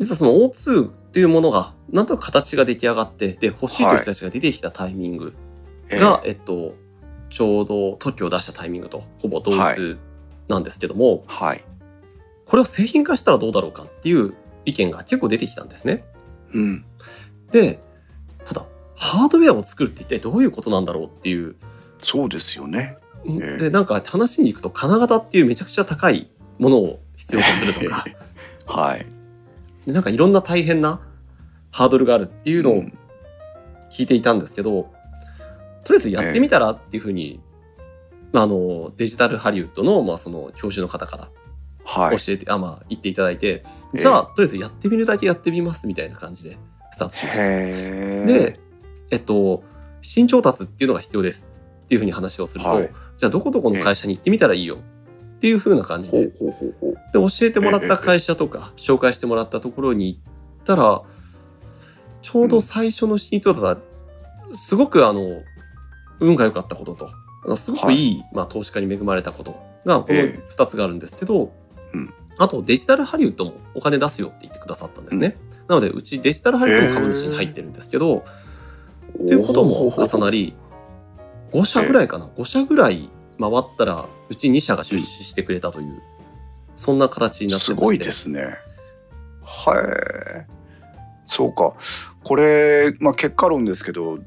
[0.00, 5.43] 実はその O2 っていうものが、なんとなく形が出来上がって、で、欲しいという人たちが出てきたタイミングえー
[5.98, 6.74] が、えっと、
[7.30, 9.98] ちょうど特許を出したタイミングとほぼ同一
[10.48, 11.64] なんですけども、はい。
[12.46, 14.34] これを製品化したらどうだろうかっていう
[14.64, 16.04] 意見が結構出てきたんですね。
[16.52, 16.84] うん。
[17.50, 17.80] で、
[18.44, 18.64] ただ、
[18.94, 21.56] ハードウェアを作るって一体どういうことなんだろうっていう。
[22.00, 22.98] そうですよね。
[23.26, 28.04] ええで、なんか話に行くと金型っていうめちゃくちゃ高いものを必要とするとか、
[28.66, 29.06] はい。
[29.86, 31.00] でなんかいろんな大変な
[31.70, 32.98] ハードルがあるっていうのをうん
[33.90, 34.92] 聞いていたんですけど、
[35.84, 37.40] とりあえずやってみたらっていうふうに、
[38.32, 41.28] まあ、あの、デジタルハリウッドの、まあ、その教授の方から
[41.84, 42.18] はい。
[42.18, 43.64] 教えて、あ、まあ、言っていただいて、え
[43.96, 46.58] えじゃあ、とりあえずやってみるだけやってみますみたいな感じで
[46.92, 47.42] スタートしました。
[47.42, 48.60] で、
[49.10, 49.62] えっと、
[50.02, 51.48] 資金調達っていうのが必要です
[51.84, 54.78] っていうふうに話をすると、はいじゃあどこどこの会社に行ってみたらいいよ
[55.36, 56.32] っていうふうな感じで、で。
[57.12, 61.02] 教えてもらった会社とか、紹介してもらったところに行ったら、
[62.22, 63.78] ちょうど最初の資金調達は
[64.54, 65.42] すごくあの、
[66.20, 67.10] 運が良かったことと、
[67.44, 71.52] あのすごくいい、まあ、投資家に恵まれたことが、このえ2つがあるんですけど、
[71.92, 75.36] うんあとデジタルハリウッドもお金出すよって言ってくださったんですね。
[75.68, 78.24] なので、うちデジタルハリウッドも株主に入ってるんですけど、
[79.14, 80.54] っていうことも重なり、
[81.52, 83.08] 5社ぐらいかな、5社ぐらい
[83.38, 86.02] 回ったら、うち2社が出資してくれたという、
[86.74, 87.74] そんな形になってまして。
[87.74, 88.56] すごいですね。
[89.42, 90.46] はい。
[91.26, 91.76] そうか。
[92.24, 94.18] これ、まあ、結果論ですけど、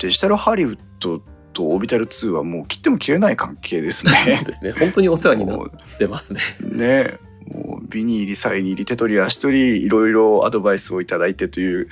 [0.00, 1.22] デジタルハリウッド
[1.52, 4.42] とオービタル2はもう切っても切れない関係ですそうね。
[4.44, 4.72] ですね。
[4.72, 5.68] 本当にお世話になっも
[5.98, 6.40] てますね。
[6.60, 11.88] うねもう美に入り才に入り手取り足取りいろいろアドバイスをいただいてという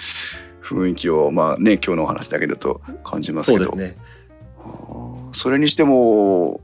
[0.63, 4.03] 雰囲気をまあね今日のお話だけだと感じますけどそうですね。
[5.33, 6.61] それにしても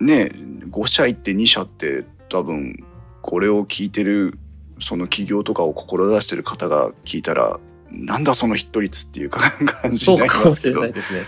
[0.00, 0.32] ね
[0.70, 2.84] 5社行って2社って多分
[3.22, 4.38] これを聞いてる
[4.80, 7.58] その企業とかを志してる方が聞いたら
[7.90, 9.50] なんだそのヒット率っていうか
[9.82, 11.22] 感じそうになりかもしれますけどないですね。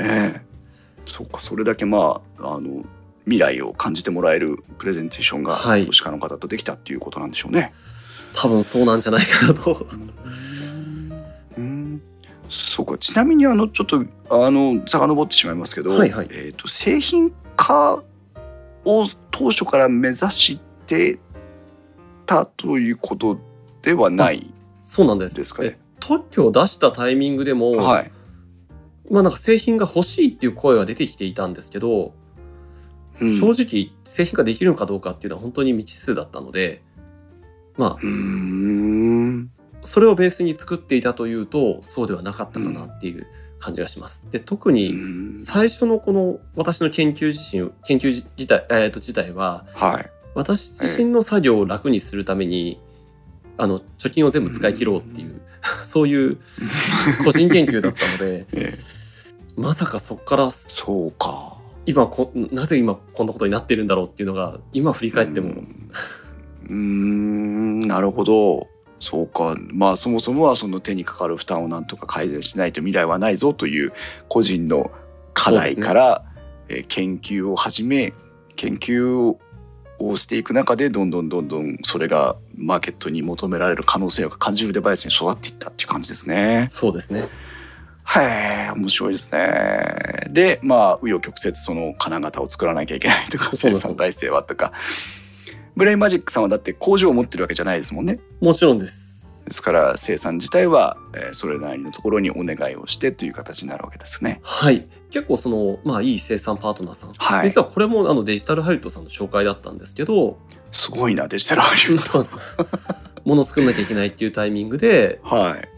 [0.00, 0.40] ええ
[1.06, 2.84] そうかそれだけまああの
[3.24, 7.72] 未来を感じてもらえるプレゼンテーションがはい投資家の方とできたっていうことなんでしょうね。
[8.32, 9.86] 多分そうなんじゃないかなと。
[11.56, 12.02] うん
[12.48, 18.02] そうかちなみにあのちょっとあの遡ってしまいますけど、はいはいえー、と製品化
[18.84, 21.18] を当初から目指して
[22.26, 23.38] たということ
[23.82, 24.52] ではない。
[24.80, 25.36] そうなんです。
[25.36, 25.62] ですか
[26.00, 28.10] 特許を出したタイミングでも、はい、
[29.10, 32.14] まあなんか製品が欲しいっていう声が出てきていたんですけど、
[33.20, 33.38] うん。
[33.40, 36.82] 正直製品化できるのかどうかっていうのは本当に未知数だったので、
[37.76, 37.98] まあ
[39.82, 43.26] それをベースに作っていたというとそうではなかったかなっていう
[43.58, 44.26] 感じがします。
[44.30, 44.94] で特に
[45.38, 50.10] 最初のこの私の研究自身研究自体,、えー、と自体ははい。
[50.34, 52.80] 私自身の作業を楽にするために、
[53.58, 55.40] あの貯金を全部使い切ろうっていう、
[55.84, 56.38] そういう
[57.24, 58.99] 個人研究だったので ええ
[59.60, 61.58] まさかそこからそうか。
[61.84, 65.90] 今こなぜ今こんなことになってるんだろうっていうのが今振り返っても、うん。
[66.66, 68.68] うーんなるほど。
[69.00, 69.54] そうか。
[69.68, 73.92] まあそもそもはその手にかかる負担をなんとか改善しないと未来はないぞという
[74.28, 74.90] 個人の
[75.34, 78.12] 課題から、えー研究を始め
[78.54, 79.36] 研究
[79.98, 86.68] をしていく中でどんどんどんどんそれがマーケットに求められる可能性を感じるデバイスに育っていったっていう感じですね。
[86.70, 87.28] そうですね
[88.06, 90.26] へえ面白いですね。
[90.30, 94.72] でまあ紆余曲折その金型を作らなきゃいけないとか生産体制はとか
[95.76, 98.20] ブレインマジックさんはだって工場を持ってるわけじゃないですもんね。
[98.40, 99.10] もちろんです
[99.46, 104.40] ですから生産自体は、えーそれなりのところにお願いをしてという形になるわけですね。
[104.42, 110.38] はい結構そのまあいい生産パートナーさん、はい実はこれもあのデジタルハリウッドさんの紹介だったんですけど
[110.72, 112.66] すごいなデジタルハリウッ そうなんですよ
[113.24, 115.36] 物を作んなきゃいけないっていうタイミングでド。
[115.36, 115.68] はい。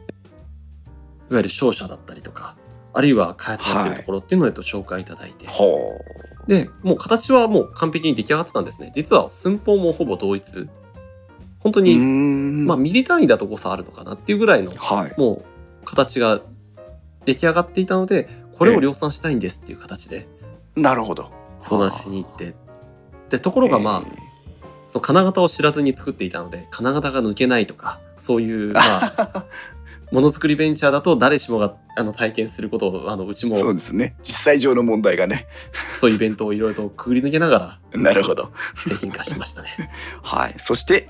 [1.33, 2.57] いわゆる商社だったりとか
[2.93, 5.99] あるいは開発やってるところっていうのをえっと紹介いただいて、ほ
[6.47, 8.93] でもう形はもう完璧に出来上がってたんですね。
[8.95, 10.69] 実は寸法もほぼ同一。
[11.61, 15.15] 本当に、まあミリ単位だと誤差あるのかなっていうぐらいのはい。
[15.19, 15.43] も
[15.83, 16.43] う形が
[17.25, 18.29] 出来上がっていたので
[18.59, 20.29] これを量産したいんですっていう形で
[20.77, 21.31] なるほど。
[21.59, 22.55] 相談しに行って。
[23.31, 24.23] でところがまあ、
[24.89, 29.47] その金型を知らずに作っていたので金型が抜けないとかそういうまあ
[30.13, 35.47] ものづくりベンチャーだと誰しもがあの体験することをあのうちもそうですね実際上の問題がね。
[36.01, 38.53] そういうイベントをいろいろとくぐり抜けながら なるほど。
[38.77, 39.69] 製品化しましたね。
[40.23, 41.09] はい、そして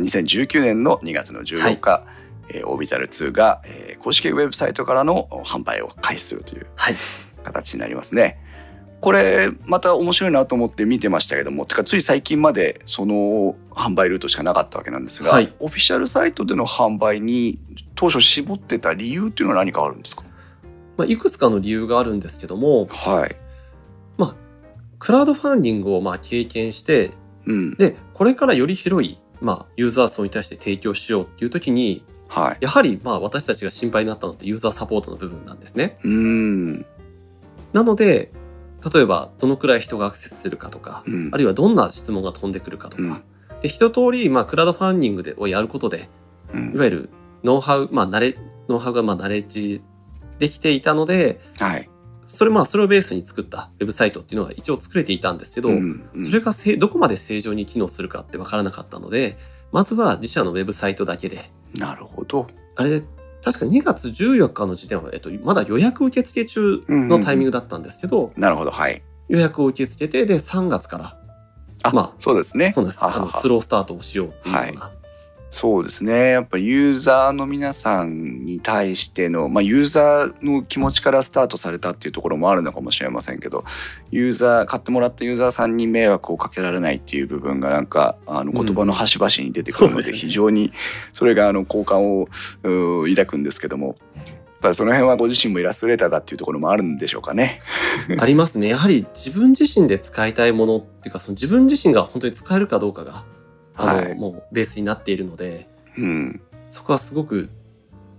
[0.00, 2.04] 2019年の2月の14日、
[2.48, 6.96] えーオービタル2が、えー公式ウェブサイトからの販売を開始するというはい、
[7.44, 8.38] 形になりますね。
[9.00, 17.58] これまた面白いなと思って見てましたけどもてかつい最近までその販売ルートしかなかったわけなんですが、はいオフィシャルサイトでの販売に
[17.94, 20.24] 当初絞ってた理由っていうのは何かあるんですか？
[20.96, 23.36] まあ、いくつかの理由があるんですけどもはい、
[24.98, 27.12] クラウドファンディングをまあ経験して
[27.44, 27.74] うん。
[27.76, 35.98] でこれからより広い、まあ、ユーザー層に対して提供しようっていう時にはい、やはりまあ私たちが心配になったのってユーザーサポートの部分なんですね。
[36.02, 36.86] うーん。
[37.72, 38.32] なので
[38.94, 41.30] 例えばどのくらい人がアクセスするかとかうん。
[41.32, 43.22] あるいはどんな質問が飛んでくるかとか、うん。
[43.60, 46.08] で一通りまあクラウドファンディングでをやることで
[46.54, 46.72] うん。
[46.74, 47.10] いわゆる
[47.44, 48.38] ノウハウ、まあ、慣れ
[48.68, 49.82] ノウハウがまあナレッジ
[50.38, 51.88] できていたのではい。
[52.24, 56.26] それまあそれをベースに作ったウェブサイトっていうのが一応作れていたんですけど、うんうん。
[56.26, 59.36] それがせどこまで正常に機能するかって分からなかったので
[59.72, 61.38] まずは自社のウェブサイトだけで。
[61.74, 62.46] なるほど。
[62.76, 63.02] あれ
[63.44, 68.70] 確か2月14日の時点は、えっと、まだ予約受付中のタイミングだったんですけど、なるほど。
[68.70, 69.02] はい。
[69.28, 71.18] 予約を受け付けてで3月から
[71.82, 72.72] あ、まあそうですね。
[72.72, 73.00] そうです。
[73.00, 73.22] ははは。
[73.22, 74.92] あのスロースタートをしようっていうような
[75.52, 83.64] そうですねやっぱユーザーの皆さんに対しての、まあ、ユーザーの気持ちからスタートされたっていうところもあるのかもしれませんけど
[84.10, 90.72] ユーザー買ってもらったユーザーさんに迷惑をかけられないっていう部分がなんかあの言葉の端々に出てくるので、非常に
[91.12, 92.28] それがあの好感を
[92.62, 94.26] う抱くんですけどもやっ
[94.62, 97.60] ぱりその辺はご自身もイラストレーターだっていうところもあるんでしょうかね。
[98.18, 98.68] ありますね。
[98.68, 103.24] やはり自分自身で使いたいものっていうか、その自分自身が本当に使えるかどうかが、
[103.74, 104.14] あの、はい。
[104.14, 106.40] もうベースになっているので、うん。
[106.68, 107.50] そこはすごく、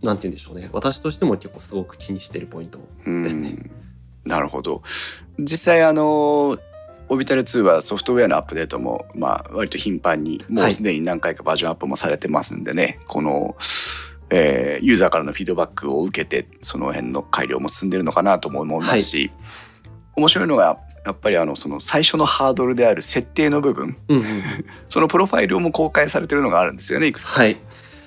[0.01, 0.69] なんて言うんでしょうね。
[0.73, 2.79] 私としても結構すごく気にしてるポイント。
[3.05, 3.57] うんですね。
[4.25, 4.83] なるほど。
[5.39, 6.57] 実際あの
[7.09, 10.75] オビタル2はソフトウェアのアップデートも、まあ、割と頻繁にもうはい。
[10.75, 13.55] すでに何回かバージョンアップもされてますんでね、この、
[14.29, 19.31] えーユーザーからのフィードバックを受けてその辺の改良も進んでるのかなとも思いますし、
[20.15, 24.43] 面白いのがやっぱりあのその最初のハードルである設定の部分うんうんうん。
[24.89, 27.31] そのプロファイルも公開されてるのがあるんですよねいくつか。
[27.31, 27.53] はい。
[27.53, 27.59] うん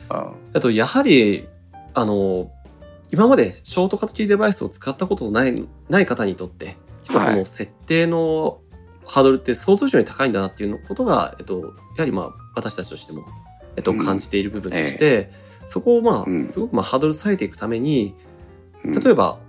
[0.08, 1.48] あと、やはり、
[1.92, 2.50] あの、
[3.10, 8.60] 今までショートカットキーデバイスを使ったことのない、ない方にとって、結構そはいの設定の
[9.04, 13.26] ハードルって想像以上に高いんだなっていうのことが、えっと、やはりまあ、私たちとしても、
[13.76, 15.30] えっと、うん感じている部分でして、
[15.68, 18.14] そこをまあ、うんすごくまあ、ハードル下げていくために、
[18.84, 19.40] うん例えば、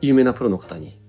[0.00, 1.00] 有名なプロの方に、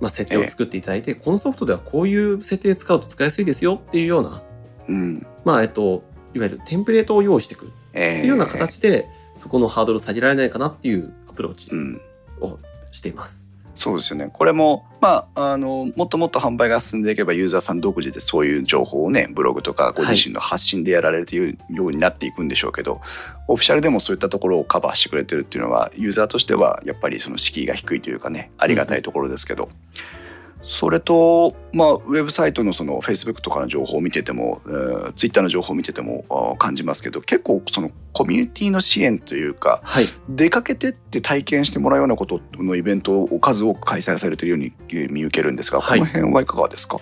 [0.00, 4.42] まあ、設定を作っていただいて、このソフトではこういう設定使うと使いやすいですよっていうような、
[4.88, 5.26] うん。
[5.44, 6.04] まあ、えっと、
[6.34, 7.72] いわゆるテンプレートを用意してくる。
[7.92, 12.00] えーっていうような形で、そこのハードルを下げられないかなっていうアプローチうん。
[12.40, 12.58] を
[12.90, 13.45] しています。
[13.76, 14.30] そうですよね。
[14.32, 23.02] これも、まあ、あの、もっともっと販売が進んでいけば、ユーザーさん独自でそういう情報をね、ブログとかご自身の発信でやられるというようになっていくんでしょうけど、
[23.48, 29.68] オフィシャルでもそういったところをカバーしてくれてるっていうのは、ユーザーとしてはやっぱりその敷居が低いというかね、ありがたいところですけど、
[30.68, 40.06] それと、まあ、ウェブサイトのその Facebook とかの情報を見てても、えー、Twitter の情報を見てても感じますけど、結構そのコミュニティの支援というか、はい。
[40.28, 46.00] 出かけてって体験してもらうようなことのイベントを数多く開催されているようにえー見受けるんですが、はい。
[46.00, 46.98] この辺はいかがですか？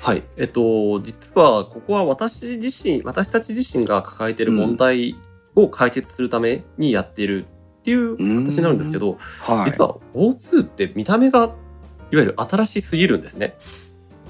[0.00, 0.22] はい。
[0.36, 5.16] えっと、実は、ここは私自身、私たち自身が抱えている問題
[5.56, 7.46] を解決するためにやっている
[7.80, 9.70] っていう形になるんですけど、はい。
[9.72, 11.52] 実は O2 って見た目が、
[12.10, 13.56] いわゆる新しすぎるんですね。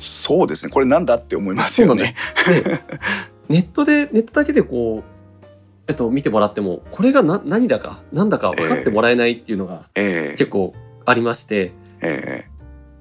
[0.01, 0.71] そうですね。
[0.71, 2.15] これなんだって思いますよね。
[2.37, 2.65] す。
[2.65, 2.81] で、
[3.49, 5.47] ネットで、ネットだけでこう、
[5.89, 10.37] えっと、見てもらっても、これがな何だか、何だか分かってもらえないっていうのがええ。
[10.37, 10.75] 結構
[11.05, 12.45] ありまして、え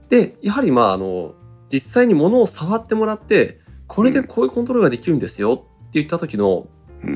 [0.10, 1.34] で、やはりまあ、あの、
[1.72, 5.64] 実際に物を触ってもらって、これでこういうコントロールができるんですよって
[5.94, 6.68] 言った時の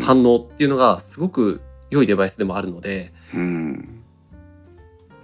[0.01, 4.00] 反応っていうのがすごく良いデバイスでもあるので、うん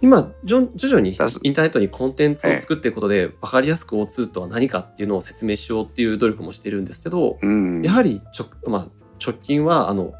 [0.01, 7.81] 今、徐々にインターネットにコンテンツを作っていくことで、分かりやすく O2 とは何かっていうのを説明しようっていう努力もしてるんですけど、うん。
[7.81, 8.87] やはり直,、まあ、
[9.23, 10.13] 直近は、あの、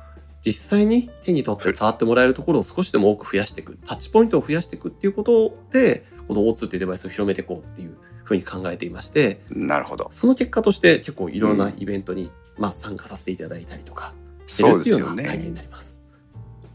[0.46, 10.08] 実際に手に取って触ってもらえるところを少しでも多く増やしていく、タッチポイントを増やしていくっていうことで、この O2 っていうデバイスを広めていこうっていうふうに考えていまして、なるほど。
[10.12, 14.14] その結果として結構いろんなイベントに、まあ、参加させていただいたりとか
[14.48, 15.38] してそうるっていうようなですよね。
[15.38, 16.04] 体験になります。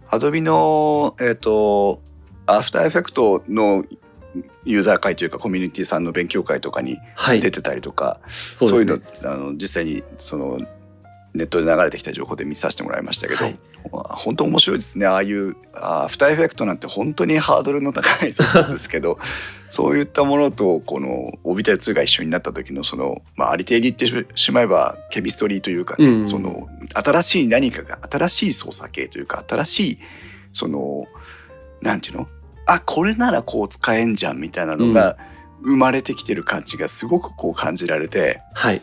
[0.09, 2.03] アドビのえっ、と
[2.47, 3.85] アフターエフェクトの
[4.65, 7.41] ユーザー会というかコミュニティさんの勉強会とかにはい。
[7.41, 9.29] 出てたりとか、そそうういうですね。
[9.29, 10.59] のあの実際にその
[11.35, 13.59] ネットで流れてきた情報で見させてもらいましたけど、はい
[13.91, 19.19] 本当面白いですねああいうあアフターエフェクトなんて本当にハードルの高いソフトですけど
[19.71, 29.99] そういったものとこのオービタル2が一緒になった時のその、まあ、ありていに言ってししまえばケミストリーというかね、うんその新しい何かが新しい操作系というか新しい
[30.55, 31.07] その
[31.83, 32.29] なんていうの？
[32.67, 35.19] あこれならこう使えんじゃんみたいなのが
[35.63, 38.41] 生まれてきてる感じがすごくこう感じられて。
[38.55, 38.83] はい。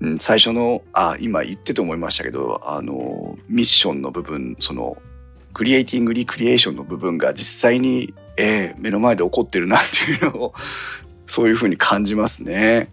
[0.00, 4.96] うん、最初のあ今言ってて思いましたけどあのミッションの部分その
[5.54, 10.54] クリエイティングリクリエーションの部分が実際に、えー目の前で起こってるなっていうのを
[11.28, 12.90] そういうふうに感じますね。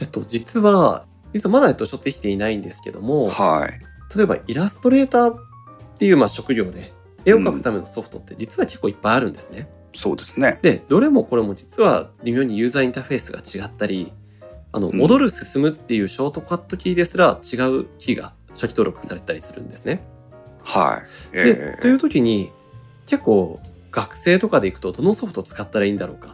[0.00, 3.80] えっと、実は、実はまだ、えっと、ちょっとできていないんですけども、はい、
[4.14, 5.38] 例えばイラストレーターっ
[5.96, 6.92] ていうまあ職業で
[7.24, 9.68] 絵を描くためのソフトって実は結構いっぱいあるんですね。
[9.94, 10.58] そうですね。
[10.62, 14.12] で、どれもこれも実は微妙にユーザーインターフェースが違ったり、
[14.72, 20.02] あの、うん戻る進むっていうショートカットキーですら違うキーが初期登録されたりするんですね。
[20.62, 21.36] はい。
[21.36, 22.50] で、という時に
[23.06, 26.30] 結構学生とかで行くとどのソフト使ったらいいんだろうか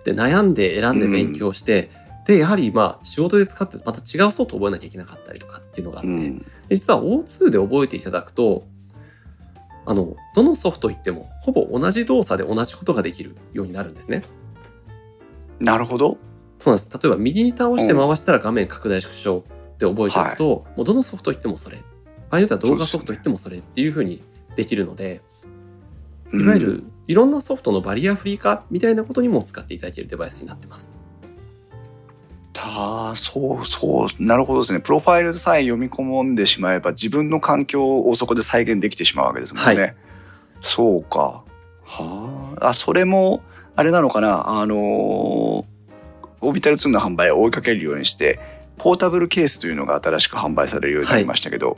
[0.00, 1.90] って悩んで選んで勉強して、
[2.26, 8.64] で、やはりまあ仕事で使ってまた違うソフトを覚えなきゃいけなかったりとかっていうのがあって、うん、で実は O2 で覚えていただくと、
[9.86, 14.24] あの、どのソフト行ってもほぼ同じ動作で同じことができるようになるんですね。
[15.58, 16.18] なるほど。
[16.58, 16.98] そうなんです。
[16.98, 21.78] 例えば右に倒して回したら画面拡大縮小って覚えておくと、もうどのソフト行ってもそれ。
[22.30, 24.22] 場合によっては動画ソフトいってもそれっていうふうに
[24.56, 25.20] できるので
[26.32, 30.99] いわゆるいろんなソフトのバリアフリー化みたいなことにも使っていただけるデバイスになってます。
[32.60, 34.80] たそうそうなるほどですね。
[34.80, 39.80] プロファイルさえ読み込んでしまえば自分の環境をそこで再現できてしまうわけですもんね。
[39.80, 39.96] はい。
[40.60, 41.42] そうか。
[41.84, 42.68] はあ。
[42.70, 43.42] あそれも
[43.76, 44.60] あれなのかな。
[44.60, 45.64] あのー
[46.42, 48.40] オービタル2の販売を追いかけるようにして
[48.78, 51.76] ポータブルケースというのが新しく販売されるようになりましたけど、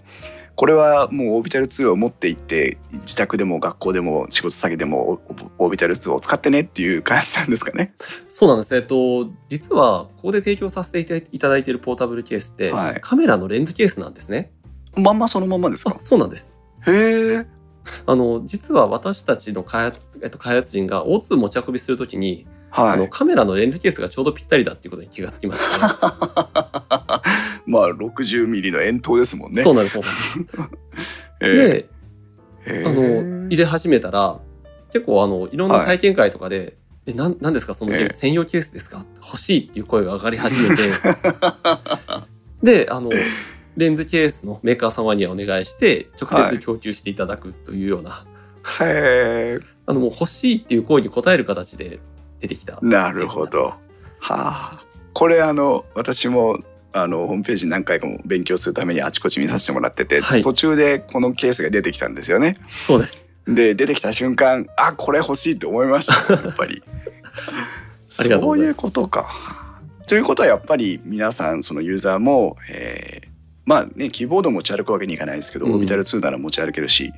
[0.55, 5.21] これはもうオービタル2を持っていって自宅でも学校でも仕事先でも
[5.59, 7.95] オービタル2を使ってねっていう感じなんですかね。
[8.29, 8.75] そうなんです。
[8.77, 11.01] えっと、実は、ここで提供させて
[11.33, 14.53] いただいているポータブルケースって、はいカメラのレンズケースなんですね。
[14.97, 15.95] まんまそのまんまですか？
[15.99, 16.59] あ、そうなんです。
[16.87, 17.47] へえ。
[18.07, 22.91] あの、実は私たちの開発、えっと、開発人が O2 持ち運びするときに、はい。
[22.93, 25.67] あの、カメラのレンズケースがちょうどぴったりだっていうことに気がつきまして、
[27.67, 29.63] まあ60ミリの円筒ですもんね。
[29.63, 29.95] そうなんです。
[29.95, 30.79] そうなんです
[31.43, 31.89] えで、
[32.67, 34.41] えあの、入れ始めたら、
[34.93, 36.77] 結構あの、いろんな体験会とかで、
[37.07, 37.75] え、なん、なんですか？
[37.75, 39.05] そのケース、ええ専用ケースですか？
[39.25, 40.83] 欲しいっていう声が上がり始めて、
[42.63, 43.11] で、あの、
[43.77, 48.25] レンズケースのメーカー様にはお願いして、直接供給していただくというような、
[48.81, 49.61] へえ。
[49.87, 51.99] あの、もう欲しいっていう声に応える形で
[52.41, 52.79] 出てきた。
[52.83, 53.65] なるほど。
[53.65, 53.75] は
[54.31, 54.83] あ。
[55.15, 56.59] これあの私も
[56.93, 62.59] あのホームページ何回も勉強するためにあちこち見させてもらってて、はい途中でこのケースが出てきたんですよね。
[62.69, 63.33] そうです。
[63.47, 66.83] で出てきた瞬間あこれ欲しいって思いましたやっぱり。
[68.19, 69.29] ありがとうございますそういうことか。
[70.07, 73.33] ということはやっぱり皆さんそのユーザーも、えー
[73.65, 77.13] まあねキーボード持ち歩くわけにいかないですけど、うんオービタル2なら持ち歩けるし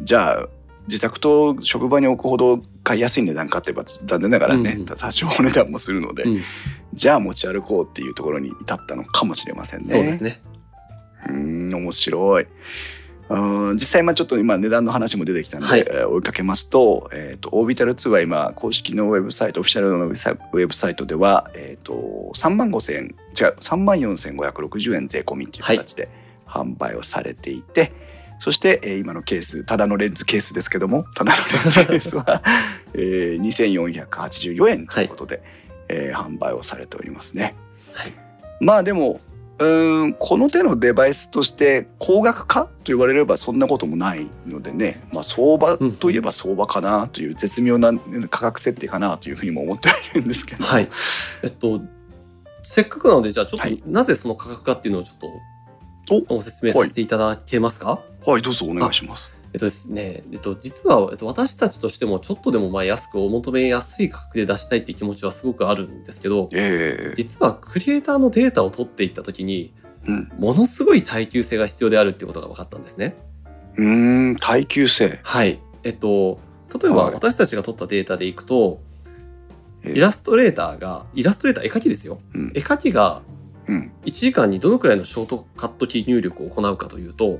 [0.00, 0.48] じゃあ
[0.86, 6.40] 自宅と職場に置くほど買いやすい値段かってば残念ながらね、うんうん多少お値段もするので、うん、
[6.94, 9.86] じゃあ持ち歩こうっていうところに至ったのかもしれませんね。
[9.86, 10.40] そうですね。
[11.28, 12.46] うーん面白い。
[13.30, 26.08] うん実際まあちょっと今値段の話も出てきたので、はいえー追いかけますと,、えー、とオービタル2は今公式のウェブサイトオフィシャルのウェブサイトでは、えー、と3万5千違う3万4560円税込みっていう形で
[26.46, 27.92] 販売をされていて、
[28.38, 32.42] そして、えー今のケースただのレンズケースですけどもただのレンズケースは、
[32.94, 35.42] えー、2484円ということで、
[35.88, 37.54] えー販売をされておりますね。
[37.92, 38.12] はい。
[38.60, 39.20] まあでも
[39.58, 47.92] うーんこの手のデバイスとして高額かと言われればそんなこともないのでね、まあ、相場といえば相場かなという絶妙な
[48.30, 50.88] 価格設定かなというふうにも思ってはいるんですけど、はい。
[51.42, 51.80] えっと、
[52.62, 59.37] せっかくなので、じゃあちょっと、はいなぜその価格かっていうのをちょっとご説明させていただけますか、はいどうぞお願いします。
[59.52, 69.72] えっとですね、えっと、実は、えっと、私たちとしてもちょっとでもまあ安くお求めやすい価格で出したいっていう気持ちはすごくあるんですけど、ええ実はクリエイターのデータを取っていった時に、
[70.06, 73.16] うん、ものすごい耐久性が必要であるっていうことが分かったんですね。
[73.76, 75.60] うーん耐久性、はい。
[75.84, 76.40] えっと、
[76.80, 77.14] 例えばはい。
[77.14, 78.80] 私たちが取ったデータでいくと、
[79.82, 79.92] ええ。
[79.92, 82.20] イラストレーターが、イラストレーター絵描きですよ。
[82.34, 82.52] うん。
[82.54, 83.22] 絵描きが
[83.68, 87.38] うん、1時間にどのくらいのショートカットキー入力を行うかというと、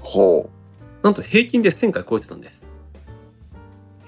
[0.00, 0.50] ほう
[1.06, 2.66] なんと平均で1000回超えてたんです。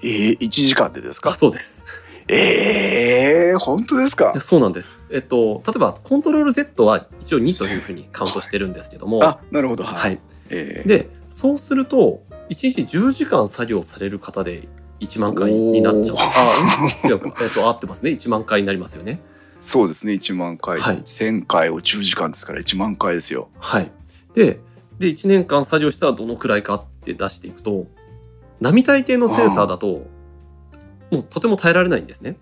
[0.03, 1.85] えー、1時間でですあ、かそうです。
[2.27, 4.33] ええ本当ですか？
[4.41, 4.99] そうなんです。
[5.09, 10.19] えっと、例えば、コントロール Z は一応2というふうにカウントしてるんですけども、あなるほどはい、はい。
[10.49, 14.67] ええで、そうすると、1日10時間作業される方で
[14.99, 16.15] 1万回になっちゃう。
[16.19, 16.53] あ、
[17.03, 17.09] うん？
[17.09, 17.33] 違うか。
[17.43, 18.11] えっと、合ってますね。
[18.11, 19.21] 1万回になりますよね。
[19.61, 23.49] そうですね1万回、はい1000回を10時間ですから1万回ですよ。
[23.59, 23.91] はい。
[24.33, 24.59] で、
[24.99, 27.87] で、1年間作業したらどのくらいかって出していくと、
[28.59, 30.07] 並大抵のセンサーだと、
[31.11, 32.37] もうとても耐えられないんですね。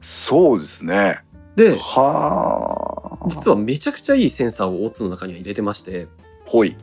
[0.00, 1.20] そうですね。
[1.56, 3.28] で、はあ。
[3.28, 6.08] 実はめちゃくちゃいいセンサーを O2 の中には入れてまして、
[6.44, 6.76] ほい。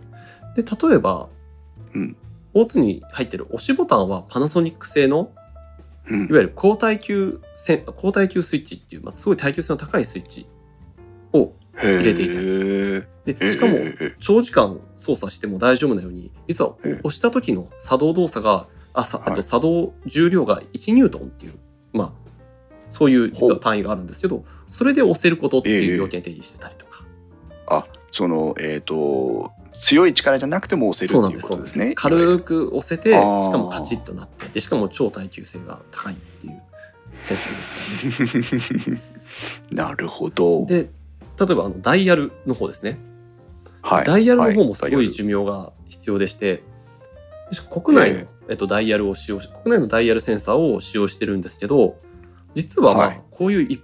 [0.55, 1.29] で、例えば、
[1.93, 2.17] うん。
[2.53, 5.31] O2 に入ってる押しボタンはパナソニック製の
[6.09, 10.47] うんいわゆる高耐久線高耐久スイッチっていう、まあ、すごい耐久性の高いスイッチ
[11.33, 13.79] を入れていたでしかも
[14.19, 16.99] 長時間操作しても大丈夫なように実はええ。
[17.03, 19.35] 押した時の作動動作があさあはい。
[19.35, 21.53] と作動重量が1ニュートンっていう
[21.91, 22.25] まあ
[22.83, 27.03] そういう実は単位があるんですけどそれで押せることっていう要件定義してたりとか、
[27.67, 31.93] あ、そのえっ、と強い力じゃなくても押せるっていうそうなんですことですね。
[31.95, 33.15] 軽く押せてし
[33.51, 36.61] かもカチッとなってでしかも超耐久性が高いっていう
[37.21, 39.01] センサーですね。
[39.71, 40.65] なるほど。
[40.65, 40.89] で
[41.37, 42.97] 例えばあのダイヤルの方ですね
[43.85, 46.63] はいダイヤルの方もすごいは寿命が必要でして、
[47.69, 51.97] 国内の、ええっと、ダイヤルを使用し、国内のダイヤルセンサーを使用してるんですけど、
[52.55, 53.81] 実はまあ、はいこういう一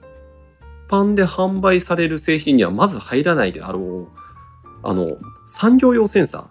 [0.90, 4.08] 般で販売される製品にはまず入らないであろう、
[4.82, 6.50] あの産業用センサ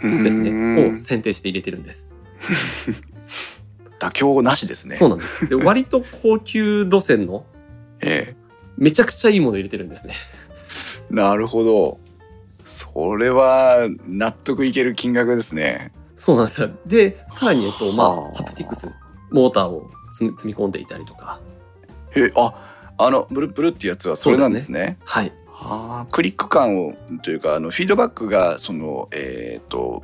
[0.00, 2.10] ーですうねんを選定して入れてるんです。
[4.00, 4.96] 妥協なしですね。
[4.96, 5.48] そうなんです。
[5.48, 7.44] で割と高級路線の
[8.00, 8.34] え
[8.78, 10.14] めちゃくちゃいいものを入れてるんですね。
[11.10, 11.98] えなるほど。
[12.78, 15.92] それは納得いける金額ですね。
[16.14, 16.70] そうなんですよ。
[16.86, 18.94] で、さらに、えっと、まはああ、ハプティクス、
[19.30, 21.40] モーターを積み積み込んでいたりとか。
[22.12, 22.54] へえあ
[23.00, 24.98] あのブルブルっていうやつはそれなんですね。
[25.04, 25.32] はい。
[25.46, 30.02] はあクリック感をというかあのフィードバックがそのえっ、と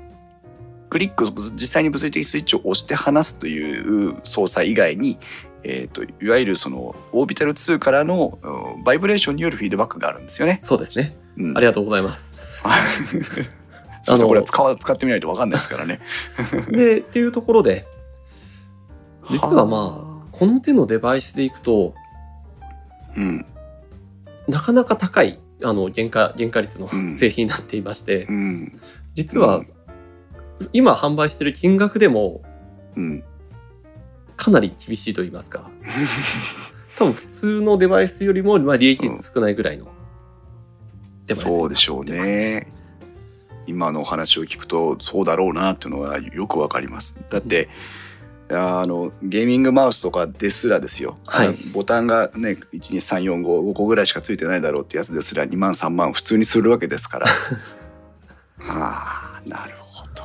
[0.90, 5.18] クリック実際に物理的スイッチを押して離すという操作以外に、
[5.64, 10.58] えー、といわゆるそのオービタル2からのうんバイブレーションによるフィードバックがあるんですよね。
[10.62, 11.16] そうですね。
[11.36, 12.33] うんありがとうございます。
[14.06, 16.00] あのこれは使わ使ってみないと分かんないですからね。
[16.70, 17.86] で、っていうところで、
[19.30, 21.94] 実はまあ、この手のデバイスでいくと、
[23.16, 23.46] うん。
[24.48, 27.14] なかなか高い、あの、原価、原価率のうん。
[27.14, 28.80] 製品になっていまして、うん。
[29.14, 29.62] 実は、
[30.72, 32.42] 今販売してる金額でも、
[32.96, 33.24] うん。
[34.36, 35.70] かなり厳しいと言いますか、
[36.96, 39.86] 多分普通のデバイスよりも、まあ、利益率少ないぐらいの
[41.34, 42.66] そうでしょうね。
[43.66, 47.16] 今のお話を聞くとそうだろうなっていうのはよくわかります。
[47.30, 47.68] だって、
[48.50, 51.54] あのゲーミングマウスとかですらですよ、はい。
[51.72, 57.26] ボタンがね12345個ぐらいしかついてないだろうってやつですら2万3万普通にするわけですから。
[58.58, 60.24] は あなるほど、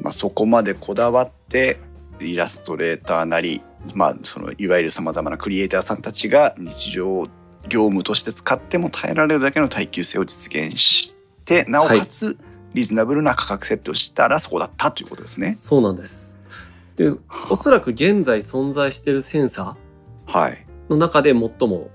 [0.00, 1.78] まあ、そこまでこだわって
[2.20, 3.62] イラストレーターなり、
[3.94, 7.28] まあ、そのいわゆるさまざまなクリエイターさんたちが日常
[7.70, 11.16] 業務として使っても耐えられるだけの耐久性を実現し
[11.46, 12.36] てなおかつ
[12.74, 15.54] リーズナブルな価格設定をしたらそうだったということですね。
[15.54, 16.38] そうなんです。
[16.96, 17.10] で、
[17.48, 19.76] おそらく現在存在しているセンサ
[20.26, 21.88] はい、ーの中で最も、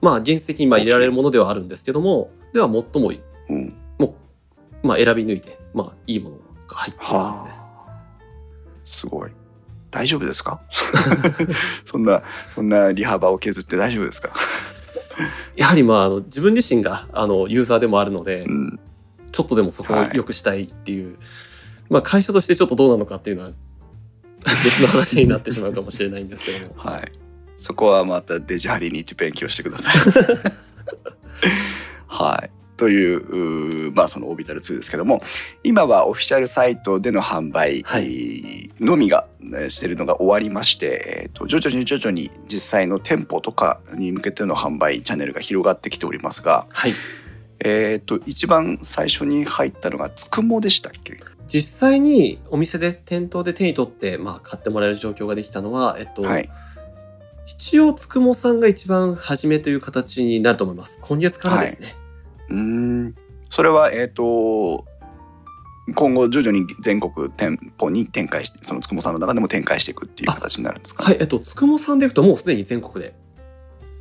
[0.00, 3.12] まあ、現実的にまあ入れられるものではあるんですけども、では最も、
[3.50, 3.74] うん、
[4.82, 6.36] まあ、選び抜いて、まあ、いいもの
[6.66, 7.60] が入っているはずです。
[7.60, 8.02] はあ。
[8.84, 9.30] すごい
[9.90, 10.60] 大丈夫ですか？
[11.84, 12.22] そんな
[12.54, 14.32] そんな利幅を削って大丈夫ですか、
[15.56, 18.80] やはり、まあ、あの自分自身があのユーザーでもあるので、うん、
[19.32, 21.16] ちょっとでもそこを良くしたいっていう、
[21.90, 23.52] まあ、会社としてちょっとどうなのかっていうのは、
[24.64, 26.74] 別の話になってしまうかもしれないんですけども。
[26.76, 27.12] はい。
[27.56, 29.96] そこはまたデジハリに行って勉強してください。
[32.06, 35.20] はいというまあそのオービタル2ですけども
[35.62, 37.98] 今はオフィシャルサイトでの販売は
[38.80, 39.26] のみが
[39.56, 46.94] えしてるのが終わりまして、えー、と徐々に徐々に実際の店舗とかに向けての販売チャンネルが広がってきておりますが、はい。
[47.60, 51.18] えー、と一番最初に入ったのがつくもでしたっけ？
[51.48, 56.48] 実際にお店で店頭で手に取って、まあ、買ってもらえる状況ができたのは、えっと、はい。
[57.46, 60.98] 一応つくもさんが一番初めという形になると思います。
[61.00, 61.96] 今月からですね、
[62.48, 63.14] うーん。
[63.50, 64.84] それはえっ、と
[65.94, 73.14] 今後徐々に全国店舗に展開してそのつくもさんの中でも展開していくっていう形になるんですか、はい、えっとつくもさんでいくともうすでに全国で、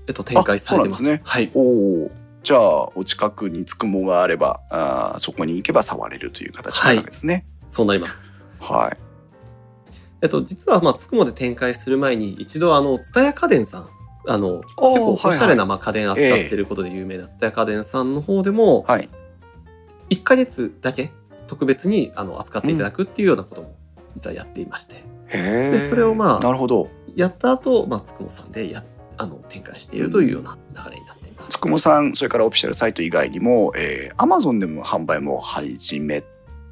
[0.08, 1.04] えっと、展開されてます。
[1.04, 1.22] ね。
[1.24, 1.52] はい。
[1.54, 2.12] おお
[2.44, 7.46] じゃあお近くにつくもがあればあーそこに行けば触れるという形になるわけですね。
[7.68, 8.30] そうなります。
[8.60, 8.98] はい、
[10.22, 13.90] えっと実はまあつくもで展開する前に一度あの蔦屋家電さん
[14.28, 19.10] あの結構おしゃれなまあ家電扱ってることで有名な蔦屋家電さんの方でもはい。
[20.10, 21.12] 1ヶ月だけ
[21.48, 23.76] 特別にあの扱っていただくっていうようなことも
[24.16, 26.90] 実はやっていまして、へでそれをまあなるほど。
[27.16, 28.84] やった後、まあつくもさんでや
[29.18, 31.52] あの展開しているというような流れになっています。
[31.52, 36.24] つくもさんそれからオフィシャルサイト以外にも、えー、Amazon でも販売も始め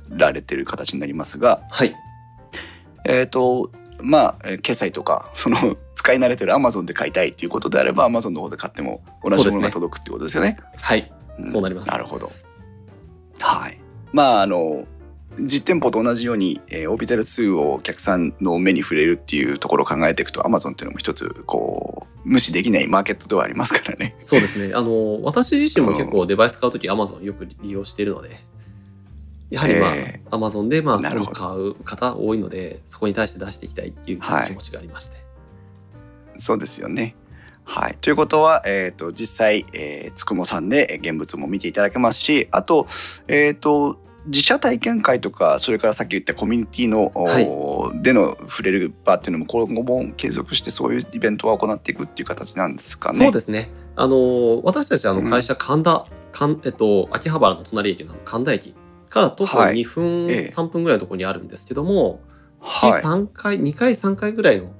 [0.10, 1.96] られてる形になりますがはい、
[3.06, 3.72] えっ、と
[4.02, 10.60] まあえー決済とかその使い慣れてる Amazon で買いたいっていうことであれば Amazon の方で買っても同じものが届くってことですよね。
[10.78, 11.12] はい、
[11.42, 12.32] んそうなりますなるほど。
[13.40, 13.80] はい。
[14.14, 14.86] まああの
[15.40, 24.16] 実店舗と同じように、えー、オービタル2をお客さんの目に触れるっていうところを考えていくと Amazon っていうのも一つこう無視できないマーケットではありますからね。
[24.20, 24.76] そうですね。
[24.76, 28.30] あの私自身も結構デバイス買うとき Amazon よく利用しているので、
[29.50, 35.25] やはりまあ、え Amazon でまあなるほど買う方多いので、そこに対して出していきたいっていうはい気持ちがありまして。
[36.40, 37.16] そうですよね。
[37.66, 42.88] はい、ということは、えー、と実際、えーつくもさんで現物も見ていただけますしあと,、
[43.28, 43.98] えー、と
[44.28, 53.20] 自社体験会とかそれからさっき言ったコミュニティの、おでの触れる場っていうのも今後も継続してそういうイベントは行っていくっていう形なんですかね。
[53.20, 53.70] そうですね。
[53.96, 58.76] あの私たちあのうん会社神田、神えっと秋葉原の隣駅の神田駅
[59.10, 62.22] から徒歩はい2分、ええ3分ぐらいのところにあるんですけども、
[62.60, 64.72] はい月3回、2回3回ぐらいの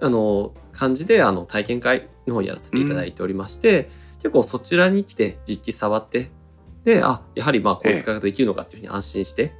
[0.00, 6.30] あの感じであの体験会の方をやらせていただいておりまして、結構そちらに来て実機触って
[6.84, 9.54] であやはりまあこういう使い方できるのかっていうふうに安心して、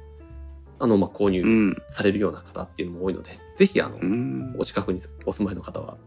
[0.79, 1.77] あのまあ購入うん。
[1.87, 4.55] されるような方っていうのも多いので、ぜひあの、うん。
[4.57, 5.97] お近くにお住まいの方は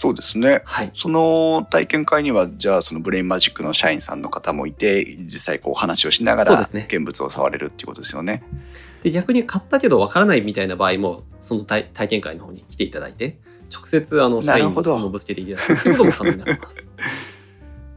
[0.00, 0.62] そうですね。
[0.64, 8.44] はいその体験会には、じゃあそのブレインマジックの社員さんの方もいて、実際こう話をしながら現物を触れるっていうことですよね。
[9.02, 13.38] で逆に買ったけどわからないみたいな場合もその体体験会の方に来ていただいて
[13.72, 16.86] 直接あの社員に質問をぶつけていただくっていうことも可能になってます。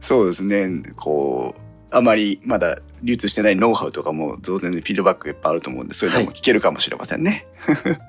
[0.00, 0.82] そうですね。
[0.96, 1.60] こう、
[1.96, 7.46] あまりまだ流通してないノウハウとかも当然フィードバックがいっぱいあると思うんで、そういうのも聞けるかもしれませんね。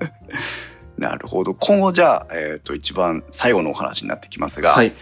[0.98, 1.54] なるほど。
[1.54, 4.92] 今後じゃあ、えっ、と、一番最後のお話になってきますが、はい、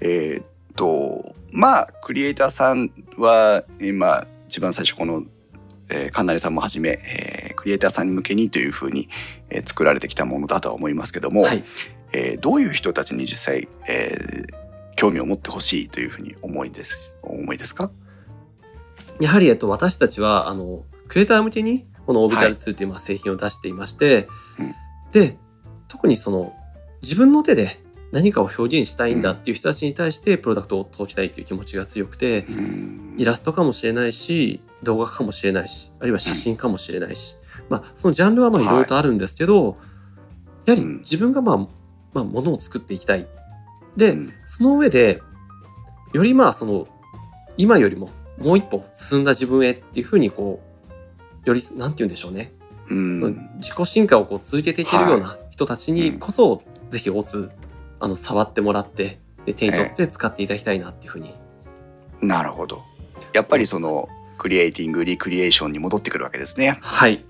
[0.00, 0.44] えーっ
[0.76, 5.24] とまあクリエイターさんは今一番最初この、
[5.92, 9.08] えー、かなりさんもはじめ、えークリエイターさんに向けにというふうに、
[9.50, 11.64] えー作られてきたものだとは思いますけども、はい、
[12.12, 14.62] えーどういう人たちに実際、えー
[14.94, 17.90] 興味を持ってほしいというふうに思いですお思いですか？
[19.20, 24.28] やはり、えっと、私たちはあのクリエイター向けにこのオービタル2っていうまあ製品を出していまして、
[24.58, 24.74] うん。
[25.10, 25.38] で
[25.88, 26.54] 特にその
[27.02, 27.80] 自分の手で
[28.12, 33.14] 何かを表現したいんだっていう人たちに対してプロダクトを届けたいっていう気持ちが強くて、うん。
[33.18, 37.36] イラストかもしれないし動画かもしれないしあるいは写真かもしれないし、
[37.68, 39.76] まあそのジャンルはまあいろいろとあるんですけど、
[40.66, 41.56] やはり自分がまあ、
[42.12, 43.26] まあ、ものを作っていきたい。
[43.96, 44.32] で、うん。
[44.46, 45.22] その上で
[46.12, 46.88] よりまあその
[47.56, 50.62] 今よりももう一歩進んだ自分へっていうふうにこ
[51.44, 52.52] うよりなんて言うんでしょうね、
[52.88, 53.50] うん。
[53.58, 57.50] 自己進化をこう続けていけるような人たちにこそ、ぜひ O2
[58.00, 61.34] あの触ってもらってで手に取って使っていただきたいなっていうふうに、
[62.20, 62.82] なるほど。
[63.32, 64.08] やっぱりその
[64.42, 66.76] クリエイティングリクリエーションに戻ってくるわけですね。
[66.82, 67.24] はい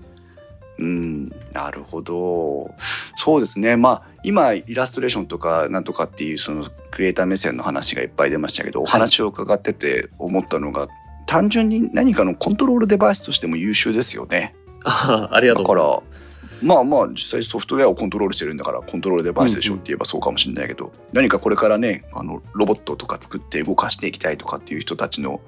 [0.79, 2.73] うん、なるほど。
[3.17, 3.77] そうですね。
[3.77, 10.87] まあ今イラストレーションとかなんとかっていうそのクリエイター目線の話がいっぱい出ましたけど、お話を伺ってて思ったのが、
[11.27, 14.55] 単純に何かのコントロールデバイスとしても優秀ですよね。
[14.83, 16.65] あありがとうございます。
[16.65, 25.39] まあまあ実際ソフトウェアをコントロールしてるんだからコントロールデバイスでしょって言えばそうかもしれないけど、何かこれからねあのロボットとか作って動かしていきたいとかっていう人たちの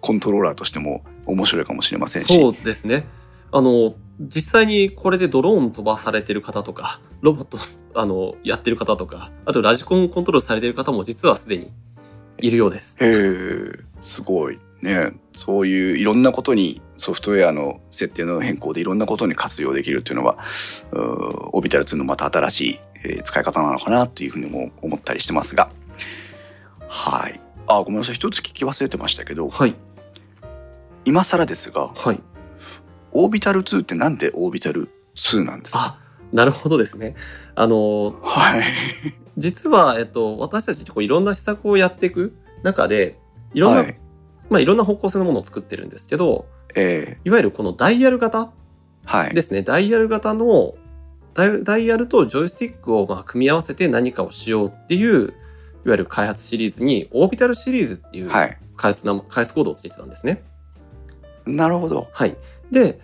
[0.00, 2.38] コントローラーとしても面白いかもしれませんし。
[2.38, 3.06] そうですね。
[3.50, 7.58] あの、実際にこれでドローン飛ばされてる方とか、ロボット、
[7.94, 11.72] あの、やってる方とか、あとラジコンコントロールされてる方も実はすでに
[12.38, 12.96] いるようです。
[13.00, 20.38] へえすごいねそういういろんなことにソフトウェアの設定の変更でいろんなことに活用できるっていうのは
[20.90, 25.70] うーオビタル2のまた新しい、えー使い方なのかなというふうにも思ったりしてますが
[26.88, 29.74] はいあごめんなさい一つ聞き忘れてましたけどはい。
[31.04, 32.20] 今更ですがはい。
[33.12, 35.78] オービタル2ってなんでオービタル2なんですか？
[35.80, 35.98] あ、
[36.32, 37.14] なるほどですね。
[37.54, 38.62] あの、はい
[39.38, 43.18] 実は、えっと、私たちこういろんな施策をやっていく中で、
[43.54, 43.98] いろんな、はい
[44.50, 48.48] まあいろんな方向性のものを作ってるんですけど、えいわゆるこのダイヤル型ー
[49.04, 49.62] はいですね。
[49.62, 50.74] ダイヤル型の
[51.34, 55.32] ダイダイヤルとジョイスティックをまあ組み合わせて何かをしようっていう、いわ
[55.86, 60.44] ゆる開発シリーズに、オービタルシリーズっていうはい開発な、開発コードをつけてたんですね。
[61.46, 62.08] なるほど。
[62.12, 62.36] はい。
[62.70, 63.00] で、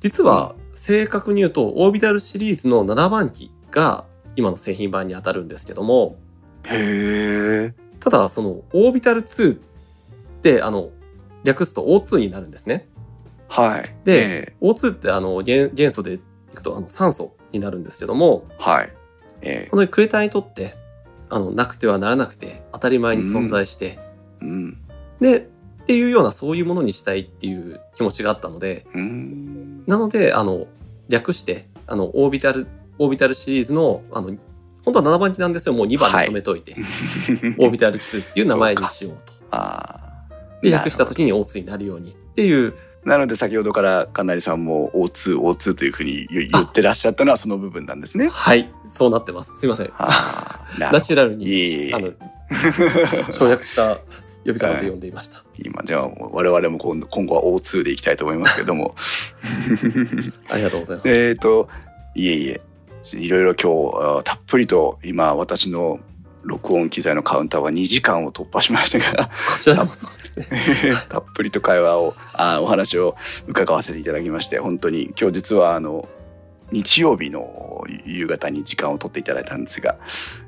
[0.00, 4.04] 実は正確に言うと、オービタルシリーズの7番機が
[4.36, 6.16] 今の製品版に当たるんですけども、
[6.64, 9.58] へえただ、その、オービタル2っ
[10.42, 10.90] て、あの、
[11.44, 12.88] 略すと O2 になるんですね。
[13.48, 13.94] はい。
[14.04, 16.20] でえ O2 って、あの、元元素でい
[16.54, 18.92] くと、あの、酸素になるんですけども、ーはい。
[19.40, 20.74] え本当にクレーターにとって、
[21.30, 24.78] あの、なくてはならなくて、当たり前に存在して、ーうん。
[25.20, 25.48] で、
[25.88, 28.86] っていうような、そういうものにしたいっていう気持ちがあったので、
[29.86, 30.66] なので、あの、
[31.08, 32.66] 略して、あの、オービタル、
[32.98, 34.36] オービタルシリーズの、あの、
[34.84, 35.72] 本当は7番機なんですよ。
[35.72, 36.74] もう2番に止めといて、
[37.56, 39.32] オービタル2っていう名前にしようと。
[39.50, 42.74] あーで、略した時に O2 になるようにっていう、
[43.04, 48.28] なので先ほどからかなりさんも O2、O2 というふうに言言ってらっしゃったのはその部分なんですね。
[48.28, 49.58] はい、そうなってます。
[49.58, 49.92] すいません。
[50.78, 52.12] ナチュラルに、あの、
[53.32, 54.00] 省略した
[54.48, 55.38] 呼び方で呼んでいました。
[55.38, 58.94] ど今じゃあ我々も今度今後は O2 でいきたいと思いますけども。
[60.48, 61.08] ありがとうございます。
[61.08, 61.68] えっと
[62.14, 62.60] いえいえ
[63.12, 66.00] いろいろ今日あたっぷりと今私の
[66.42, 70.94] 録音機材のカウンターは2時間を突破しましたがこちらでもそうですね。
[71.08, 73.16] たっぷりと会話をあお話を
[73.46, 76.08] 伺わせていただきまして本当に今日実はあの
[76.70, 79.96] 日曜日の夕方に時間を取っていただいたんですが、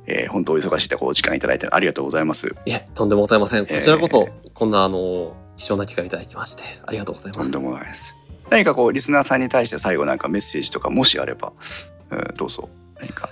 [0.06, 2.54] えー本当お忙しいところお時間いただいてありがとうございます。
[2.66, 3.66] いえ、とんでもございません。
[3.66, 7.50] こちらこえそ、こんな、あの、貴重な機会いただきまして、ありがとうございます。
[7.52, 8.14] とんでもないです。
[8.50, 11.52] 何かこうリスナーさんに対して最後なんかメッセージとかもしあれば、
[12.10, 12.68] うんどうぞ
[12.98, 13.28] 何か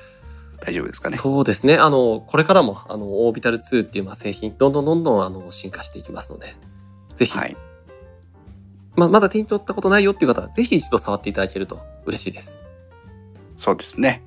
[0.60, 1.16] 大丈夫ですかね？
[1.16, 1.76] そうですね。
[1.76, 6.54] あの、これからも、あの、オービタル2っていうまあ製品、どんどんどんどん、あの、進化していきますので、
[7.14, 7.56] ぜひ、はい。
[8.96, 12.56] ままだ手に取ったことないよっていう方はぜひ一度触っていただけると嬉しいです。
[13.58, 14.22] そうですね。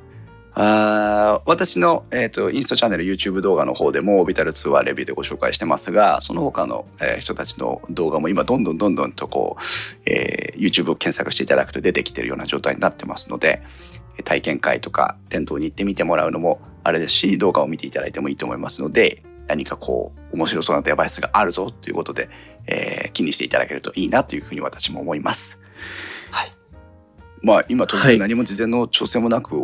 [0.54, 9.62] あ私の、えーと、インスタチャンネル YouTube 動画の方でもオービタル2はレビューでご紹介してますがその他の、えー、人たちの動画も今どんどんどんどんとこう、
[10.06, 13.64] えー、YouTube を検索していただくと出てきてるような状態になってますので
[14.26, 22.30] 体験会とか店頭に行ってみてもらうのもあれですし動画を見ていただいてもいいと思いますので何かこう面白そうなデバイスがあるぞということで、
[22.68, 25.60] えー、気にしていただけるといいなというふうに私も思います。
[27.44, 27.46] はい。
[27.46, 29.58] まあ今突然何も事前の調整もなく、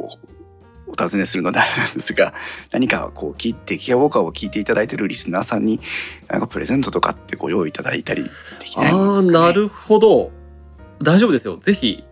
[0.88, 2.34] お尋ねするのであれなんですが
[2.72, 5.82] 何かこう聞いてケアウォーカーを聞いていただいてるリスナーさんに
[6.30, 8.30] なんかプレゼントとかってご用意いただいたりで
[8.66, 10.32] きないんですか、ね、あなるほど。
[11.02, 11.58] 大丈夫ですよ。
[11.58, 12.04] ぜひ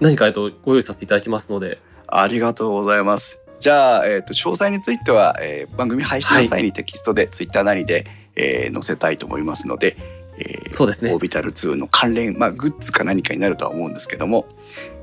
[0.00, 1.80] 何かとご用意させていただきますので。
[2.06, 3.40] ありがとうございます。
[3.60, 8.06] じゃあ、えーと、詳細については、えー、番組配信の際にテキストで、はい、ツイッターなりで、
[8.36, 9.96] えー、載せたいと思いますので、
[10.38, 14.46] えー、そうですねオービタル2の関連、まあ、グッズか何かになるとは思うんですけども、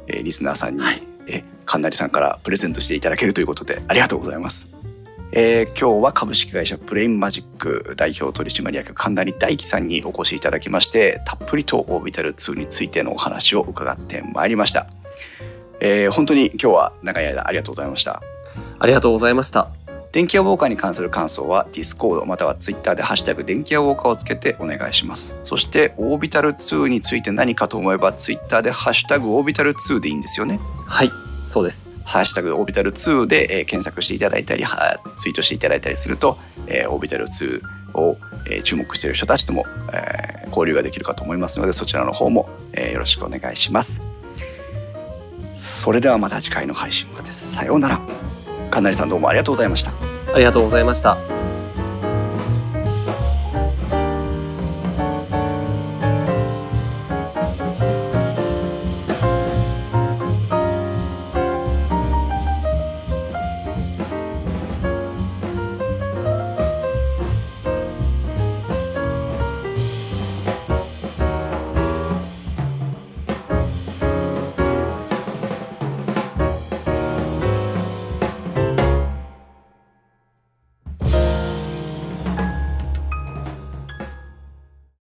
[0.07, 1.03] えー、リスナーさんに、はい。
[1.27, 4.67] え神成さんからプレゼントしていただけるということでありがとうございます。
[5.33, 14.87] えー、今日は株式会社プレインマジック代表取締役神成大樹さんにお越しいただきましてたっぷりとオービタル2についてのお話を伺ってまいりました、
[15.79, 18.21] えー、本当に今日は長い間ありがとうございました。
[18.79, 19.69] ありがとうございました
[20.11, 31.11] 電気屋ウォーカーに関する感想はディスコードまたはツイッターでハッシュタグ電気屋ウォーカーをつけてお願いしますそしてオービタル2について何かと思えばツイッターでハッシュタグオービタル2でいいんですよねはい
[31.51, 31.91] そうです。
[32.05, 34.63] ハッシュタグオービタル2で、えー、検索していただいたり、
[35.17, 37.61] ツイートしていただいたりすると、えー、オービタル2
[37.93, 38.17] を、
[38.47, 43.99] えー、注目している人たちとも、えー、交流ができるかと思いますので、そちらの方も、えー、よろしくお願いします。
[45.57, 47.33] それではまた次回の配信まで。
[47.33, 48.01] さようなら。
[48.71, 49.91] かなりさんどうもありがとうございました。
[50.33, 51.17] ありがとうございました。